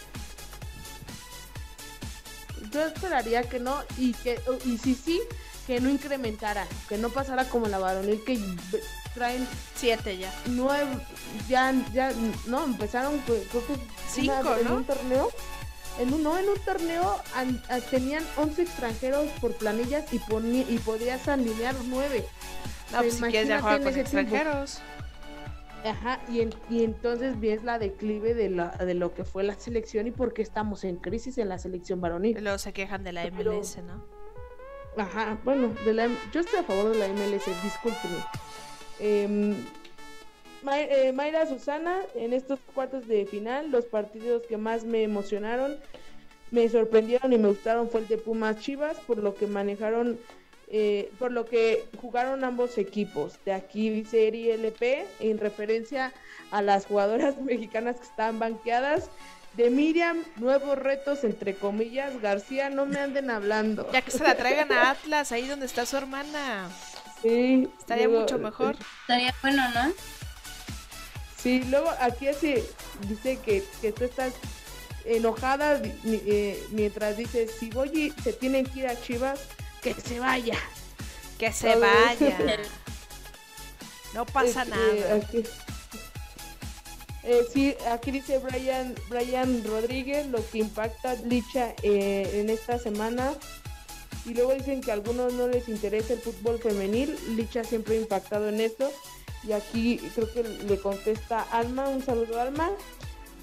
[2.71, 5.19] Yo esperaría que no y que y sí sí
[5.65, 8.39] que no incrementara, que no pasara como la varonil que
[9.13, 10.33] traen siete ya.
[10.47, 10.89] Nueve
[11.47, 12.11] ya ya
[12.47, 13.75] no empezaron creo que
[14.07, 15.29] cinco, en un torneo
[15.99, 17.17] en un, no, en un torneo
[17.91, 22.25] tenían 11 extranjeros por planillas y, y podías alinear 9.
[22.91, 24.79] No, pues si quieres ya jugar con extranjeros.
[25.85, 30.07] Ajá, y, y entonces ves la declive de, la, de lo que fue la selección
[30.07, 32.41] y por qué estamos en crisis en la selección varonil.
[32.41, 34.05] Luego se quejan de la MLS, ¿no?
[34.97, 38.23] Ajá, bueno, de la, yo estoy a favor de la MLS, discúlpenme.
[38.99, 39.55] Eh,
[40.67, 45.77] eh, Mayra Susana, en estos cuartos de final, los partidos que más me emocionaron,
[46.51, 50.19] me sorprendieron y me gustaron fue el de Pumas Chivas, por lo que manejaron,
[50.67, 53.33] eh, por lo que jugaron ambos equipos.
[53.45, 56.11] De aquí dice Eri LP, en referencia
[56.51, 59.09] a las jugadoras mexicanas que estaban banqueadas.
[59.57, 62.21] De Miriam, nuevos retos, entre comillas.
[62.21, 63.91] García, no me anden hablando.
[63.91, 66.69] Ya que se la traigan a Atlas, ahí donde está su hermana.
[67.21, 67.69] Sí.
[67.77, 68.77] Estaría mucho mejor.
[69.01, 69.93] Estaría bueno, ¿no?
[71.37, 72.55] Sí, luego aquí así
[73.07, 74.33] dice que, que tú estás
[75.05, 79.39] enojada eh, mientras dices, si voy y se tienen que ir a Chivas,
[79.81, 80.57] que se vaya.
[81.37, 82.37] Que se vaya.
[84.13, 85.15] no pasa este, nada.
[85.15, 85.43] Aquí,
[87.23, 93.33] eh, sí, aquí dice Brian, Brian Rodríguez, lo que impacta Licha eh, en esta semana.
[94.29, 97.17] Y luego dicen que a algunos no les interesa el fútbol femenil.
[97.35, 98.91] Licha siempre ha impactado en esto.
[99.43, 102.69] Y aquí creo que le contesta Alma, un saludo Alma.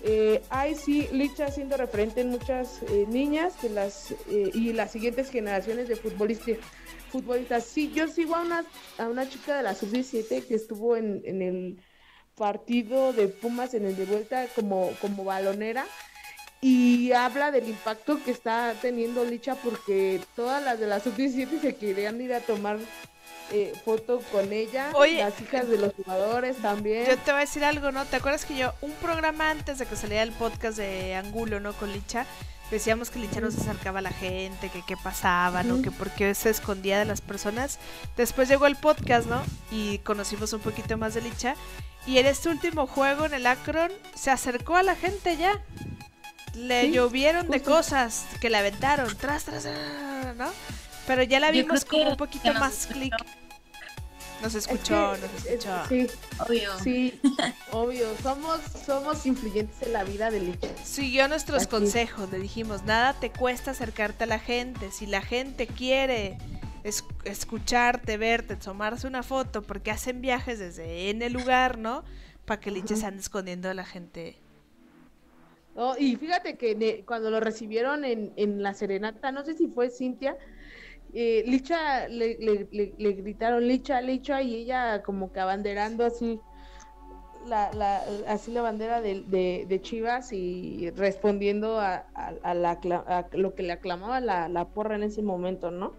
[0.05, 4.93] Eh, ay, sí, Licha siendo referente en muchas eh, niñas que las, eh, y las
[4.93, 6.59] siguientes generaciones de futbolistas.
[7.11, 7.65] futbolistas.
[7.65, 8.65] Sí, yo sigo a una,
[8.99, 11.79] a una chica de la sub-17 que estuvo en, en, el
[12.37, 15.85] partido de Pumas en el de vuelta como, como balonera
[16.61, 21.77] y habla del impacto que está teniendo Licha porque todas las de la sub-17 se
[21.77, 22.79] querían ir a tomar
[23.53, 27.07] eh, foto con ella, las hijas de los jugadores también.
[27.07, 28.05] Yo te voy a decir algo, ¿no?
[28.05, 31.73] ¿Te acuerdas que yo, un programa antes de que saliera el podcast de Angulo, ¿no?
[31.75, 32.27] Con Licha,
[32.73, 35.81] decíamos que Licha no se acercaba a la gente, que qué pasaba, ¿no?
[35.81, 37.79] Que por qué se escondía de las personas.
[38.17, 39.43] Después llegó el podcast, ¿no?
[39.71, 41.55] Y conocimos un poquito más de Licha.
[42.07, 45.63] Y en este último juego, en el Akron, se acercó a la gente ya.
[46.57, 49.67] Le llovieron de cosas que le aventaron, tras, tras,
[50.37, 50.51] ¿no?
[51.07, 53.15] Pero ya la vimos como un poquito más clic.
[54.43, 55.87] Nos escuchó, nos escuchó.
[55.89, 56.07] Sí,
[56.39, 56.79] obvio.
[56.83, 57.21] Sí,
[57.73, 58.07] obvio.
[58.23, 60.69] Somos, somos influyentes en la vida de Licha.
[60.85, 62.31] Siguió nuestros consejos.
[62.31, 64.91] Le dijimos, nada te cuesta acercarte a la gente.
[64.93, 66.39] Si la gente quiere
[67.25, 72.05] escucharte, verte, tomarse una foto, porque hacen viajes desde en el lugar, ¿no?
[72.45, 74.39] Para que Licha se ande escondiendo a la gente.
[75.77, 79.91] Oh, y fíjate que cuando lo recibieron en, en la serenata, no sé si fue
[79.91, 80.39] Cintia,
[81.13, 82.37] eh, Licha le,
[82.71, 86.41] le, gritaron Licha, Licha y ella como que abanderando así
[87.47, 92.07] la, la, así la bandera de, de, Chivas y respondiendo a,
[92.43, 92.79] a, la,
[93.33, 95.93] lo que le aclamaba la, la, porra en ese momento, ¿no?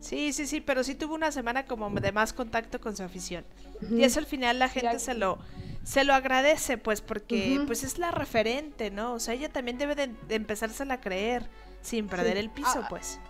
[0.00, 3.44] Sí, sí, sí, pero sí tuvo una semana como de más contacto con su afición.
[3.90, 5.38] Y eso al final la gente se lo
[5.86, 9.14] se lo agradece, pues, porque pues es la referente, ¿no?
[9.14, 11.48] O sea, ella también debe de, empezársela a creer
[11.80, 13.20] sin perder el piso, ah, pues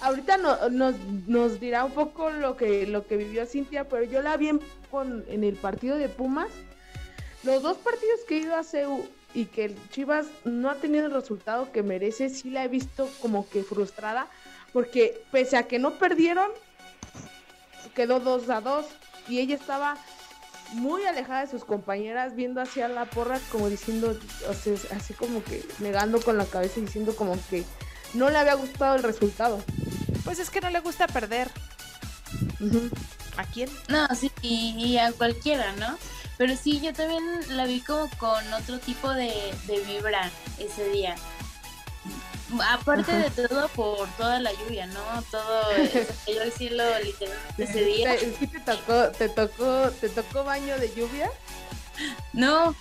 [0.00, 0.94] ahorita no, nos,
[1.26, 4.60] nos dirá un poco lo que, lo que vivió Cintia, pero yo la vi en,
[5.28, 6.50] en el partido de Pumas.
[7.44, 11.12] Los dos partidos que he ido a CEU y que Chivas no ha tenido el
[11.12, 14.28] resultado que merece, sí la he visto como que frustrada,
[14.72, 16.50] porque pese a que no perdieron,
[17.94, 18.86] quedó 2 a 2
[19.28, 19.96] y ella estaba
[20.72, 24.18] muy alejada de sus compañeras, viendo hacia la porra como diciendo,
[24.90, 27.64] así como que negando con la cabeza y diciendo como que
[28.14, 29.62] no le había gustado el resultado.
[30.24, 31.50] Pues es que no le gusta perder.
[33.36, 33.68] ¿A quién?
[33.88, 35.96] No, sí, y, a cualquiera, ¿no?
[36.38, 39.32] Pero sí, yo también la vi como con otro tipo de,
[39.66, 41.14] de vibra ese día.
[42.70, 45.00] Aparte de todo por toda la lluvia, ¿no?
[45.30, 45.62] Todo
[46.26, 48.16] cayó el cielo literalmente ese día.
[48.18, 51.30] ¿Sí te tocó, te tocó, te tocó baño de lluvia?
[52.32, 52.74] No,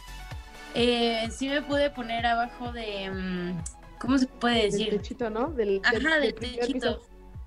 [0.73, 3.61] eh, sí me pude poner abajo de, mm,
[3.99, 4.91] ¿cómo se puede decir?
[4.91, 5.51] Del techito, ¿no?
[5.51, 7.01] Del, Ajá, del, techito.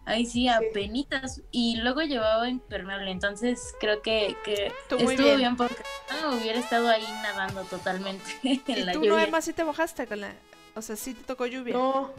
[0.07, 1.41] Ahí sí, a penitas.
[1.51, 3.11] Y luego llevaba impermeable.
[3.11, 5.57] Entonces creo que, que estuvo bien.
[5.57, 5.83] porque
[6.21, 10.21] no, hubiera estado ahí nadando totalmente en ¿Y tú no, además sí te mojaste con
[10.21, 10.35] la...
[10.75, 11.75] O sea, sí te tocó lluvia.
[11.75, 12.13] No,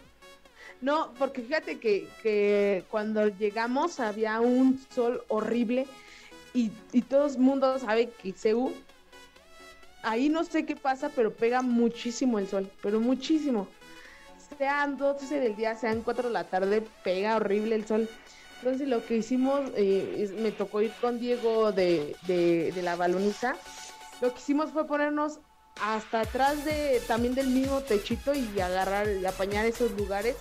[0.81, 5.87] no, porque fíjate que, que cuando llegamos había un sol horrible
[6.53, 8.73] y, y todo el mundo sabe que Seúl,
[10.03, 13.67] ahí no sé qué pasa, pero pega muchísimo el sol, pero muchísimo.
[14.57, 18.07] Sean 12 del día, sean 4 de la tarde, pega horrible el sol.
[18.59, 23.55] Entonces lo que hicimos, eh, me tocó ir con Diego de, de, de la baloniza.
[24.21, 25.39] Lo que hicimos fue ponernos
[25.82, 30.36] hasta atrás de también del mismo techito y agarrar y apañar esos lugares.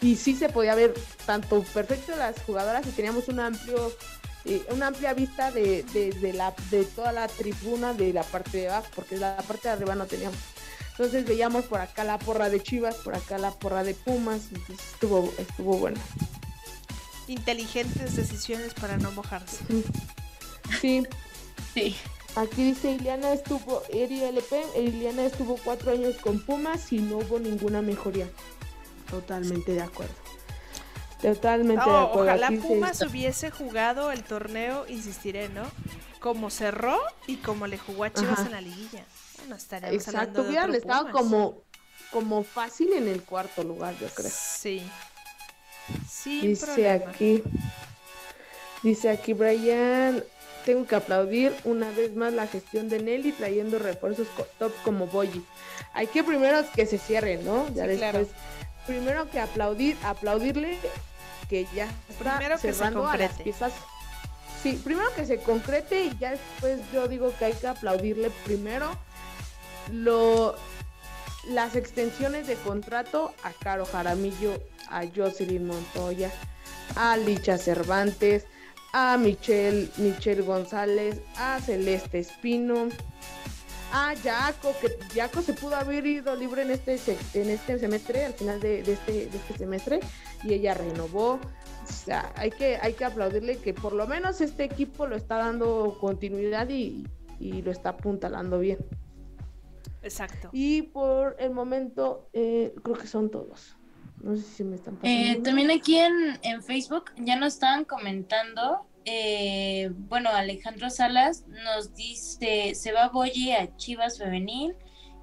[0.00, 0.94] Y sí se podía ver
[1.26, 3.92] tanto perfecto las jugadoras y teníamos un amplio
[4.44, 8.68] eh, una amplia vista de, de, la, de toda la tribuna de la parte de
[8.68, 10.38] abajo, porque la parte de arriba no teníamos.
[10.92, 14.86] Entonces veíamos por acá la porra de Chivas, por acá la porra de Pumas, entonces
[14.92, 16.00] estuvo, estuvo bueno.
[17.26, 19.58] Inteligentes decisiones para no mojarse.
[20.80, 21.06] Sí.
[21.74, 21.96] Sí.
[22.36, 27.38] Aquí dice Iliana estuvo, Eri LP, Iliana estuvo cuatro años con Pumas y no hubo
[27.38, 28.28] ninguna mejoría.
[29.10, 30.14] Totalmente de acuerdo.
[31.20, 32.22] Totalmente de acuerdo.
[32.22, 35.64] Ojalá Pumas hubiese jugado el torneo, insistiré, ¿no?
[36.20, 39.04] Como cerró y como le jugó a Chivas en la liguilla.
[39.38, 41.62] Bueno, estaríamos Exacto, hubieran estado como,
[42.12, 44.30] como fácil en el cuarto lugar, yo creo.
[44.32, 44.82] Sí.
[46.08, 46.40] Sí.
[46.40, 47.42] Dice aquí.
[48.82, 50.22] Dice aquí Brian,
[50.68, 54.26] tengo que aplaudir una vez más la gestión de Nelly trayendo refuerzos
[54.58, 55.42] top como Boyi.
[55.94, 57.66] Hay que primero que se cierren, ¿no?
[57.72, 58.28] Ya después.
[58.86, 60.76] Primero que aplaudir, aplaudirle
[61.48, 63.72] que ya está primero cerrando que se a las piezas.
[64.62, 68.90] Sí, primero que se concrete y ya después yo digo que hay que aplaudirle primero
[69.90, 70.54] lo
[71.48, 74.52] las extensiones de contrato a Caro Jaramillo,
[74.90, 76.30] a Jocelyn Montoya,
[76.94, 78.44] a Licha Cervantes,
[78.92, 82.88] a Michelle, Michelle González, a Celeste Espino,
[83.92, 86.98] a Jaco, que Jaco se pudo haber ido libre en este,
[87.34, 90.00] en este semestre, al final de, este, de este semestre,
[90.44, 91.34] y ella renovó.
[91.34, 95.36] O sea, hay que, hay que aplaudirle que por lo menos este equipo lo está
[95.36, 97.06] dando continuidad y,
[97.40, 98.78] lo está apuntalando bien.
[100.02, 100.50] Exacto.
[100.52, 103.77] Y por el momento, eh, creo que son todos.
[104.20, 105.20] No sé si me están pasando.
[105.20, 108.86] Eh, también aquí en, en, Facebook ya nos estaban comentando.
[109.04, 114.74] Eh, bueno, Alejandro Salas nos dice: se va Boye a Chivas Femenil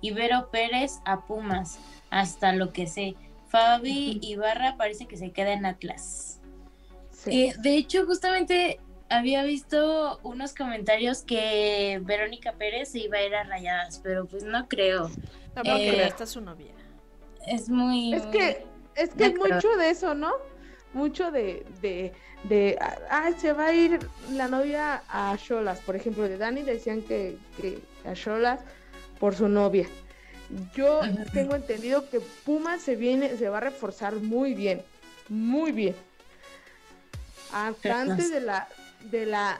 [0.01, 1.79] y Vero Pérez a Pumas,
[2.09, 3.15] hasta lo que sé.
[3.47, 6.41] Fabi Ibarra parece que se queda en Atlas.
[7.25, 8.79] Eh, de hecho, justamente
[9.09, 14.43] había visto unos comentarios que Verónica Pérez se iba a ir a Rayadas, pero pues
[14.43, 15.09] no creo.
[15.55, 16.73] No, porque esta es su novia.
[17.47, 18.13] Es muy.
[18.13, 18.65] Es que
[18.95, 20.33] es que es mucho de eso, ¿no?
[20.93, 23.99] Mucho de, de, de, ah, se va a ir
[24.31, 28.61] la novia a Cholas, por ejemplo, de Dani decían que, que a Cholas
[29.19, 29.87] por su novia.
[30.75, 31.01] Yo
[31.33, 34.83] tengo entendido que Puma se viene, se va a reforzar muy bien,
[35.27, 35.95] muy bien.
[37.51, 38.67] antes de la,
[39.11, 39.59] de la,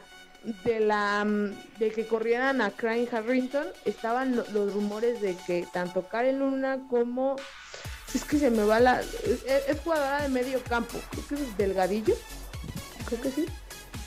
[0.64, 6.08] de la, mm, de que corrieran a Crane Harrington, estaban los rumores de que tanto
[6.08, 7.36] Karen Luna como
[8.14, 9.02] es que se me va la.
[9.02, 11.00] Es, jugadora de medio campo.
[11.12, 12.16] Creo que es Delgadillo.
[13.06, 13.46] Creo que sí.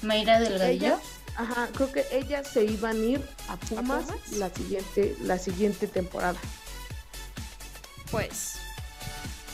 [0.02, 1.00] Mayra Delgadillo.
[1.36, 6.38] ajá, creo que ellas se iban a ir a Pumas, la siguiente la siguiente temporada.
[8.10, 8.54] Pues.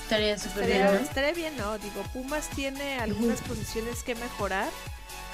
[0.03, 0.87] Estaría súper bien.
[0.87, 1.79] Estaría bien, ¿no?
[1.79, 4.69] Digo, Pumas tiene algunas posiciones que mejorar.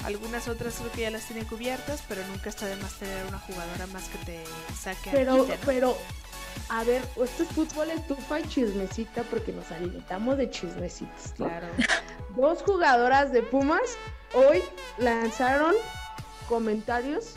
[0.05, 3.37] Algunas otras creo que ya las tiene cubiertas, pero nunca está de más tener una
[3.37, 4.43] jugadora más que te
[4.81, 5.97] saque pero, Pero
[6.69, 11.33] a ver, esto es fútbol estufa y chismecita porque nos alimentamos de chismecitos.
[11.35, 11.67] Claro.
[12.35, 13.97] Dos jugadoras de Pumas
[14.33, 14.61] hoy
[14.97, 15.75] lanzaron
[16.47, 17.35] comentarios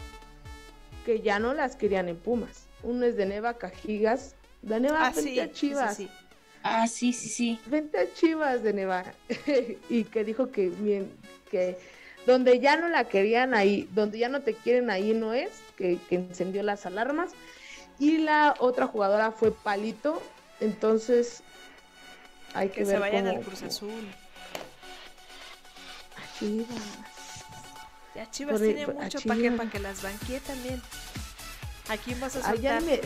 [1.04, 2.66] que ya no las querían en Pumas.
[2.82, 4.34] Uno es de Neva Cajigas.
[4.62, 6.00] De Neva, ah, vente Chivas.
[6.62, 7.60] Ah, sí, sí, sí.
[7.66, 9.04] Vente a Chivas de Neva.
[9.88, 11.10] y que dijo que bien,
[11.50, 11.76] que
[12.26, 15.98] donde ya no la querían ahí, donde ya no te quieren ahí no es, que,
[16.08, 17.32] que encendió las alarmas
[17.98, 20.22] y la otra jugadora fue Palito.
[20.60, 21.42] Entonces,
[22.54, 24.08] hay que, Que, ver se vayan cómo- al Cruz Azul.
[26.16, 26.68] A Chivas.
[28.14, 30.80] Ya Chivas Por tiene mucho para que, pa' que las banquee también.
[31.88, 32.82] ¿A quién vas a soltar?
[32.82, 33.00] me,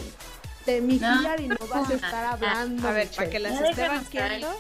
[0.67, 2.87] de mi No, Hillary no vas a estar hablando.
[2.89, 4.55] A ver, para que las esté banqueando.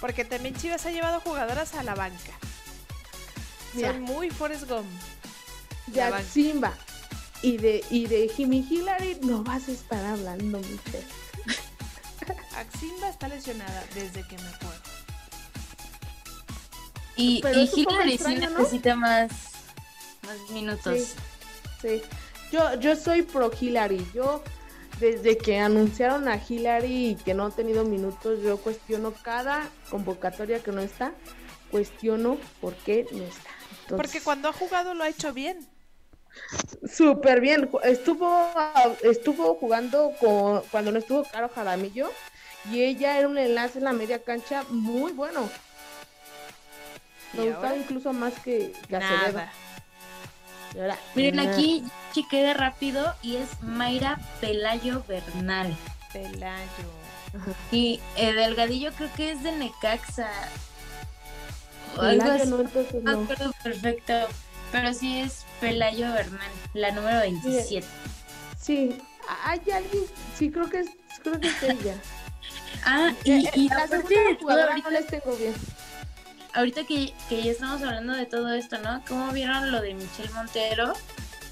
[0.00, 2.32] Porque también Chivas ha llevado jugadoras a la banca.
[3.74, 3.92] Mira.
[3.92, 4.86] Son muy Forrest Gump.
[5.88, 6.24] de la banca.
[6.24, 6.72] Simba
[7.42, 11.06] y de, y de Jimmy Hillary no vas a estar hablando, Michelle.
[12.56, 14.82] Aximba está lesionada desde que me acuerdo.
[17.16, 19.30] Y, Pero Hillary sí necesita más,
[20.22, 20.98] más minutos.
[20.98, 21.14] Sí.
[21.80, 22.02] Sí.
[22.52, 24.06] Yo, yo soy pro Hillary.
[24.14, 24.42] Yo,
[24.98, 30.62] desde que anunciaron a Hillary y que no ha tenido minutos, yo cuestiono cada convocatoria
[30.62, 31.12] que no está.
[31.70, 33.50] Cuestiono por qué no está.
[33.82, 35.66] Entonces, Porque cuando ha jugado lo ha hecho bien.
[36.92, 37.70] Súper bien.
[37.84, 38.48] Estuvo,
[39.02, 42.10] estuvo jugando con, cuando no estuvo Caro Jaramillo
[42.70, 45.48] y ella era un enlace en la media cancha muy bueno.
[47.32, 47.80] ¿Y Me gustaba ahora?
[47.80, 48.72] incluso más que.
[48.88, 49.52] Y ahora,
[51.14, 51.52] Miren, nada.
[51.52, 55.76] aquí chequé rápido y es Mayra Pelayo Bernal.
[56.12, 57.00] Pelayo.
[57.70, 60.28] Y eh, Delgadillo creo que es de Necaxa.
[61.96, 62.48] Algo así.
[62.48, 64.14] no, entonces perfecto.
[64.72, 67.86] Pero sí es Pelayo Bernal, la número 27.
[68.58, 68.96] Sí,
[69.44, 70.04] hay alguien,
[70.38, 70.88] sí creo que es,
[71.22, 71.94] creo que es ella.
[72.84, 75.36] Ah, Eh, y, eh, y la aparte segunda de todo, jugadora ahorita, no les tengo
[75.36, 75.54] bien.
[76.54, 79.02] ahorita que, que ya estamos hablando de todo esto, ¿no?
[79.06, 80.94] ¿Cómo vieron lo de Michelle Montero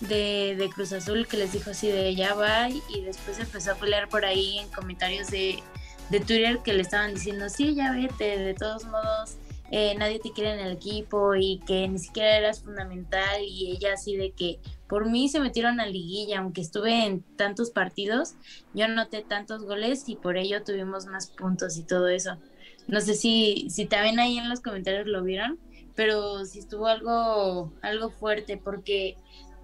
[0.01, 3.75] de, de Cruz Azul que les dijo así de ya va y después empezó a
[3.75, 5.63] pelear por ahí en comentarios de,
[6.09, 9.37] de Twitter que le estaban diciendo sí, ya vete, de todos modos
[9.71, 13.95] eh, nadie te quiere en el equipo y que ni siquiera eras fundamental y ella
[13.95, 14.59] así de que
[14.89, 18.35] por mí se metieron a liguilla, aunque estuve en tantos partidos,
[18.73, 22.39] yo anoté tantos goles y por ello tuvimos más puntos y todo eso.
[22.87, 25.59] No sé si, si también ahí en los comentarios lo vieron,
[25.95, 29.17] pero sí estuvo algo, algo fuerte porque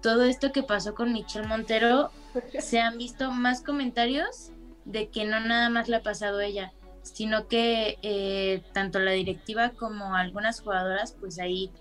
[0.03, 2.11] todo esto que pasó con Michelle Montero,
[2.59, 4.51] se han visto más comentarios
[4.83, 6.73] de que no nada más le ha pasado a ella,
[7.13, 11.71] sino que eh, tanto la directiva como algunas jugadoras pues ahí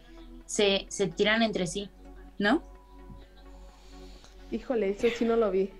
[0.47, 1.91] se, se tiran entre sí,
[2.39, 2.63] ¿no?
[4.51, 5.71] Híjole, eso sí no lo vi.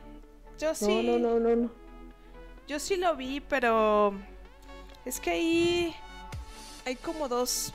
[0.59, 1.03] Yo No, sí.
[1.07, 1.71] no, no, no, no.
[2.67, 4.15] Yo sí lo vi, pero
[5.05, 5.95] es que ahí
[6.87, 7.73] hay como dos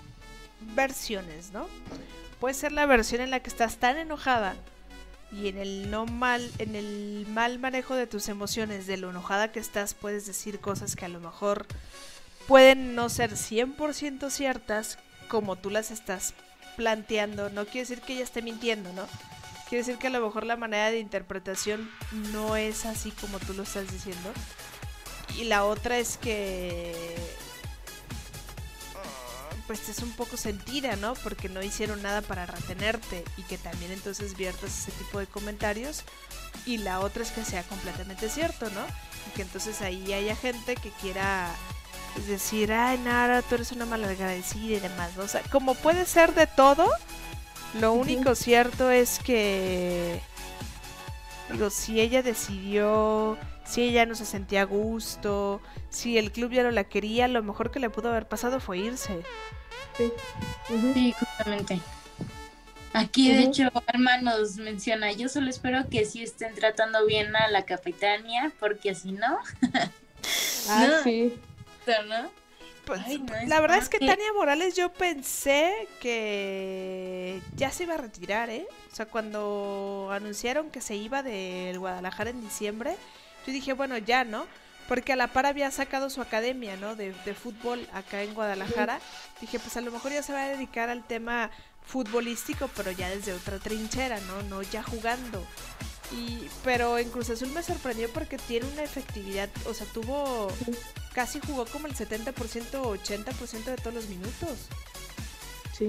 [0.75, 1.67] versiones, ¿no?
[2.39, 4.55] Puede ser la versión en la que estás tan enojada
[5.31, 9.51] y en el no mal, en el mal manejo de tus emociones, de lo enojada
[9.51, 11.67] que estás, puedes decir cosas que a lo mejor
[12.47, 16.33] pueden no ser 100% ciertas como tú las estás
[16.75, 17.49] planteando.
[17.49, 19.05] No quiere decir que ella esté mintiendo, ¿no?
[19.69, 21.91] Quiere decir que a lo mejor la manera de interpretación
[22.33, 24.31] no es así como tú lo estás diciendo.
[25.37, 27.15] Y la otra es que
[29.69, 31.13] pues es un poco sentida, ¿no?
[31.13, 36.01] Porque no hicieron nada para retenerte y que también entonces viertas ese tipo de comentarios.
[36.65, 38.81] Y la otra es que sea completamente cierto, ¿no?
[39.27, 41.51] Y que entonces ahí haya gente que quiera
[42.27, 45.21] decir, ay, Nara, tú eres una malagradecida y demás, ¿no?
[45.21, 46.89] O sea, como puede ser de todo,
[47.79, 50.19] lo único cierto es que,
[51.51, 55.61] digo, si ella decidió, si ella no se sentía a gusto,
[55.91, 58.79] si el club ya no la quería, lo mejor que le pudo haber pasado fue
[58.79, 59.23] irse.
[59.97, 60.11] Sí.
[60.93, 61.79] Sí, justamente.
[62.93, 67.47] Aquí, de hecho, Alma nos menciona, yo solo espero que sí estén tratando bien a
[67.49, 69.37] la capitania, porque si no,
[70.69, 71.03] Ah, No.
[71.03, 71.33] sí.
[72.07, 72.29] ¿no?
[72.85, 77.83] Pues, Ay, no, la verdad es que que- Tania Morales yo pensé que ya se
[77.83, 78.65] iba a retirar, ¿eh?
[78.91, 82.95] O sea, cuando anunciaron que se iba del Guadalajara en diciembre,
[83.45, 84.45] yo dije, bueno, ya, ¿no?
[84.89, 86.95] Porque a la par había sacado su academia, ¿no?
[86.97, 88.99] De, de fútbol acá en Guadalajara.
[89.39, 91.49] Dije, pues a lo mejor ya se va a dedicar al tema
[91.85, 94.41] futbolístico, pero ya desde otra trinchera, ¿no?
[94.43, 95.45] No ya jugando.
[96.11, 100.51] Y, pero en Cruz Azul me sorprendió porque tiene una efectividad, o sea, tuvo
[101.13, 104.57] casi jugó como el 70%, 80% de todos los minutos.
[105.77, 105.87] Sí.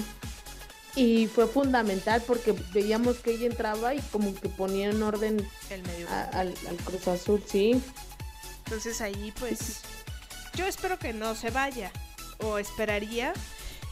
[0.94, 5.82] Y fue fundamental porque veíamos que ella entraba y como que ponía en orden El
[5.84, 6.06] medio.
[6.10, 7.80] a- al, al Cruz Azul, sí.
[8.70, 9.80] Entonces ahí pues
[10.54, 11.90] yo espero que no se vaya
[12.38, 13.32] o esperaría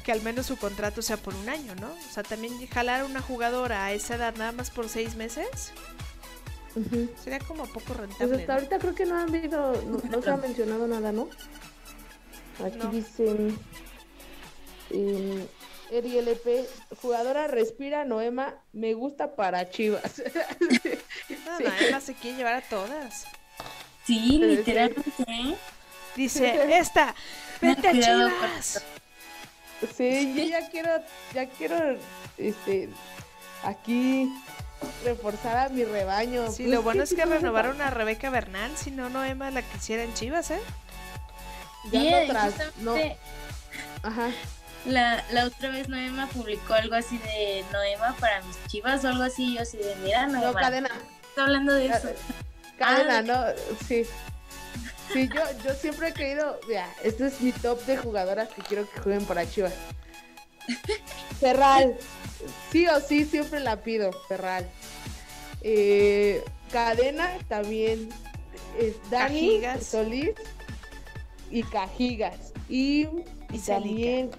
[0.05, 1.89] que al menos su contrato sea por un año, ¿no?
[1.93, 5.73] O sea, también jalar a una jugadora a esa edad nada más por seis meses
[7.25, 8.37] sería como poco Pues rentable.
[8.37, 8.53] hasta ¿no?
[8.55, 11.29] ahorita creo que no han habido, no, no se ha mencionado nada, ¿no?
[12.65, 12.91] Aquí No.
[12.91, 13.59] dicen
[14.91, 15.45] em,
[15.91, 16.69] Eri LP,
[17.03, 20.23] jugadora respira, Noema, me gusta para Chivas.
[21.49, 21.65] No, Sí.
[21.65, 23.25] no, además se quiere llevar a todas.
[24.09, 25.57] Sí, literalmente.
[26.17, 27.15] Dice, esta,
[27.61, 28.83] vete a Chivas.
[29.95, 30.91] Sí, yo ya quiero,
[31.35, 31.99] ya quiero,
[32.39, 32.89] este,
[33.63, 34.33] aquí
[35.05, 36.51] reforzar a mi rebaño.
[36.51, 39.61] Sí, Pues lo bueno es que renovaron a Rebeca Bernal, si no, no Emma la
[39.61, 40.61] quisiera en Chivas, ¿eh?
[41.93, 43.19] Ya no tras, no, justamente
[44.03, 44.31] ajá.
[44.87, 49.23] la, la otra vez Noema publicó algo así de Noema para mis chivas o algo
[49.23, 49.55] así.
[49.55, 50.91] Yo así de, mira, No, Noema, cadena,
[51.29, 52.09] estoy hablando de eso.
[52.79, 53.45] Cadena, no,
[53.87, 54.05] sí.
[55.13, 58.89] Sí, yo, yo siempre he querido, mira, este es mi top de jugadoras que quiero
[58.91, 59.73] que jueguen para Chivas.
[61.41, 61.97] Ferral,
[62.71, 64.69] sí o sí, siempre la pido, Ferral.
[65.63, 68.11] Eh, cadena también,
[68.79, 69.87] es Dani Cajigas.
[69.87, 70.35] Solís
[71.51, 72.53] y Cajigas.
[72.69, 73.09] Y,
[73.51, 74.31] y también,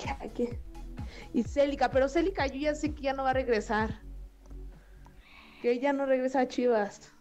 [1.34, 4.02] y Célica, pero Célica yo ya sé que ya no va a regresar.
[5.64, 7.12] Que ella no regresa a Chivas.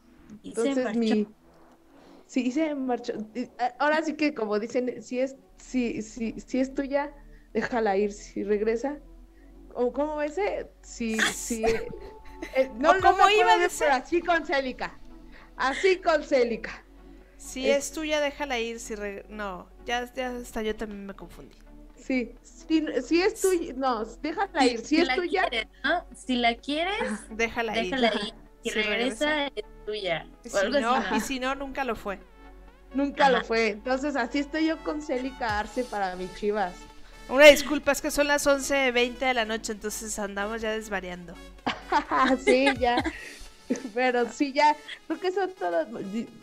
[0.43, 1.01] Y se Entonces marchó.
[1.01, 1.27] mi
[2.27, 3.13] sí se marchó.
[3.79, 7.13] Ahora sí que como dicen, si es si si si es tuya,
[7.53, 8.13] déjala ir.
[8.13, 8.99] Si regresa
[9.75, 11.65] o cómo ese, si si
[12.55, 13.87] eh, no, ¿O no iba a decir?
[13.87, 14.99] pero así con Célica.
[15.57, 16.85] Así con Célica.
[17.37, 18.81] Si Es- es tuya, déjala ir.
[18.81, 21.57] Si re- No, ya, ya hasta yo también me confundí.
[21.97, 24.81] Sí, si, si es tuya, no, déjala ir.
[24.81, 26.07] Si, es la tuya, quieres, ¿no?
[26.15, 28.15] Si la quieres, Déjala, déjala ir.
[28.15, 28.35] ir.
[28.71, 30.27] Si regresa, es tuya.
[30.45, 31.11] Y O Si algo no, así.
[31.11, 31.17] ¿no?
[31.17, 32.19] y si no, nunca lo fue.
[32.95, 33.69] nunca lo fue.
[33.69, 36.75] Entonces así estoy yo con Célica Arce para mis Chivas.
[37.29, 41.35] Una disculpa, es que son las 11.20 de la noche, entonces andamos ya desvariando.
[42.45, 42.97] sí, ya.
[43.95, 44.75] Pero sí, ya.
[45.07, 45.87] Creo que son todos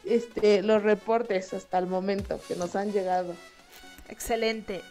[0.03, 3.33] este, los reportes hasta el momento que nos han llegado.
[4.09, 4.83] Excelente.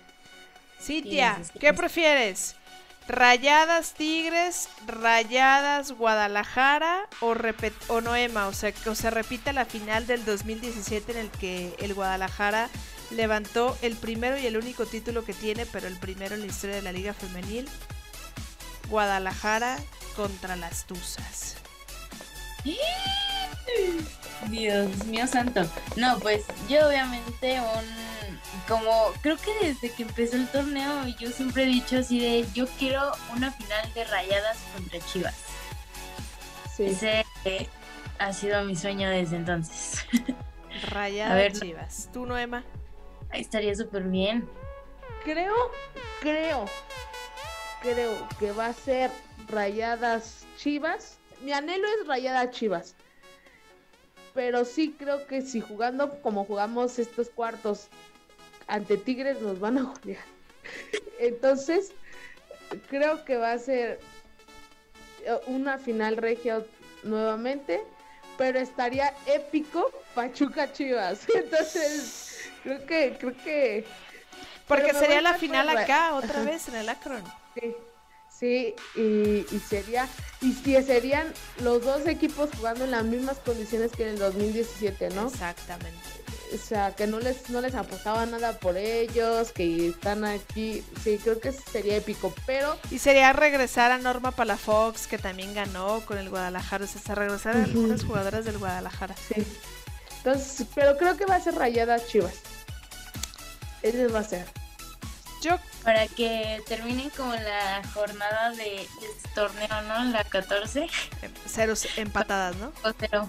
[0.81, 1.59] Cintia, Sí, sí, sí.
[1.61, 2.57] ¿qué prefieres?
[3.07, 7.35] ¿Rayadas Tigres, Rayadas Guadalajara o,
[7.89, 8.47] o Noema?
[8.47, 12.71] O sea, que se repita la final del 2017 en el que el Guadalajara
[13.11, 16.77] levantó el primero y el único título que tiene, pero el primero en la historia
[16.77, 17.69] de la Liga Femenil.
[18.89, 19.79] Guadalajara
[20.17, 21.57] contra las Tuzas.
[24.49, 25.69] Dios mío santo.
[25.97, 27.61] No, pues yo obviamente
[28.69, 32.67] como creo que desde que empezó el torneo yo siempre he dicho así de yo
[32.79, 35.35] quiero una final de rayadas contra Chivas.
[36.75, 36.87] Sí.
[36.87, 37.69] Ese eh,
[38.19, 40.05] ha sido mi sueño desde entonces.
[40.91, 41.61] Rayadas.
[41.61, 42.09] Chivas.
[42.13, 42.65] ¿Tú, Noema?
[43.31, 44.49] Ahí estaría súper bien.
[45.25, 45.55] Creo,
[46.21, 46.67] creo,
[47.81, 49.11] creo que va a ser
[49.49, 51.19] Rayadas Chivas.
[51.43, 52.97] Mi anhelo es Rayadas Chivas.
[54.35, 57.89] Pero sí creo que si jugando como jugamos estos cuartos
[58.67, 60.25] ante Tigres nos van a golear.
[61.19, 61.93] Entonces,
[62.89, 64.01] creo que va a ser
[65.25, 66.65] eh, una final regia
[67.03, 67.83] nuevamente,
[68.37, 71.27] pero estaría épico Pachuca Chivas.
[71.35, 73.85] Entonces, creo que creo que
[74.67, 77.23] Porque sería la final acá, otra vez en el Akron.
[77.55, 77.75] Sí,
[78.39, 80.09] sí, y, y sería,
[80.41, 81.33] y si serían
[81.63, 85.29] los dos equipos jugando en las mismas condiciones que en el 2017, ¿no?
[85.29, 85.99] Exactamente.
[86.53, 91.19] O sea, que no les, no les apostaba nada por ellos, que están aquí, sí,
[91.23, 96.19] creo que sería épico, pero Y sería regresar a Norma Palafox, que también ganó con
[96.19, 96.85] el Guadalajara.
[96.85, 99.17] O sea, se regresar a algunas jugadoras del Guadalajara.
[99.17, 99.45] sí.
[100.19, 102.35] Entonces, pero creo que va a ser rayadas chivas.
[103.83, 104.47] Ese va a ser.
[105.45, 108.83] Yo, Para que terminen como la jornada de, de
[109.17, 110.05] este torneo, ¿no?
[110.05, 110.85] La 14.
[110.85, 110.89] eh,
[111.47, 112.73] ceros empatadas, ¿no?
[112.73, 113.29] 5-0.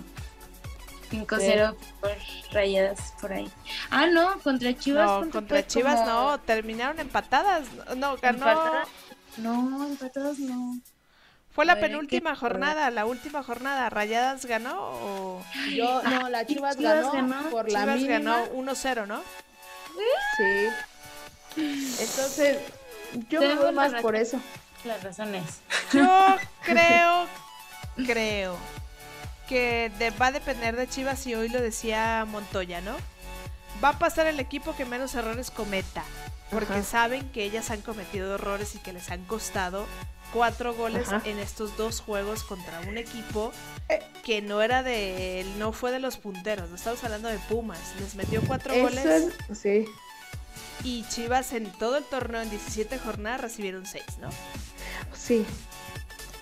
[1.12, 2.12] 5-0 por
[2.52, 3.52] rayadas por ahí.
[3.90, 5.06] Ah, no, contra Chivas.
[5.08, 5.68] no, ¿cuánto contra?
[5.68, 7.68] Chivas Como no, terminaron empatadas.
[7.98, 8.38] No, ganó.
[8.50, 8.88] empatadas.
[9.38, 10.80] No, empatados no.
[11.52, 12.40] Fue la ver, penúltima ¿qué?
[12.40, 13.90] jornada, la última jornada.
[13.90, 17.50] ¿Rayadas ganó o Yo, no, la Chivas, Chivas ganó, ganó.
[17.50, 18.14] por la Chivas mínima.
[18.20, 19.22] ganó 1-0, no?
[20.38, 20.68] Sí.
[21.58, 22.58] Entonces,
[23.30, 24.40] yo me voy más la por razón.
[24.40, 24.88] eso.
[24.88, 25.44] Las razones.
[25.94, 27.28] Yo creo,
[27.96, 28.58] creo
[29.48, 32.96] que de- va a depender de Chivas y hoy lo decía Montoya, ¿no?
[33.84, 36.04] Va a pasar el equipo que menos errores cometa,
[36.52, 36.84] porque Ajá.
[36.84, 39.86] saben que ellas han cometido errores y que les han costado
[40.34, 41.22] cuatro goles Ajá.
[41.26, 43.52] en estos dos juegos contra un equipo
[43.90, 44.00] Eh.
[44.24, 48.16] que no era de, no fue de los punteros, no estamos hablando de Pumas, les
[48.16, 49.86] metió cuatro Eso goles es- sí.
[50.84, 54.30] Y Chivas en todo el torneo en 17 jornadas recibieron 6, ¿no?
[55.14, 55.46] Sí,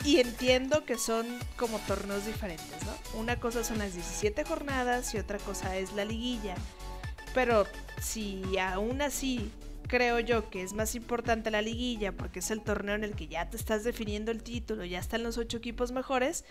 [0.03, 3.19] Y entiendo que son como torneos diferentes, ¿no?
[3.19, 6.55] Una cosa son las 17 jornadas y otra cosa es la liguilla.
[7.33, 7.65] Pero
[8.01, 9.51] si aún así
[9.87, 13.27] creo yo que es más importante la liguilla porque es el torneo en el que
[13.27, 16.45] ya te estás definiendo el título, ya están los ocho equipos mejores,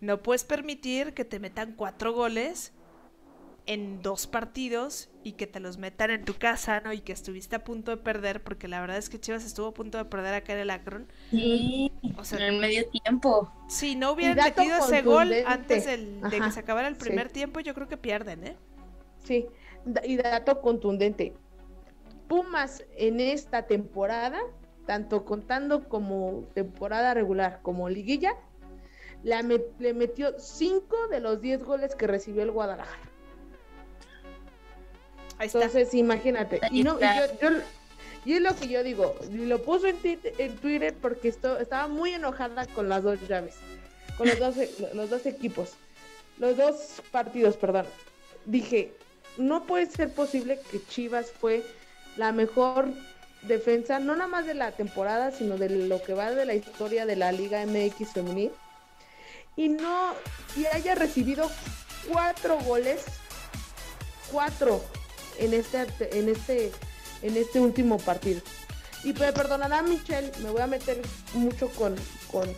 [0.00, 2.72] no puedes permitir que te metan cuatro goles
[3.66, 6.92] en dos partidos y que te los metan en tu casa, ¿no?
[6.92, 9.74] Y que estuviste a punto de perder, porque la verdad es que Chivas estuvo a
[9.74, 11.06] punto de perder acá en el Akron.
[11.30, 13.50] Sí, o sea, en el medio tiempo.
[13.68, 17.74] Si no hubieran metido ese gol antes de que se acabara el primer tiempo, yo
[17.74, 18.56] creo que pierden, ¿eh?
[19.24, 19.46] Sí,
[20.04, 21.32] y dato contundente.
[22.28, 24.40] Pumas en esta temporada,
[24.86, 28.34] tanto contando como temporada regular como liguilla,
[29.22, 33.10] le metió cinco de los 10 goles que recibió el Guadalajara.
[35.44, 36.60] Entonces, imagínate.
[36.70, 36.98] Y, no,
[38.24, 42.66] y, es lo que yo digo, lo puso en, en Twitter porque estaba muy enojada
[42.68, 43.56] con las dos llaves,
[44.16, 44.54] con los dos,
[44.94, 45.72] los dos equipos,
[46.38, 47.86] los dos partidos, perdón.
[48.46, 48.92] Dije,
[49.36, 51.62] no puede ser posible que Chivas fue
[52.16, 52.88] la mejor
[53.42, 57.06] defensa, no nada más de la temporada, sino de lo que va de la historia
[57.06, 58.52] de la Liga MX femenil.
[59.56, 60.14] Y no,
[60.56, 61.50] y haya recibido
[62.10, 63.04] cuatro goles,
[64.32, 64.82] cuatro
[65.38, 65.86] en este,
[66.18, 66.72] en este,
[67.22, 68.40] en este último partido.
[69.02, 71.00] Y me perdonará Michelle, me voy a meter
[71.34, 71.94] mucho con,
[72.30, 72.48] con,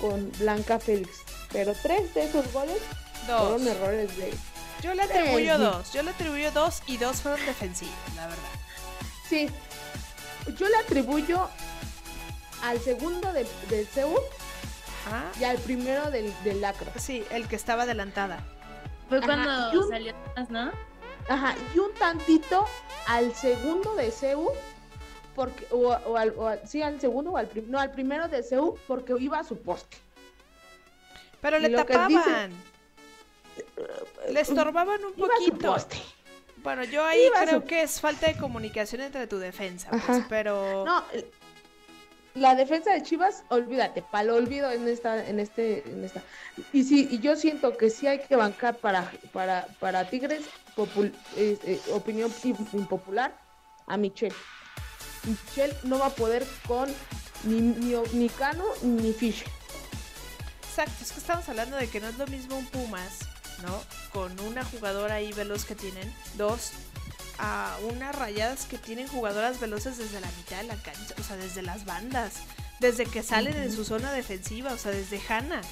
[0.00, 1.10] con Blanca Félix.
[1.52, 2.78] Pero tres de esos goles
[3.26, 4.32] fueron errores de.
[4.82, 5.92] Yo le atribuyo dos.
[5.92, 8.42] Yo le atribuyo dos y dos fueron defensivos, la verdad.
[9.28, 9.48] Sí.
[10.56, 11.48] Yo le atribuyo
[12.62, 14.20] al segundo de, del Seúl
[15.40, 16.90] y al primero del, del Lacro.
[16.96, 18.44] Sí, el que estaba adelantada.
[19.08, 20.14] Fue cuando salió
[20.48, 20.72] ¿no?
[21.28, 22.66] Ajá, y un tantito
[23.06, 24.52] al segundo de CEU,
[25.34, 29.38] porque, o, al, sí, al segundo o al, no, al primero de CEU, porque iba
[29.38, 29.96] a su poste.
[31.40, 32.52] Pero le tapaban.
[34.30, 35.76] le estorbaban un poquito.
[36.62, 40.84] Bueno, yo ahí creo que es falta de comunicación entre tu defensa, pues, pero...
[40.84, 41.04] No,
[42.36, 46.22] la defensa de Chivas, olvídate, para lo olvido en esta, en este, en esta.
[46.72, 50.42] Y sí, y yo siento que sí hay que bancar para, para, para Tigres,
[51.36, 52.32] eh, opinión
[52.72, 53.36] impopular,
[53.86, 54.34] a Michelle.
[55.24, 56.88] Michelle no va a poder con
[57.44, 59.48] ni, ni, Cano ni Fischer.
[60.68, 63.20] Exacto, es que estamos hablando de que no es lo mismo un Pumas,
[63.62, 63.80] ¿no?
[64.12, 66.72] Con una jugadora ahí veloz que tienen, dos,
[67.38, 71.36] a unas rayadas que tienen jugadoras veloces desde la mitad de la cancha, o sea,
[71.36, 72.34] desde las bandas,
[72.80, 75.62] desde que salen en su zona defensiva, o sea, desde Hanna.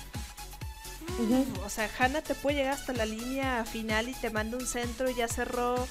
[1.64, 5.08] O sea, Hanna te puede llegar hasta la línea final y te manda un centro
[5.08, 5.86] y ya cerró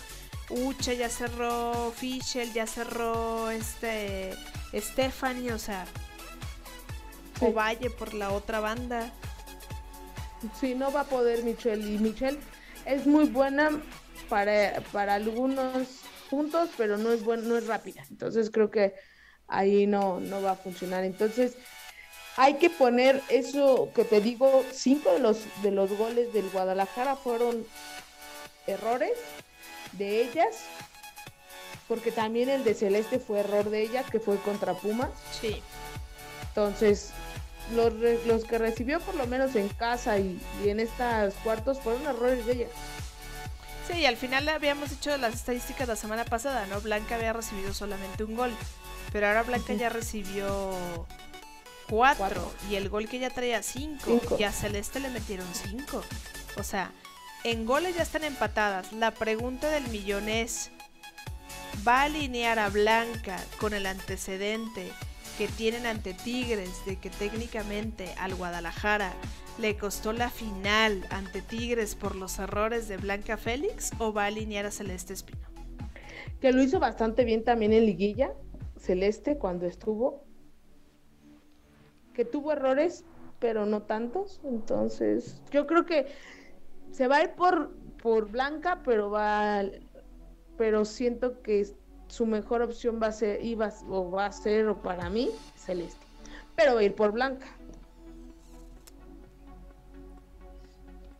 [0.49, 4.33] Uche, ya cerró Fischel, ya cerró este
[4.73, 5.85] Stephanie, o sea,
[7.39, 9.11] o Valle por la otra banda.
[10.59, 12.37] Sí, no va a poder Michelle y Michelle
[12.85, 13.69] es muy buena
[14.29, 18.03] para, para algunos puntos, pero no es bueno, no es rápida.
[18.09, 18.93] Entonces creo que
[19.47, 21.03] ahí no, no va a funcionar.
[21.03, 21.55] Entonces,
[22.37, 27.15] hay que poner eso que te digo, cinco de los de los goles del Guadalajara
[27.15, 27.65] fueron
[28.65, 29.17] errores
[29.93, 30.55] de ellas,
[31.87, 35.11] porque también el de Celeste fue error de ella, que fue contra Pumas.
[35.39, 35.61] Sí.
[36.47, 37.11] Entonces,
[37.73, 37.93] los,
[38.25, 42.45] los que recibió por lo menos en casa y, y en estos cuartos fueron errores
[42.45, 42.67] de ella.
[43.87, 46.79] Sí, al final habíamos hecho las estadísticas la semana pasada, ¿no?
[46.81, 48.51] Blanca había recibido solamente un gol,
[49.11, 51.05] pero ahora Blanca ya recibió
[51.89, 56.01] cuatro, y el gol que ya traía cinco, y a Celeste le metieron cinco.
[56.57, 56.91] O sea,
[57.43, 58.93] en goles ya están empatadas.
[58.93, 60.71] La pregunta del millón es,
[61.87, 64.91] ¿va a alinear a Blanca con el antecedente
[65.37, 69.13] que tienen ante Tigres de que técnicamente al Guadalajara
[69.57, 74.27] le costó la final ante Tigres por los errores de Blanca Félix o va a
[74.27, 75.41] alinear a Celeste Espino?
[76.39, 78.33] Que lo hizo bastante bien también en liguilla,
[78.77, 80.25] Celeste cuando estuvo,
[82.13, 83.05] que tuvo errores,
[83.39, 86.07] pero no tantos, entonces yo creo que
[86.91, 89.63] se va a ir por, por Blanca, pero va
[90.57, 91.67] pero siento que
[92.07, 96.05] su mejor opción va a ser iba o va a ser para mí Celeste,
[96.55, 97.47] pero va a ir por Blanca.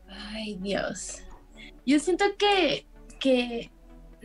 [0.07, 1.24] Ay, Dios.
[1.86, 2.86] Yo siento que,
[3.20, 3.72] que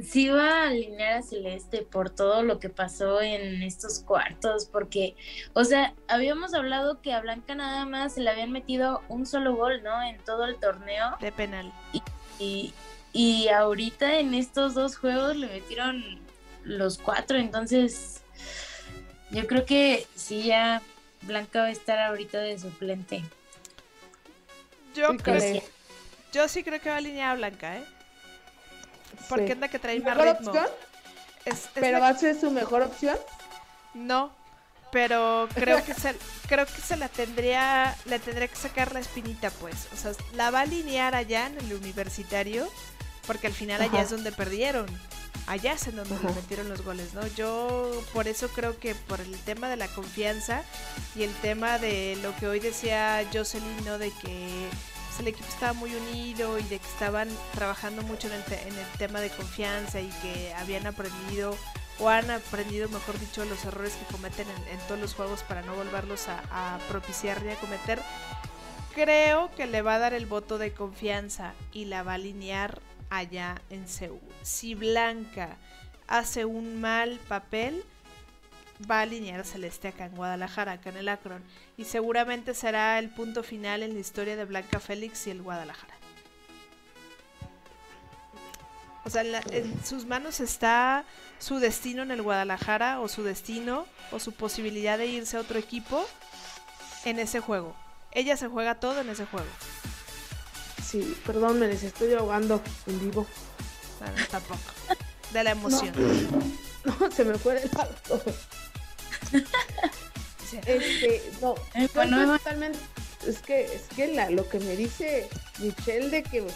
[0.03, 5.17] sí va a alinear a Celeste por todo lo que pasó en estos cuartos, porque,
[5.55, 9.57] o sea, habíamos hablado que a Blanca nada más se le habían metido un solo
[9.57, 10.03] gol, ¿no?
[10.03, 11.17] En todo el torneo.
[11.21, 11.73] De penal.
[12.39, 12.73] Y,
[13.13, 16.21] y, ahorita en estos dos juegos le metieron
[16.63, 18.23] los cuatro, entonces
[19.31, 20.83] yo creo que sí ya
[21.23, 23.25] Blanca va a estar ahorita de suplente.
[24.95, 25.63] Yo creo,
[26.33, 27.85] yo sí creo que va a alinear a Blanca, ¿eh?
[29.29, 30.51] Porque es la que trae más ritmo.
[30.51, 30.67] Opción?
[31.75, 33.17] ¿Pero va a ser su mejor opción?
[33.95, 34.33] No,
[34.91, 36.15] pero creo que se,
[36.47, 39.89] creo que se la tendría, le tendría que sacar la espinita, pues.
[39.93, 42.69] O sea, la va a alinear allá en el universitario
[43.27, 44.87] porque al final allá es donde perdieron.
[45.47, 47.27] Allá es en donde metieron los goles, ¿no?
[47.29, 50.63] Yo por eso creo que por el tema de la confianza
[51.15, 53.99] y el tema de lo que hoy decía Jocelyn, ¿no?
[53.99, 54.69] De que
[55.19, 58.87] el equipo estaba muy unido y de que estaban trabajando mucho en el, en el
[58.99, 61.57] tema de confianza y que habían aprendido
[61.99, 65.75] o han aprendido, mejor dicho, los errores que cometen en, todos los juegos para no
[65.75, 68.01] volverlos a, a propiciar ni a cometer.
[68.95, 72.81] Creo que le va a dar el voto de confianza y la va a alinear
[73.11, 74.21] allá en Seúl.
[74.43, 75.57] Si Blanca
[76.07, 77.85] hace un mal papel,
[78.89, 81.43] va a alinear Celeste acá en Guadalajara, acá en el Akron.
[81.77, 85.95] Y seguramente será el punto final en la historia de Blanca Félix y el Guadalajara.
[89.05, 91.05] O sea, en, sus manos está
[91.39, 95.59] su destino en el Guadalajara o su destino o su posibilidad de irse a otro
[95.59, 96.07] equipo
[97.05, 97.75] en ese juego.
[98.13, 99.49] Ella se juega todo en ese juego.
[100.85, 103.27] Sí, perdón, me les estoy ahogando en vivo.
[103.99, 104.61] Bueno, tampoco.
[105.33, 105.95] De la emoción.
[106.85, 108.23] No, se me fue el todo.
[110.67, 111.55] Este, no,
[111.95, 112.79] bueno, totalmente.
[113.27, 115.29] Es que, es que la, lo que me dice
[115.59, 116.47] Michelle de que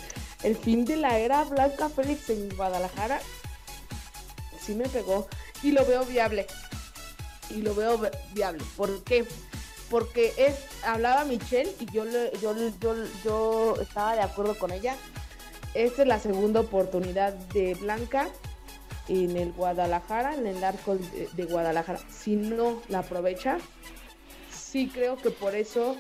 [0.43, 3.21] el fin de la era Blanca Félix en Guadalajara
[4.61, 5.29] sí me pegó
[5.63, 6.47] y lo veo viable.
[7.51, 8.01] Y lo veo
[8.35, 8.65] viable.
[8.77, 9.27] ¿Por qué?
[9.93, 10.55] porque es,
[10.87, 12.07] hablaba Michelle y yo,
[12.41, 14.97] yo, yo, yo estaba de acuerdo con ella.
[15.75, 18.31] Esta es la segunda oportunidad de Blanca
[19.09, 22.01] en el Guadalajara, en el arco de, Guadalajara.
[22.11, 23.59] Si no la aprovecha,
[24.51, 25.97] sí creo que por eso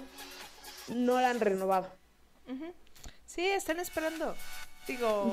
[0.88, 1.90] no la han renovado.
[3.26, 4.36] Sí, están esperando.
[4.86, 5.32] Digo,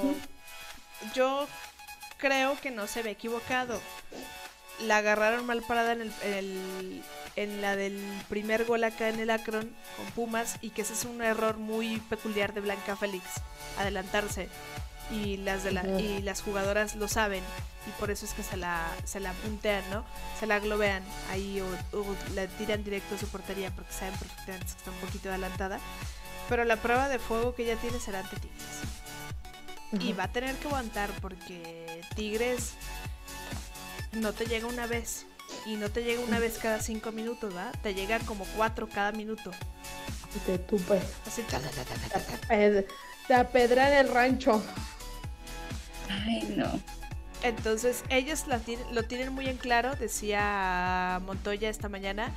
[1.14, 1.48] yo
[2.18, 3.80] creo que no se ve equivocado.
[4.82, 7.04] La agarraron mal parada en el
[7.40, 7.98] en la del
[8.28, 12.02] primer gol acá en el Akron con Pumas y que ese es un error muy
[12.10, 13.24] peculiar de Blanca Félix,
[13.78, 14.50] adelantarse
[15.12, 17.44] y las de la, y las jugadoras lo saben
[17.88, 20.06] y por eso es que se la se la puntean, ¿no?
[20.40, 22.06] Se la globean ahí o,
[22.36, 25.80] la tiran directo a su portería porque saben perfectamente que está un poquito adelantada.
[26.48, 30.08] Pero la prueba de fuego que ella tiene será ante Tigres.
[30.08, 32.74] Y va a tener que aguantar porque Tigres
[34.12, 35.26] no te llega una vez
[35.66, 37.72] y no te llega una vez cada cinco minutos, ¿va?
[37.84, 39.52] Te llega como cuatro cada minuto.
[40.36, 41.02] Y te tupe.
[41.26, 41.44] Así,
[43.28, 44.64] te apedran el rancho.
[46.10, 46.68] Ay, no.
[47.42, 48.46] Entonces, ellos
[48.92, 52.36] lo tienen muy en claro, decía Montoya esta mañana,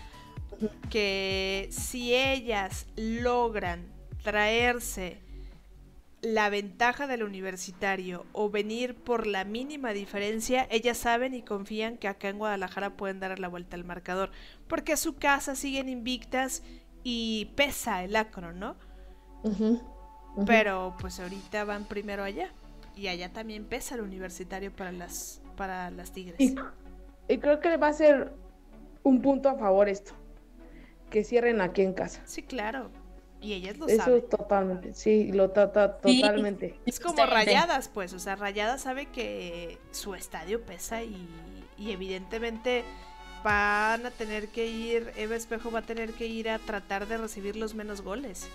[0.90, 3.85] que si ellas logran
[4.23, 5.20] traerse
[6.20, 12.07] la ventaja del universitario o venir por la mínima diferencia, ellas saben y confían que
[12.07, 14.31] acá en Guadalajara pueden dar la vuelta al marcador,
[14.69, 16.62] porque a su casa siguen invictas
[17.03, 18.77] y pesa el acro, ¿no?
[20.47, 22.53] Pero pues ahorita van primero allá
[22.97, 26.40] y allá también pesa el universitario para las para las Tigres.
[26.40, 26.55] Y,
[27.28, 28.32] y creo que va a ser
[29.02, 30.12] un punto a favor esto,
[31.10, 32.23] que cierren aquí en casa.
[32.24, 32.90] Sí, claro.
[33.40, 34.28] Y ellas lo Eso saben.
[34.28, 36.78] totalmente, sí, lo trata totalmente.
[36.86, 41.28] Es como rayadas, pues, o sea, rayadas sabe que su estadio pesa y,
[41.78, 42.85] evidentemente
[43.43, 47.16] van a tener que ir, Eva Espejo va a tener que ir a tratar de
[47.16, 48.48] recibir los menos goles.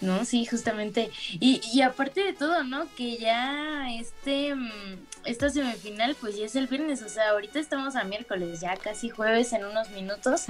[0.00, 1.10] No, sí, justamente.
[1.32, 2.86] Y, y aparte de todo, ¿no?
[2.96, 7.96] Que ya este mm, esta semifinal pues ya es el viernes, o sea, ahorita estamos
[7.96, 10.44] a miércoles, ya casi jueves en unos minutos.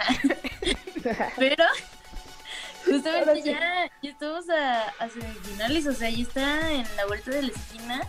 [1.36, 1.64] Pero
[2.84, 7.52] justamente ya, ya, estamos a, semifinales, o sea, ya está en la vuelta de la
[7.52, 8.06] esquina.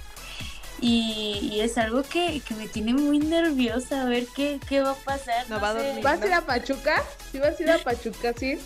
[0.84, 5.48] Y, es algo que, me tiene muy nerviosa a ver qué, qué va a pasar.
[5.48, 7.04] No, va a ¿Vas a ir a Pachuca?
[7.32, 8.58] ¿Sí vas a ir a Pachuca, sí?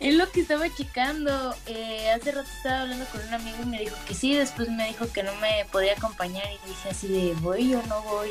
[0.00, 1.54] Es lo que estaba checando.
[1.66, 4.86] Eh, hace rato estaba hablando con un amigo y me dijo que sí, después me
[4.86, 8.30] dijo que no me podía acompañar y dije así de voy o no voy.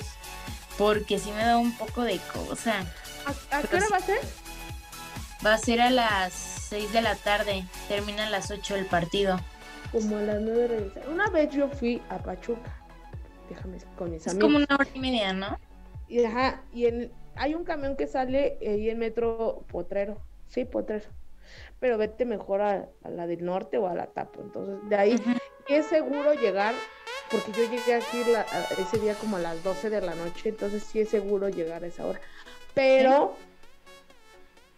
[0.78, 2.86] Porque sí me da un poco de cosa.
[3.52, 4.20] ¿A, qué hora va a ser?
[5.46, 7.66] Va a ser a las 6 de la tarde.
[7.90, 9.40] Termina a las 8 el partido.
[9.92, 12.74] Como a las 9 de la Una vez yo fui a Pachuca.
[13.50, 14.34] Déjame con mis amigos.
[14.34, 15.60] Es como una hora y media, ¿no?
[16.08, 20.22] Y, ajá, y en, hay un camión que sale ahí en Metro Potrero.
[20.48, 21.10] Sí, Potrero
[21.80, 24.42] pero vete mejor a, la del norte o a la Tapo.
[24.42, 25.16] Entonces, de ahí
[25.68, 26.74] es seguro llegar,
[27.30, 28.24] porque yo llegué aquí
[28.78, 31.88] ese día como a las 12 de la noche, entonces sí es seguro llegar a
[31.88, 32.20] esa hora.
[32.74, 33.36] Pero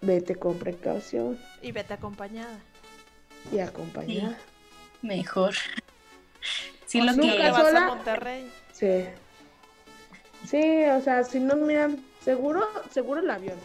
[0.02, 1.40] vete con precaución.
[1.62, 2.60] Y vete acompañada.
[3.52, 4.38] Y acompañada.
[5.02, 5.56] Mejor.
[6.86, 8.52] Sí, lo que vas a Monterrey.
[8.74, 9.06] Sí.
[10.48, 13.58] Sí, o sea, si no miran, seguro, seguro el avión.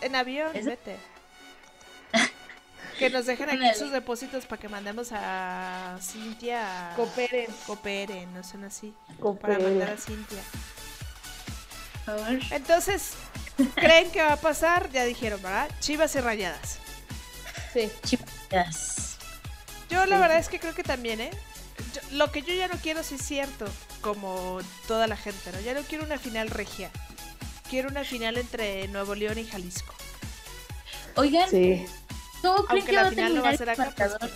[0.00, 0.96] En avión, vete.
[2.98, 6.92] Que nos dejen aquí sus depósitos para que mandemos a Cintia.
[6.92, 7.46] a- Cooperen.
[7.66, 8.94] Cooperen, no son así.
[9.06, 9.62] Para Cooperen.
[9.62, 10.42] mandar a Cintia.
[12.04, 12.38] Por favor.
[12.50, 13.12] Entonces,
[13.74, 14.90] ¿creen que va a pasar?
[14.92, 15.68] Ya dijeron, ¿verdad?
[15.80, 16.78] Chivas y rayadas.
[17.72, 17.90] Sí.
[18.04, 19.18] Chivas.
[19.90, 20.20] Yo la Sí.
[20.22, 21.30] verdad es que creo que también, ¿eh?
[21.94, 23.66] Yo- lo que yo ya no quiero sí es cierto,
[24.00, 24.58] como
[24.88, 25.60] toda la gente, ¿no?
[25.60, 26.90] Ya no quiero una final regia.
[27.68, 29.92] Quiero una final entre Nuevo León y Jalisco.
[31.16, 31.84] Oigan, Sí.
[32.54, 33.98] ¿Cómo creen Aunque que va a final no terminar va a el ser acá, pues,
[33.98, 34.30] marcador?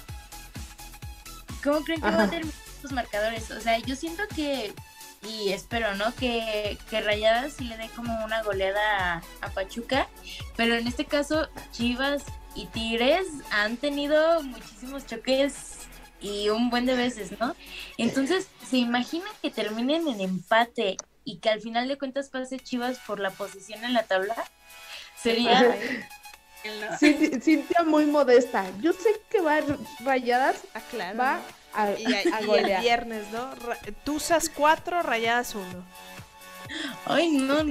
[1.62, 2.24] ¿Cómo creen que va Ajá.
[2.24, 3.50] a terminar los marcadores?
[3.50, 4.72] O sea, yo siento que,
[5.22, 6.14] y espero, ¿no?
[6.14, 10.08] Que, que Rayadas sí le dé como una goleada a, a Pachuca,
[10.56, 12.24] pero en este caso Chivas
[12.54, 15.76] y Tigres han tenido muchísimos choques
[16.20, 17.54] y un buen de veces, ¿no?
[17.96, 22.98] Entonces, ¿se imaginan que terminen en empate y que al final de cuentas pase Chivas
[23.06, 24.34] por la posición en la tabla?
[25.16, 25.76] Sería...
[26.98, 28.64] Cinti- Cintia muy modesta.
[28.80, 29.60] Yo sé que va
[30.04, 31.18] rayadas, Ah, claro.
[31.18, 31.40] va ¿no?
[31.74, 33.54] a, Y, y a el viernes, ¿no?
[33.54, 35.64] Ra- Tuzas 4, rayadas 1.
[37.06, 37.64] Ay, no.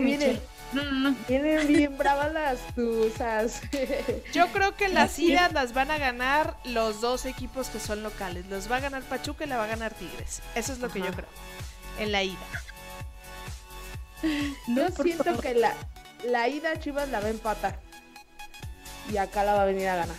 [0.72, 1.16] No, no, no.
[1.28, 3.61] Vienen bien bravas las tuzas.
[4.34, 8.45] Yo creo que las idas las van a ganar los dos equipos que son locales.
[8.48, 10.41] Los va a ganar Pachuca y la va a ganar Tigres.
[10.56, 11.28] Eso es lo que yo creo.
[11.99, 12.38] En la ida.
[14.68, 15.41] Yo por siento favor.
[15.41, 15.74] que la,
[16.26, 17.80] la ida Chivas la va a empatar.
[19.11, 20.15] Y acá la va a venir a ganar.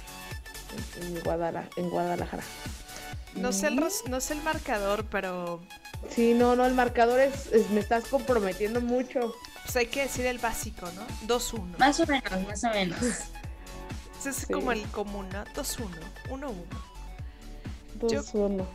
[1.00, 2.42] En, en Guadalajara, en Guadalajara.
[3.36, 3.76] No sé, el,
[4.08, 5.60] no sé el marcador, pero
[6.08, 9.34] Sí, no, no, el marcador es, es- me estás comprometiendo mucho.
[9.64, 11.02] pues hay que decir el básico, ¿no?
[11.28, 11.76] 2-1.
[11.78, 12.98] Más o menos, más o menos.
[14.18, 14.52] Ese es Sí.
[14.52, 15.44] como el común, ¿no?
[15.54, 15.88] 2-1.
[16.30, 16.54] 1-1.
[18.00, 18.66] 2-1.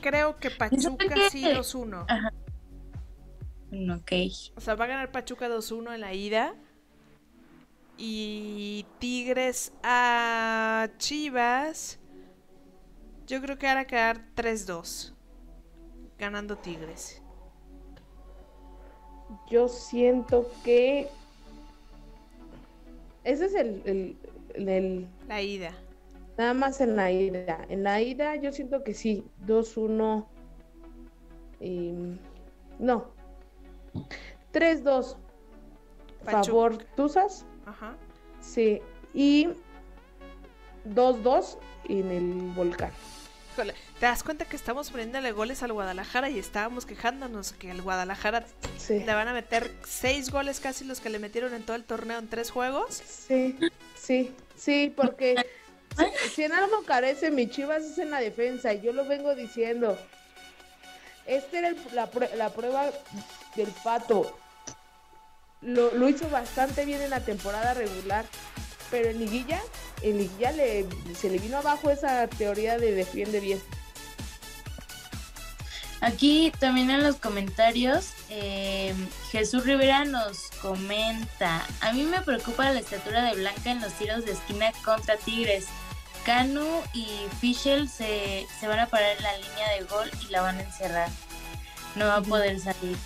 [0.00, 2.06] Creo que Pachuca que- sí 2-1.
[3.70, 4.12] Mm, Ok.
[4.56, 6.54] O sea, va a ganar Pachuca 2-1 en la ida.
[8.02, 11.98] Y Tigres a Chivas.
[13.26, 15.12] Yo creo que van a quedar 3-2.
[16.18, 17.20] Ganando Tigres.
[19.50, 21.08] Yo siento que.
[23.22, 24.16] Ese es el, el,
[24.54, 25.72] el- el- La ida.
[26.38, 27.66] Nada más en la ida.
[27.68, 29.26] En la ida yo siento que sí.
[29.46, 30.24] 2-1.
[31.60, 31.92] y,
[32.78, 33.08] no.
[34.54, 35.16] 3-2.
[36.24, 36.42] Pachuca.
[36.44, 37.44] Favor Tuzas.
[37.70, 37.94] Ajá.
[38.42, 38.80] Sí.
[39.14, 39.48] Y
[40.88, 42.24] 2-2 en el
[42.54, 42.92] volcán.
[43.98, 48.46] ¿te das cuenta que estamos poniéndole goles al Guadalajara y estábamos quejándonos que el Guadalajara
[48.78, 49.00] Sí.
[49.00, 52.18] le van a meter seis goles casi los que le metieron en todo el torneo
[52.18, 52.94] en tres juegos?
[53.04, 53.58] Sí,
[54.00, 55.34] sí, sí, porque
[55.98, 59.34] si, si en algo carece mi Chivas es en la defensa y yo lo vengo
[59.34, 59.98] diciendo.
[61.26, 62.90] Esta era el- la, prue- la prueba
[63.56, 64.38] del pato.
[65.62, 68.24] Lo, lo hizo bastante bien en la temporada regular,
[68.90, 69.60] pero en liguilla,
[70.02, 73.60] en liguilla le, se le vino abajo esa teoría de defiende bien.
[76.00, 78.94] Aquí también en los comentarios, eh,
[79.30, 84.24] Jesús Rivera nos comenta, a mí me preocupa la estatura de Blanca en los tiros
[84.24, 85.66] de esquina contra Tigres.
[86.24, 87.06] Canu y
[87.40, 90.62] Fischel se, se van a parar en la línea de gol y la van a
[90.62, 91.08] encerrar.
[91.96, 92.96] No va a poder salir.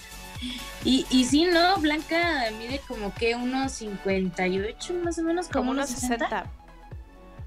[0.84, 1.76] Y, y sí, ¿no?
[1.78, 6.28] Blanca mide como que unos 58 más o menos, como, Como unos unos 60.
[6.28, 6.50] 60.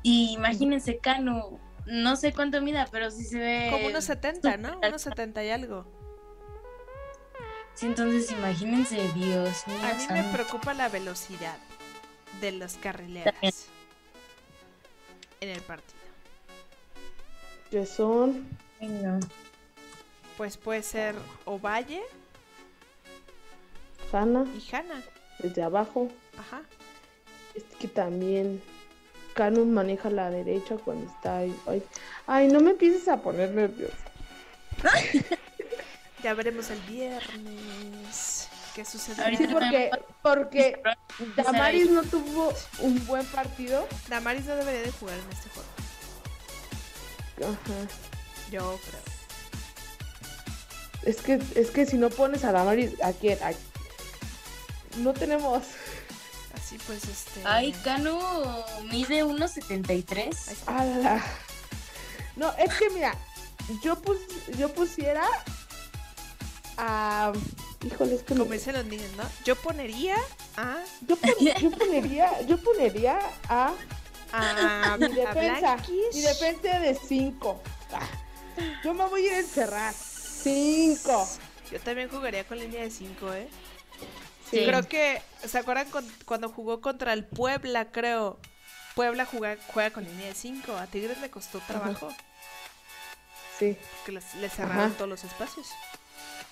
[0.03, 3.69] Y imagínense Canu, no sé cuánto mida, pero sí se ve...
[3.71, 4.79] Como unos 70, ¿no?
[4.79, 5.85] Unos 70 y algo.
[7.73, 9.77] Sí, entonces imagínense, Dios mío.
[9.83, 11.57] A mí me preocupa la velocidad
[12.41, 13.53] de las carrileras También.
[15.41, 15.97] en el partido.
[17.69, 18.47] Que son
[18.81, 19.19] no.
[20.37, 21.15] Pues puede ser
[21.45, 22.01] Ovalle
[24.11, 25.01] Hanna y Hanna.
[25.39, 26.09] desde abajo.
[26.37, 26.61] Ajá.
[27.55, 28.61] Es que también
[29.33, 31.55] Canus maneja la derecha cuando está ahí.
[31.67, 31.83] Ay,
[32.27, 33.93] ay, no me empieces a poner nervioso.
[36.23, 38.49] Ya veremos el viernes.
[38.73, 39.37] ¿Qué sucede?
[39.37, 39.91] Sí, porque,
[40.23, 40.81] porque
[41.35, 43.87] Damaris no tuvo un buen partido.
[44.09, 45.69] Damaris no debería de jugar en este juego.
[47.53, 47.87] Ajá.
[48.51, 49.01] Yo creo.
[51.03, 53.37] Es que, es que si no pones a Damaris, ¿a quién?
[53.43, 53.51] ¿A-
[54.97, 55.63] No tenemos.
[56.55, 57.41] Así pues, este.
[57.45, 58.19] Ay, Canu
[58.91, 60.55] mide 1.73.
[60.65, 61.23] a la-
[62.35, 63.13] No, es que mira,
[63.83, 64.17] yo pus,
[64.57, 65.23] yo pusiera
[66.77, 67.31] a.
[67.85, 69.23] Híjole, es que no- Como dicen los niños, ¿no?
[69.45, 70.15] Yo ponería
[70.55, 70.77] a.
[71.07, 73.19] yo, pon- yo ponería, yo ponería
[73.49, 73.73] a
[74.33, 76.15] A, mi a defensa, Blanquis.
[76.15, 77.61] mi defensa de 5.
[78.83, 79.93] Yo me voy a ir a encerrar.
[79.93, 81.29] 5.
[81.71, 83.47] Yo también jugaría con línea de 5, ¿eh?
[84.49, 84.65] Sí.
[84.65, 85.21] Creo que.
[85.45, 88.39] ¿Se acuerdan con- cuando jugó contra el Puebla, creo?
[88.95, 90.73] Puebla juega, juega con línea de 5.
[90.75, 92.09] A Tigres le costó trabajo.
[93.59, 93.77] Sí.
[93.97, 95.67] Porque les, les cerraron todos los espacios.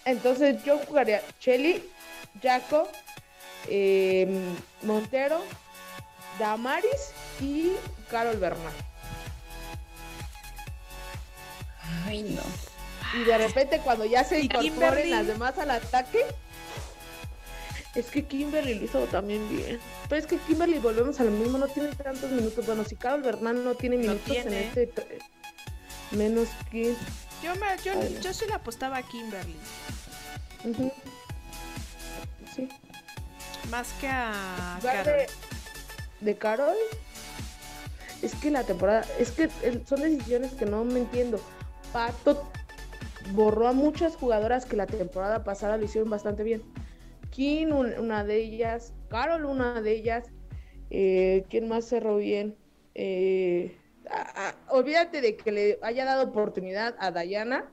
[0.05, 1.83] Entonces yo jugaría Chelly,
[2.43, 2.87] Jaco,
[3.67, 4.27] eh,
[4.83, 5.41] Montero,
[6.37, 7.71] Damaris y
[8.11, 8.73] Carol Bernal.
[12.05, 12.41] Ay, no.
[13.19, 15.09] Y de repente cuando ya se ¿Y incorporen Kimberly?
[15.11, 16.25] las demás al ataque,
[17.95, 19.79] es que Kimberly lo hizo también bien.
[20.09, 22.65] Pero es que Kimberly, volvemos a lo mismo, no tiene tantos minutos.
[22.65, 24.91] Bueno, si Carol Bernal no tiene No minutos en este...
[26.11, 26.95] Menos que...
[27.41, 29.55] Yo, me, yo, Ay, yo sí le apostaba a Kimberly.
[32.53, 32.69] Sí.
[33.69, 35.05] Más que a Carol.
[35.05, 35.27] de,
[36.21, 36.75] de Carol
[38.21, 39.49] es que la temporada es que
[39.85, 41.39] son decisiones que no me entiendo
[41.91, 42.49] Pato
[43.31, 46.63] borró a muchas jugadoras que la temporada pasada lo hicieron bastante bien
[47.31, 50.31] Kim un- una de ellas Carol una de ellas
[50.89, 52.55] eh, quién más cerró bien
[52.97, 53.75] Eh,
[54.09, 57.69] a- a- olvídate de que le haya dado oportunidad a Dayana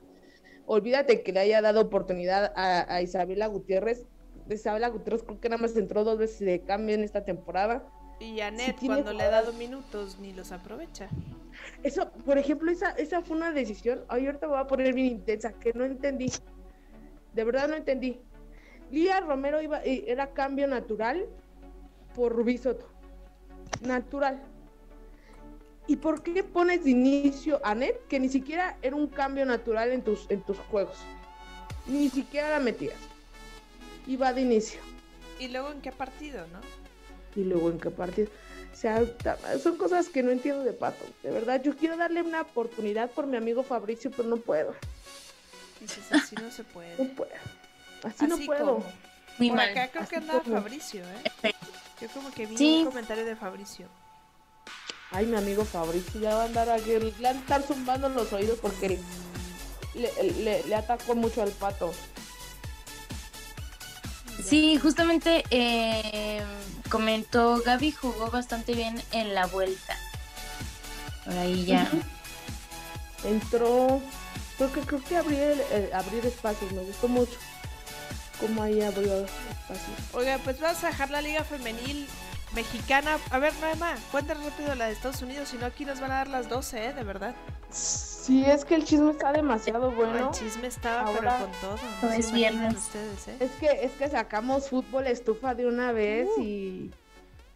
[0.65, 4.05] olvídate que le haya dado oportunidad a, a Isabela Gutiérrez
[4.49, 7.87] Isabela Gutiérrez creo que nada más entró dos veces de cambio en esta temporada.
[8.19, 11.09] Y Janet, tiene cuando le ha dado minutos, ni los aprovecha.
[11.83, 15.07] Eso, por ejemplo, esa, esa fue una decisión, ay, ahorita me voy a poner bien
[15.07, 16.31] intensa, que no entendí.
[17.33, 18.19] De verdad no entendí.
[18.93, 21.25] Lía Romero iba, eh, era cambio natural
[22.15, 22.87] por Rubí Soto.
[23.81, 24.39] Natural.
[25.87, 29.91] ¿Y por qué pones de inicio a Net, que ni siquiera era un cambio natural
[29.91, 30.97] en tus, en tus juegos?
[31.87, 32.99] Ni siquiera la metías.
[34.05, 34.79] Iba de inicio.
[35.39, 36.59] ¿Y luego en qué partido, no?
[37.35, 38.29] y luego en qué partido.
[38.71, 39.03] O sea,
[39.61, 41.03] son cosas que no entiendo de Pato.
[41.23, 44.75] De verdad, yo quiero darle una oportunidad por mi amigo Fabricio, pero no puedo.
[45.81, 47.05] Dices, así no se No puede.
[47.15, 47.31] puedo.
[48.03, 48.65] Así, no puedo.
[48.75, 48.85] como.
[49.39, 49.69] Muy Por mal.
[49.69, 50.55] acá creo que Así andaba como.
[50.57, 51.03] Fabricio,
[51.43, 51.53] ¿eh?
[52.01, 52.79] Yo como que vi Sí.
[52.79, 53.87] un comentario de Fabricio.
[55.11, 56.89] Ay, mi amigo Fabricio ya va a andar aquí.
[56.91, 58.99] Le van a estar zumbando en los oídos porque
[59.95, 61.93] le, le- le atacó mucho al Pato.
[64.43, 66.41] Sí, justamente eh,
[66.89, 69.95] comentó Gaby jugó bastante bien en la vuelta.
[71.25, 71.89] Por ahí ya.
[73.23, 74.01] Entró.
[74.57, 76.71] Creo que, creo que abrir, el- el- abrir espacios.
[76.73, 77.33] Me gustó mucho.
[78.39, 79.97] Cómo ahí abrió espacios.
[80.13, 82.07] Oiga, pues vamos a dejar la liga femenil
[82.53, 83.17] mexicana.
[83.31, 86.15] A ver, Noema, cuéntanos rápido la de Estados Unidos, si no aquí nos van a
[86.15, 86.93] dar las 12, ¿eh?
[86.93, 87.35] De verdad.
[87.71, 90.27] Sí, es que el chisme está demasiado bueno.
[90.29, 91.87] El chisme estaba, ahora- pero con todo.
[92.01, 92.75] No es viernes.
[92.75, 93.35] ustedes, ¿eh?
[93.39, 96.91] Es que, es que sacamos fútbol estufa de una vez y,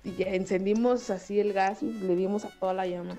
[0.04, 3.16] y ya encendimos así el gas y le dimos a toda la llama.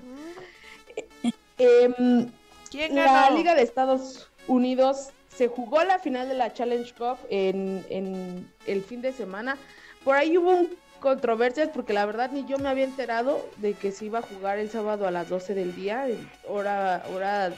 [1.57, 2.29] Em,
[2.71, 3.37] ¿Quién la ganó?
[3.37, 5.09] Liga de Estados Unidos
[5.39, 9.55] se jugó la final de la Challenge Cup en, el fin de semana.
[10.03, 13.93] Por ahí hubo un- controversias porque la verdad ni yo me había enterado de que
[13.93, 16.05] se iba a jugar el sábado a las 12 del día,
[16.45, 17.53] hora, hora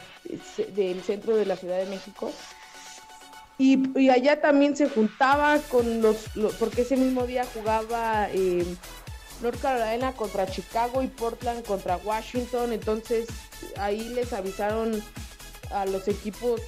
[0.76, 2.32] del centro de la Ciudad de México.
[3.58, 8.64] Y, allá también se juntaba con los, lo- porque ese mismo día jugaba eh,
[9.42, 13.26] North Carolina contra Chicago y Portland contra Washington, entonces
[13.78, 15.02] ahí les avisaron
[15.72, 16.62] a los equipos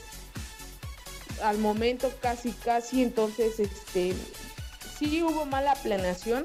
[1.43, 4.13] al momento casi casi, entonces este
[4.97, 6.43] sí hubo mala planeación.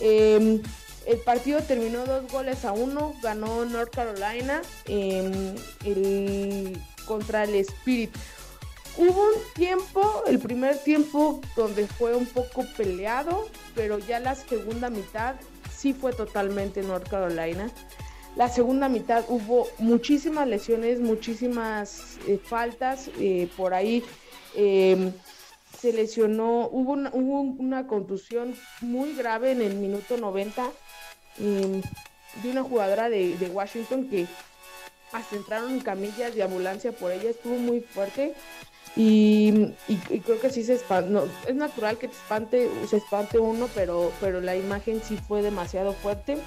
[0.00, 0.60] Eh,
[1.06, 5.54] el partido terminó dos goles a uno, ganó North Carolina eh,
[5.84, 8.10] el- contra el Spirit.
[8.96, 14.90] Hubo un tiempo, el primer tiempo, donde fue un poco peleado, pero ya la segunda
[14.90, 15.34] mitad
[15.74, 17.70] sí fue totalmente North Carolina.
[18.36, 23.10] La segunda mitad hubo muchísimas lesiones, muchísimas eh, faltas.
[23.18, 24.02] eh, por ahí
[24.54, 25.12] eh,
[25.78, 30.70] se lesionó, hubo una, hubo una contusión muy grave en el minuto 90
[31.40, 31.82] eh,
[32.42, 34.26] de una jugadora de, Washington que
[35.12, 38.34] hasta entraron en camillas de ambulancia por ella, estuvo muy fuerte.
[38.94, 39.72] Y
[40.24, 41.26] creo que sí se espantó.
[41.48, 45.94] es natural que te espante, se espante uno, pero, pero la imagen sí fue demasiado
[45.94, 46.38] fuerte.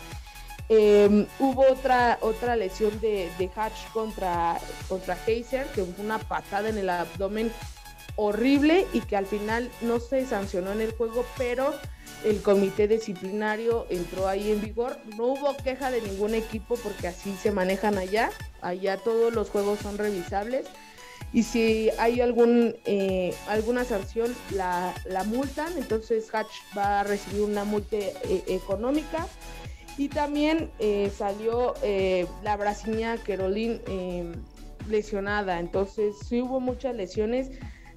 [0.69, 6.69] Eh, hubo otra otra lesión de, de Hatch contra, contra Heiser, que fue una patada
[6.69, 7.51] en el abdomen
[8.15, 11.73] horrible y que al final no se sancionó en el juego, pero
[12.23, 14.97] el comité disciplinario entró ahí en vigor.
[15.17, 18.31] No hubo queja de ningún equipo porque así se manejan allá.
[18.61, 20.65] Allá todos los juegos son revisables.
[21.33, 25.71] Y si hay algún eh, alguna sanción, la, la multan.
[25.77, 29.27] Entonces Hatch va a recibir una multa eh, económica.
[29.97, 34.31] Y también eh, salió eh, la brasileña Caroline eh,
[34.89, 35.59] lesionada.
[35.59, 37.51] Entonces sí hubo muchas lesiones.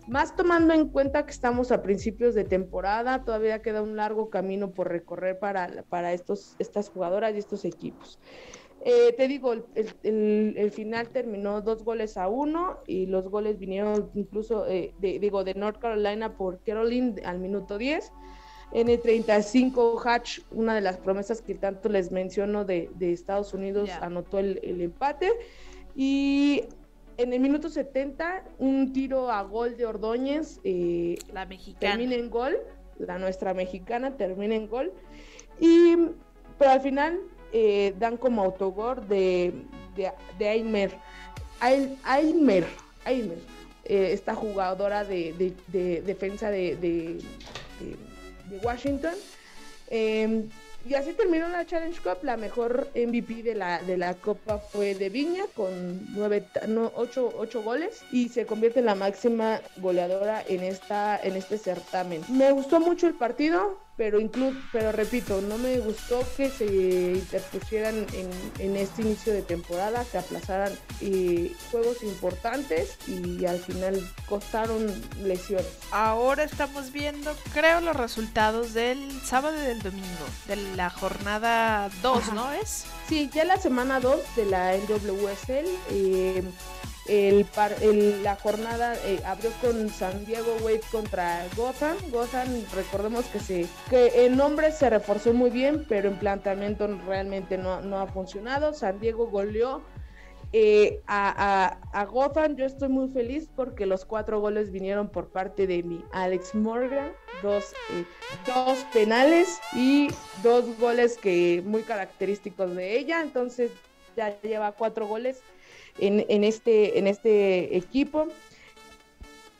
[0.07, 4.71] Más tomando en cuenta que estamos a principios de temporada, todavía queda un largo camino
[4.71, 8.19] por recorrer para, para estos, estas jugadoras y estos equipos.
[8.85, 14.69] Eh, te digo, el, final terminó dos goles a uno y los goles vinieron incluso,
[14.69, 18.13] eh, de, digo, de North Carolina por Caroline al minuto 10.
[18.73, 23.91] En el 35, Hatch, una de las promesas que tanto les menciono de, Estados Unidos,
[24.01, 25.33] anotó el, empate.
[25.97, 26.65] Y
[27.17, 30.61] en el minuto 70, un tiro a gol de Ordóñez.
[30.65, 31.97] Eh, la mexicana.
[31.97, 32.57] Termina en gol.
[32.99, 34.93] La nuestra mexicana termina en gol.
[35.61, 35.97] Y,
[36.59, 37.19] pero al final
[37.53, 39.55] eh, dan como autogol de,
[39.97, 40.93] de, de Aimer.
[41.61, 42.65] Aimer,
[43.05, 43.39] Aimer
[43.89, 45.33] eh, esta jugadora de,
[46.05, 47.19] defensa de,
[48.63, 49.15] Washington.
[49.91, 50.49] Em,
[50.89, 52.19] y así terminó la Challenge Cup.
[52.23, 57.33] La mejor MVP de la, de la Copa fue de Viña con nueve, no, ocho,
[57.37, 62.23] ocho, goles y se convierte en la máxima goleadora en, esta, en este certamen.
[62.29, 66.65] Me gustó mucho el partido pero incluso, pero repito, no me gustó que se
[67.15, 68.07] interpusieran
[68.61, 74.87] en, este inicio de temporada, que aplazaran eh, juegos importantes y al final costaron
[75.25, 75.67] lesiones.
[75.91, 80.07] Ahora estamos viendo, creo, los resultados del sábado y del domingo,
[80.47, 82.87] de la jornada 2, ¿no es?
[83.09, 85.67] Sí, ya la semana 2 de la NWSL.
[85.91, 86.45] Eh,
[87.09, 87.47] el,
[87.81, 91.97] el, la jornada eh, abrió con San Diego Wave contra Gotham.
[92.11, 97.57] Gotham, recordemos que, se, que el nombre se reforzó muy bien, pero en planteamiento realmente
[97.57, 98.75] no, no ha funcionado.
[98.75, 99.83] San Diego goleó
[100.53, 102.57] eh, a, a, Gotham.
[102.57, 107.13] Yo estoy muy feliz porque los cuatro goles vinieron por parte de mi Alex Morgan.
[107.43, 108.05] Dos, eh,
[108.47, 110.09] dos penales y
[110.43, 113.23] dos goles que muy característicos de ella.
[113.23, 113.71] Entonces
[114.17, 115.43] ya lleva cuatro goles
[115.99, 118.29] en, este, en este equipo.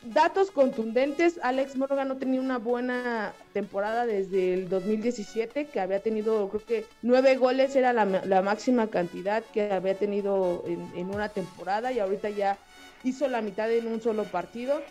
[0.01, 6.47] Datos contundentes, Alex Morgan no tenía una buena temporada desde el 2017, que había tenido,
[6.47, 10.63] creo que nueve goles era la, máxima cantidad que había tenido
[10.95, 12.57] en, una temporada y ahorita ya
[13.03, 14.81] hizo la mitad en un solo partido.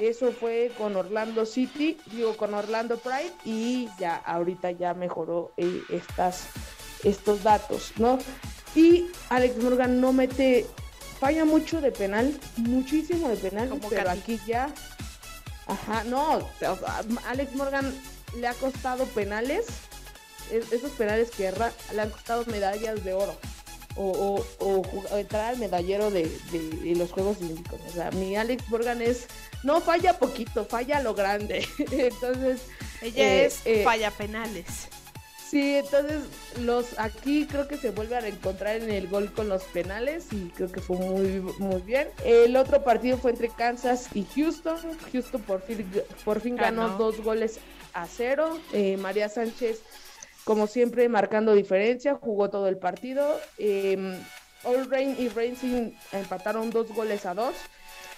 [0.00, 5.82] Eso fue con Orlando City, digo con Orlando Pride y ya ahorita ya mejoró eh,
[5.90, 6.48] estas,
[7.04, 8.18] estos datos, ¿no?
[8.74, 10.66] Y Alex Morgan no mete
[11.18, 14.72] falla mucho de penal, muchísimo de penal, pero aquí ya.
[15.66, 16.46] Ajá, no,
[17.26, 17.94] Alex Morgan
[18.36, 19.66] le ha costado penales,
[20.50, 21.50] esos penales que
[21.92, 23.36] le han costado medallas de oro.
[23.96, 24.44] O,
[25.12, 26.28] entrar al medallero de,
[26.96, 27.80] los Juegos Olímpicos.
[27.88, 29.26] O sea, mi Alex Morgan es,
[29.62, 31.66] no falla poquito, falla lo grande.
[31.90, 32.62] Entonces...
[33.00, 34.88] Ella eh, es eh, falla penales.
[35.54, 36.18] Sí, entonces
[36.62, 40.48] los aquí creo que se vuelve a reencontrar en el gol con los penales y
[40.48, 42.08] creo que fue muy muy bien.
[42.24, 44.76] El otro partido fue entre Kansas y Houston.
[45.12, 45.88] Houston por fin,
[46.24, 47.60] por fin ganó, dos goles
[47.92, 48.58] a cero.
[48.72, 49.80] Eh, María Sánchez,
[50.42, 53.38] como siempre, marcando diferencia, jugó todo el partido.
[53.56, 54.18] Eh,
[54.64, 57.54] All Rain y Racing empataron dos goles a dos.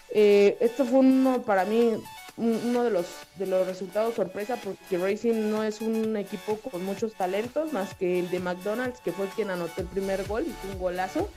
[0.09, 2.03] Eh, esto fue uno para mí
[2.37, 3.07] uno de los,
[3.37, 8.19] de los resultados sorpresa porque Racing no es un equipo con muchos talentos más que
[8.21, 11.31] el de McDonald's que fue quien anotó el primer gol y fue un golazo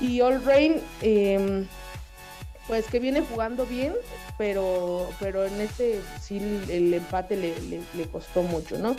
[0.00, 1.66] y All Rain em,
[2.68, 3.92] pues que viene jugando bien
[4.38, 6.38] pero pero en este sí
[6.68, 7.54] el empate le,
[7.94, 8.94] le, costó mucho no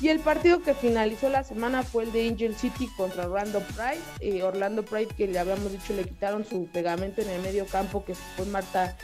[0.00, 4.00] y el partido que finalizó la semana fue el de Angel City contra Orlando Pride.
[4.20, 8.02] Eh, Orlando Pride, que le habíamos dicho, le quitaron su pegamento en el medio campo,
[8.02, 8.96] que fue Marta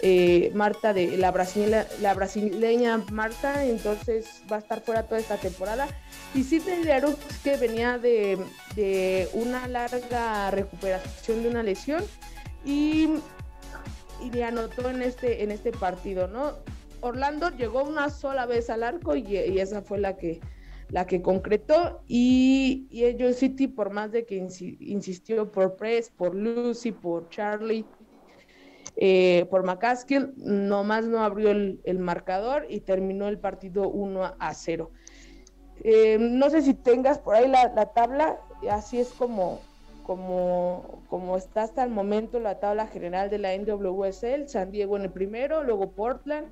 [0.00, 5.88] eh, Marta de la brasileña, Marta, entonces va a estar fuera toda esta temporada.
[6.34, 8.38] Y Sidney Leroux que venía de,
[9.32, 12.04] una larga recuperación de una lesión
[12.64, 13.08] y,
[14.32, 16.28] le anotó en este, este partido.
[17.00, 20.40] Orlando llegó una sola vez al arco y, esa fue la que,
[20.90, 26.92] la que concretó y, y City por más de que insistió por Press, por Lucy,
[26.92, 27.84] por Charlie,
[29.00, 34.90] eh, por McCaskill, nomás no abrió el, marcador y terminó el partido 1 a 0.
[35.84, 39.60] Eh, no sé si tengas por ahí la, tabla, así es como,
[40.02, 45.04] como, como está hasta el momento la tabla general de la NWSL, San Diego en
[45.04, 46.48] el primero, luego Portland,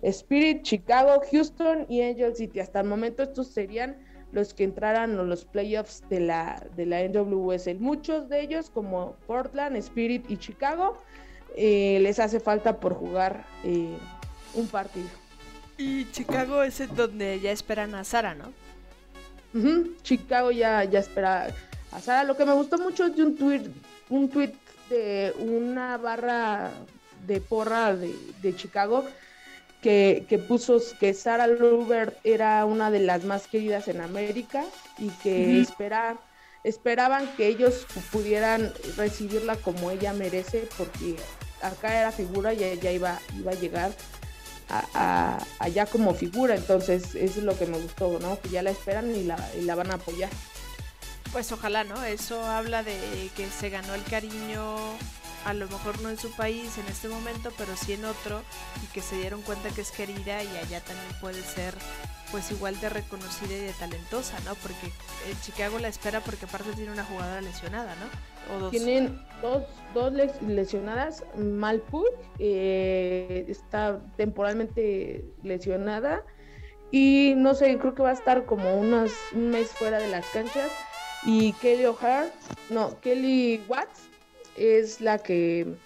[0.00, 2.60] Spirit, Chicago, Houston y Angel City.
[2.60, 3.98] Hasta el momento estos serían
[4.32, 7.78] los que entraran en los playoffs de la, de la NWSL.
[7.78, 10.96] Muchos de ellos, como Portland, Spirit y Chicago,
[11.62, 13.94] eh, les hace falta por jugar eh,
[14.54, 15.10] un partido.
[15.76, 18.50] Y Chicago es donde ya esperan a Sara, ¿no?
[20.02, 21.48] Chicago ya, ya espera
[21.92, 22.24] a Sara.
[22.24, 23.64] Lo que me gustó mucho es de un tweet,
[24.08, 24.54] un tweet
[24.88, 26.70] de una barra
[27.26, 29.04] de porra de, de Chicago,
[29.82, 34.64] que, que, puso que Sarah Lubert era una de las más queridas en América
[34.96, 35.62] y que
[36.64, 41.16] esperaban que ellos pudieran recibirla como ella merece, porque
[41.62, 43.92] acá era figura y ella iba, iba a llegar
[44.68, 46.54] a, allá como figura.
[46.54, 48.40] Entonces, eso es lo que me gustó, ¿no?
[48.40, 50.30] Que ya la esperan y la, y la van a apoyar.
[51.32, 52.02] Pues ojalá, ¿no?
[52.04, 54.76] Eso habla de que se ganó el cariño,
[55.44, 58.42] a lo mejor no en su país en este momento, pero sí en otro,
[58.82, 61.74] y que se dieron cuenta que es querida y allá también puede ser
[62.30, 64.54] pues igual de reconocida y de talentosa, ¿no?
[64.56, 64.86] Porque
[65.28, 68.54] en Chicago la espera porque aparte tiene una jugadora lesionada, ¿no?
[68.54, 68.70] O dos.
[68.70, 70.12] Tienen dos, dos
[70.42, 71.24] lesionadas.
[71.36, 72.06] Malpur
[72.38, 76.24] eh, está temporalmente lesionada
[76.90, 78.90] y no sé, creo que va a estar como un
[79.34, 80.70] mes fuera de las canchas.
[81.24, 82.30] Y Kelly O'Hare,
[82.70, 84.08] no, Kelly Watts
[84.56, 85.76] es la que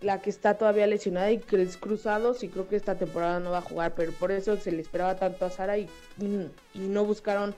[0.00, 3.50] la que está todavía lesionada y que es cruzados y creo que esta temporada no
[3.50, 5.88] va a jugar, pero por eso se le esperaba tanto a Sara y,
[6.20, 7.54] y, no buscaron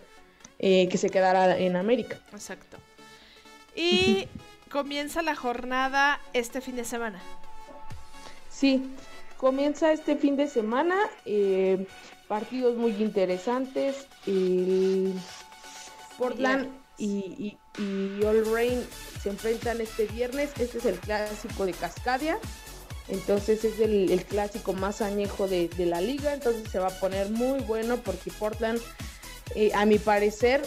[0.58, 2.20] eh, que se quedara en América.
[2.32, 2.76] Exacto.
[3.74, 4.28] Y
[4.70, 7.20] comienza la jornada este fin de semana.
[8.50, 8.82] Sí,
[9.36, 10.96] comienza este fin de semana.
[11.24, 11.86] Eh,
[12.28, 14.06] partidos muy interesantes.
[14.26, 15.14] El
[16.18, 16.68] Portland
[16.98, 18.84] y, y, All Rain
[19.22, 20.50] se enfrentan este viernes.
[20.58, 22.38] Este es el clásico de Cascadia.
[23.08, 26.34] Entonces es el, clásico más añejo de, la liga.
[26.34, 28.80] Entonces se va a poner muy bueno porque Portland,
[29.54, 30.62] eh, a mi parecer,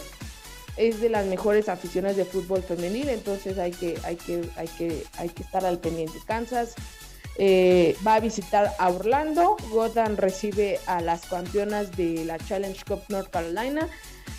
[0.76, 3.10] es de las mejores aficiones de fútbol femenil.
[3.10, 6.18] Entonces hay que, hay que, hay que, hay que estar al pendiente.
[6.26, 6.74] Kansas
[7.36, 9.56] eh, va a visitar a Orlando.
[9.70, 13.88] Gotham recibe a las campeonas de la Challenge Cup North Carolina.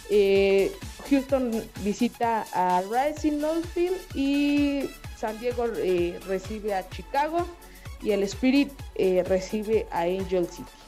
[0.10, 0.72] Eh,
[1.10, 7.48] Houston visita a Rising Louisville y San Diego eh, recibe a Chicago
[8.02, 8.70] y el Spirit
[9.26, 10.83] recibe a Angel City.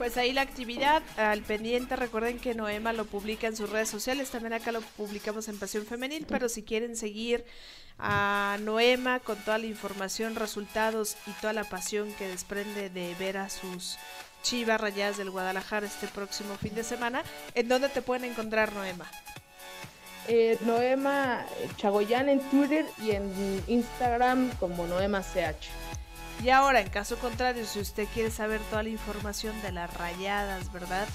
[0.00, 1.94] Pues ahí la actividad al pendiente.
[1.94, 4.30] Recuerden que Noema lo publica en sus redes sociales.
[4.30, 6.24] También acá lo publicamos en Pasión Femenil.
[6.26, 7.44] Pero si quieren seguir
[7.98, 13.36] a Noema con toda la información, resultados y toda la pasión que desprende de ver
[13.36, 13.98] a sus
[14.42, 17.22] Chivas Rayadas del Guadalajara este próximo fin de semana.
[17.54, 19.04] ¿En dónde te pueden encontrar, Noema?
[20.28, 21.44] Eh, Noema
[21.76, 25.99] Chagoyán en Twitter y en Instagram como Noema CH.
[26.42, 30.72] Y ahora, en caso contrario, si usted quiere saber toda la información de las rayadas,
[30.72, 31.06] ¿verdad?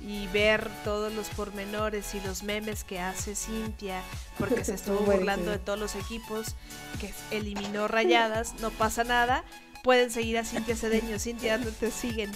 [0.00, 4.02] Y ver todos los pormenores y los memes que hace Cintia,
[4.38, 6.56] porque se estuvo burlando de todos los equipos,
[7.00, 9.44] que eliminó rayadas, no pasa nada.
[9.82, 11.18] Pueden seguir a Cintia Cedeño.
[11.18, 12.32] Cintia, ¿dónde te siguen?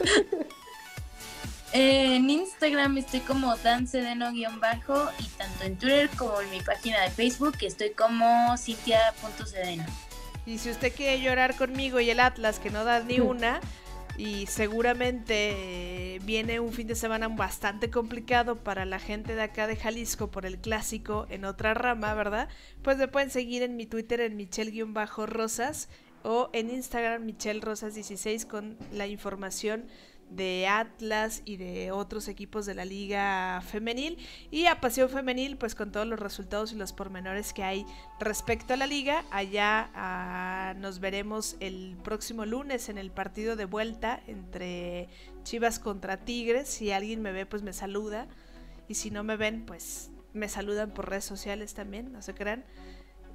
[1.72, 7.56] en Instagram estoy como dancedeno-bajo y tanto en Twitter como en mi página de Facebook
[7.60, 9.84] estoy como cintia.cedeno.
[10.46, 13.60] Y si usted quiere llorar conmigo y el Atlas que no da ni una
[14.16, 19.66] y seguramente eh, viene un fin de semana bastante complicado para la gente de acá
[19.66, 22.48] de Jalisco por el clásico en otra rama, ¿verdad?
[22.82, 25.88] Pues me pueden seguir en mi Twitter en michelle-rosas
[26.22, 29.86] o en Instagram Michelle Rosas 16 con la información
[30.30, 34.18] de Atlas y de otros equipos de la liga femenil
[34.50, 37.86] y a Pasión Femenil pues con todos los resultados y los pormenores que hay
[38.18, 43.66] respecto a la liga allá ah, nos veremos el próximo lunes en el partido de
[43.66, 45.08] vuelta entre
[45.44, 48.26] Chivas contra Tigres si alguien me ve pues me saluda
[48.88, 52.64] y si no me ven pues me saludan por redes sociales también no se crean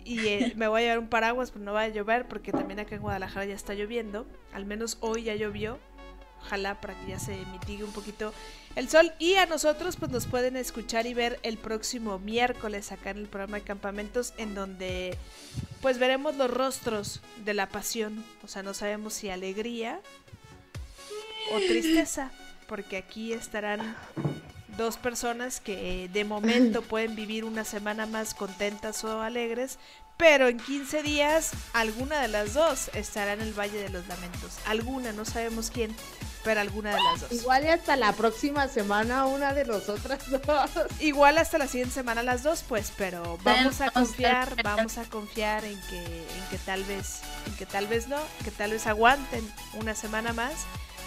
[0.04, 2.80] y eh, me voy a llevar un paraguas, pero no va a llover porque también
[2.80, 4.26] acá en Guadalajara ya está lloviendo.
[4.54, 5.80] Al menos hoy ya llovió.
[6.44, 8.34] Ojalá para que ya se mitigue un poquito
[8.76, 9.12] el sol.
[9.20, 13.28] Y a nosotros pues nos pueden escuchar y ver el próximo miércoles acá en el
[13.28, 15.18] programa de campamentos en donde
[15.82, 18.24] pues veremos los rostros de la pasión.
[18.44, 20.02] O sea, no sabemos si alegría
[21.54, 22.32] o tristeza.
[22.68, 23.98] Porque aquí estarán
[24.78, 29.78] dos personas que de momento pueden vivir una semana más contentas o alegres,
[30.22, 34.60] pero en 15 días alguna de las dos estará en el Valle de los Lamentos.
[34.68, 35.96] Alguna, no sabemos quién,
[36.44, 37.32] pero alguna de las dos.
[37.32, 40.70] Igual hasta la próxima semana una de nosotras dos.
[41.00, 45.66] Igual hasta la siguiente semana las dos, pues, pero vamos a confiar, vamos a confiar
[45.66, 49.52] en que, en que tal vez, en que tal vez no, que tal vez aguanten
[49.74, 50.54] una semana más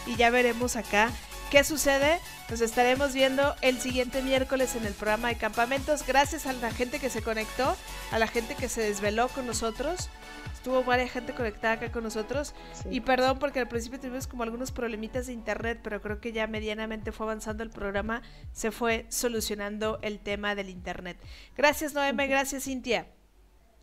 [0.06, 1.12] y ya veremos acá
[1.54, 2.18] ¿Qué sucede?
[2.50, 6.04] Nos estaremos viendo el siguiente miércoles en el programa de campamentos.
[6.04, 7.76] Gracias a la gente que se conectó,
[8.10, 10.10] a la gente que se desveló con nosotros.
[10.52, 12.56] Estuvo varias gente conectada acá con nosotros.
[12.90, 16.48] Y perdón porque al principio tuvimos como algunos problemitas de internet, pero creo que ya
[16.48, 18.22] medianamente fue avanzando el programa.
[18.50, 21.18] Se fue solucionando el tema del internet.
[21.56, 23.06] Gracias Noema, gracias Cintia.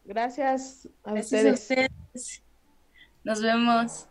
[0.03, 1.69] Gracias a ustedes.
[3.23, 4.11] Nos vemos.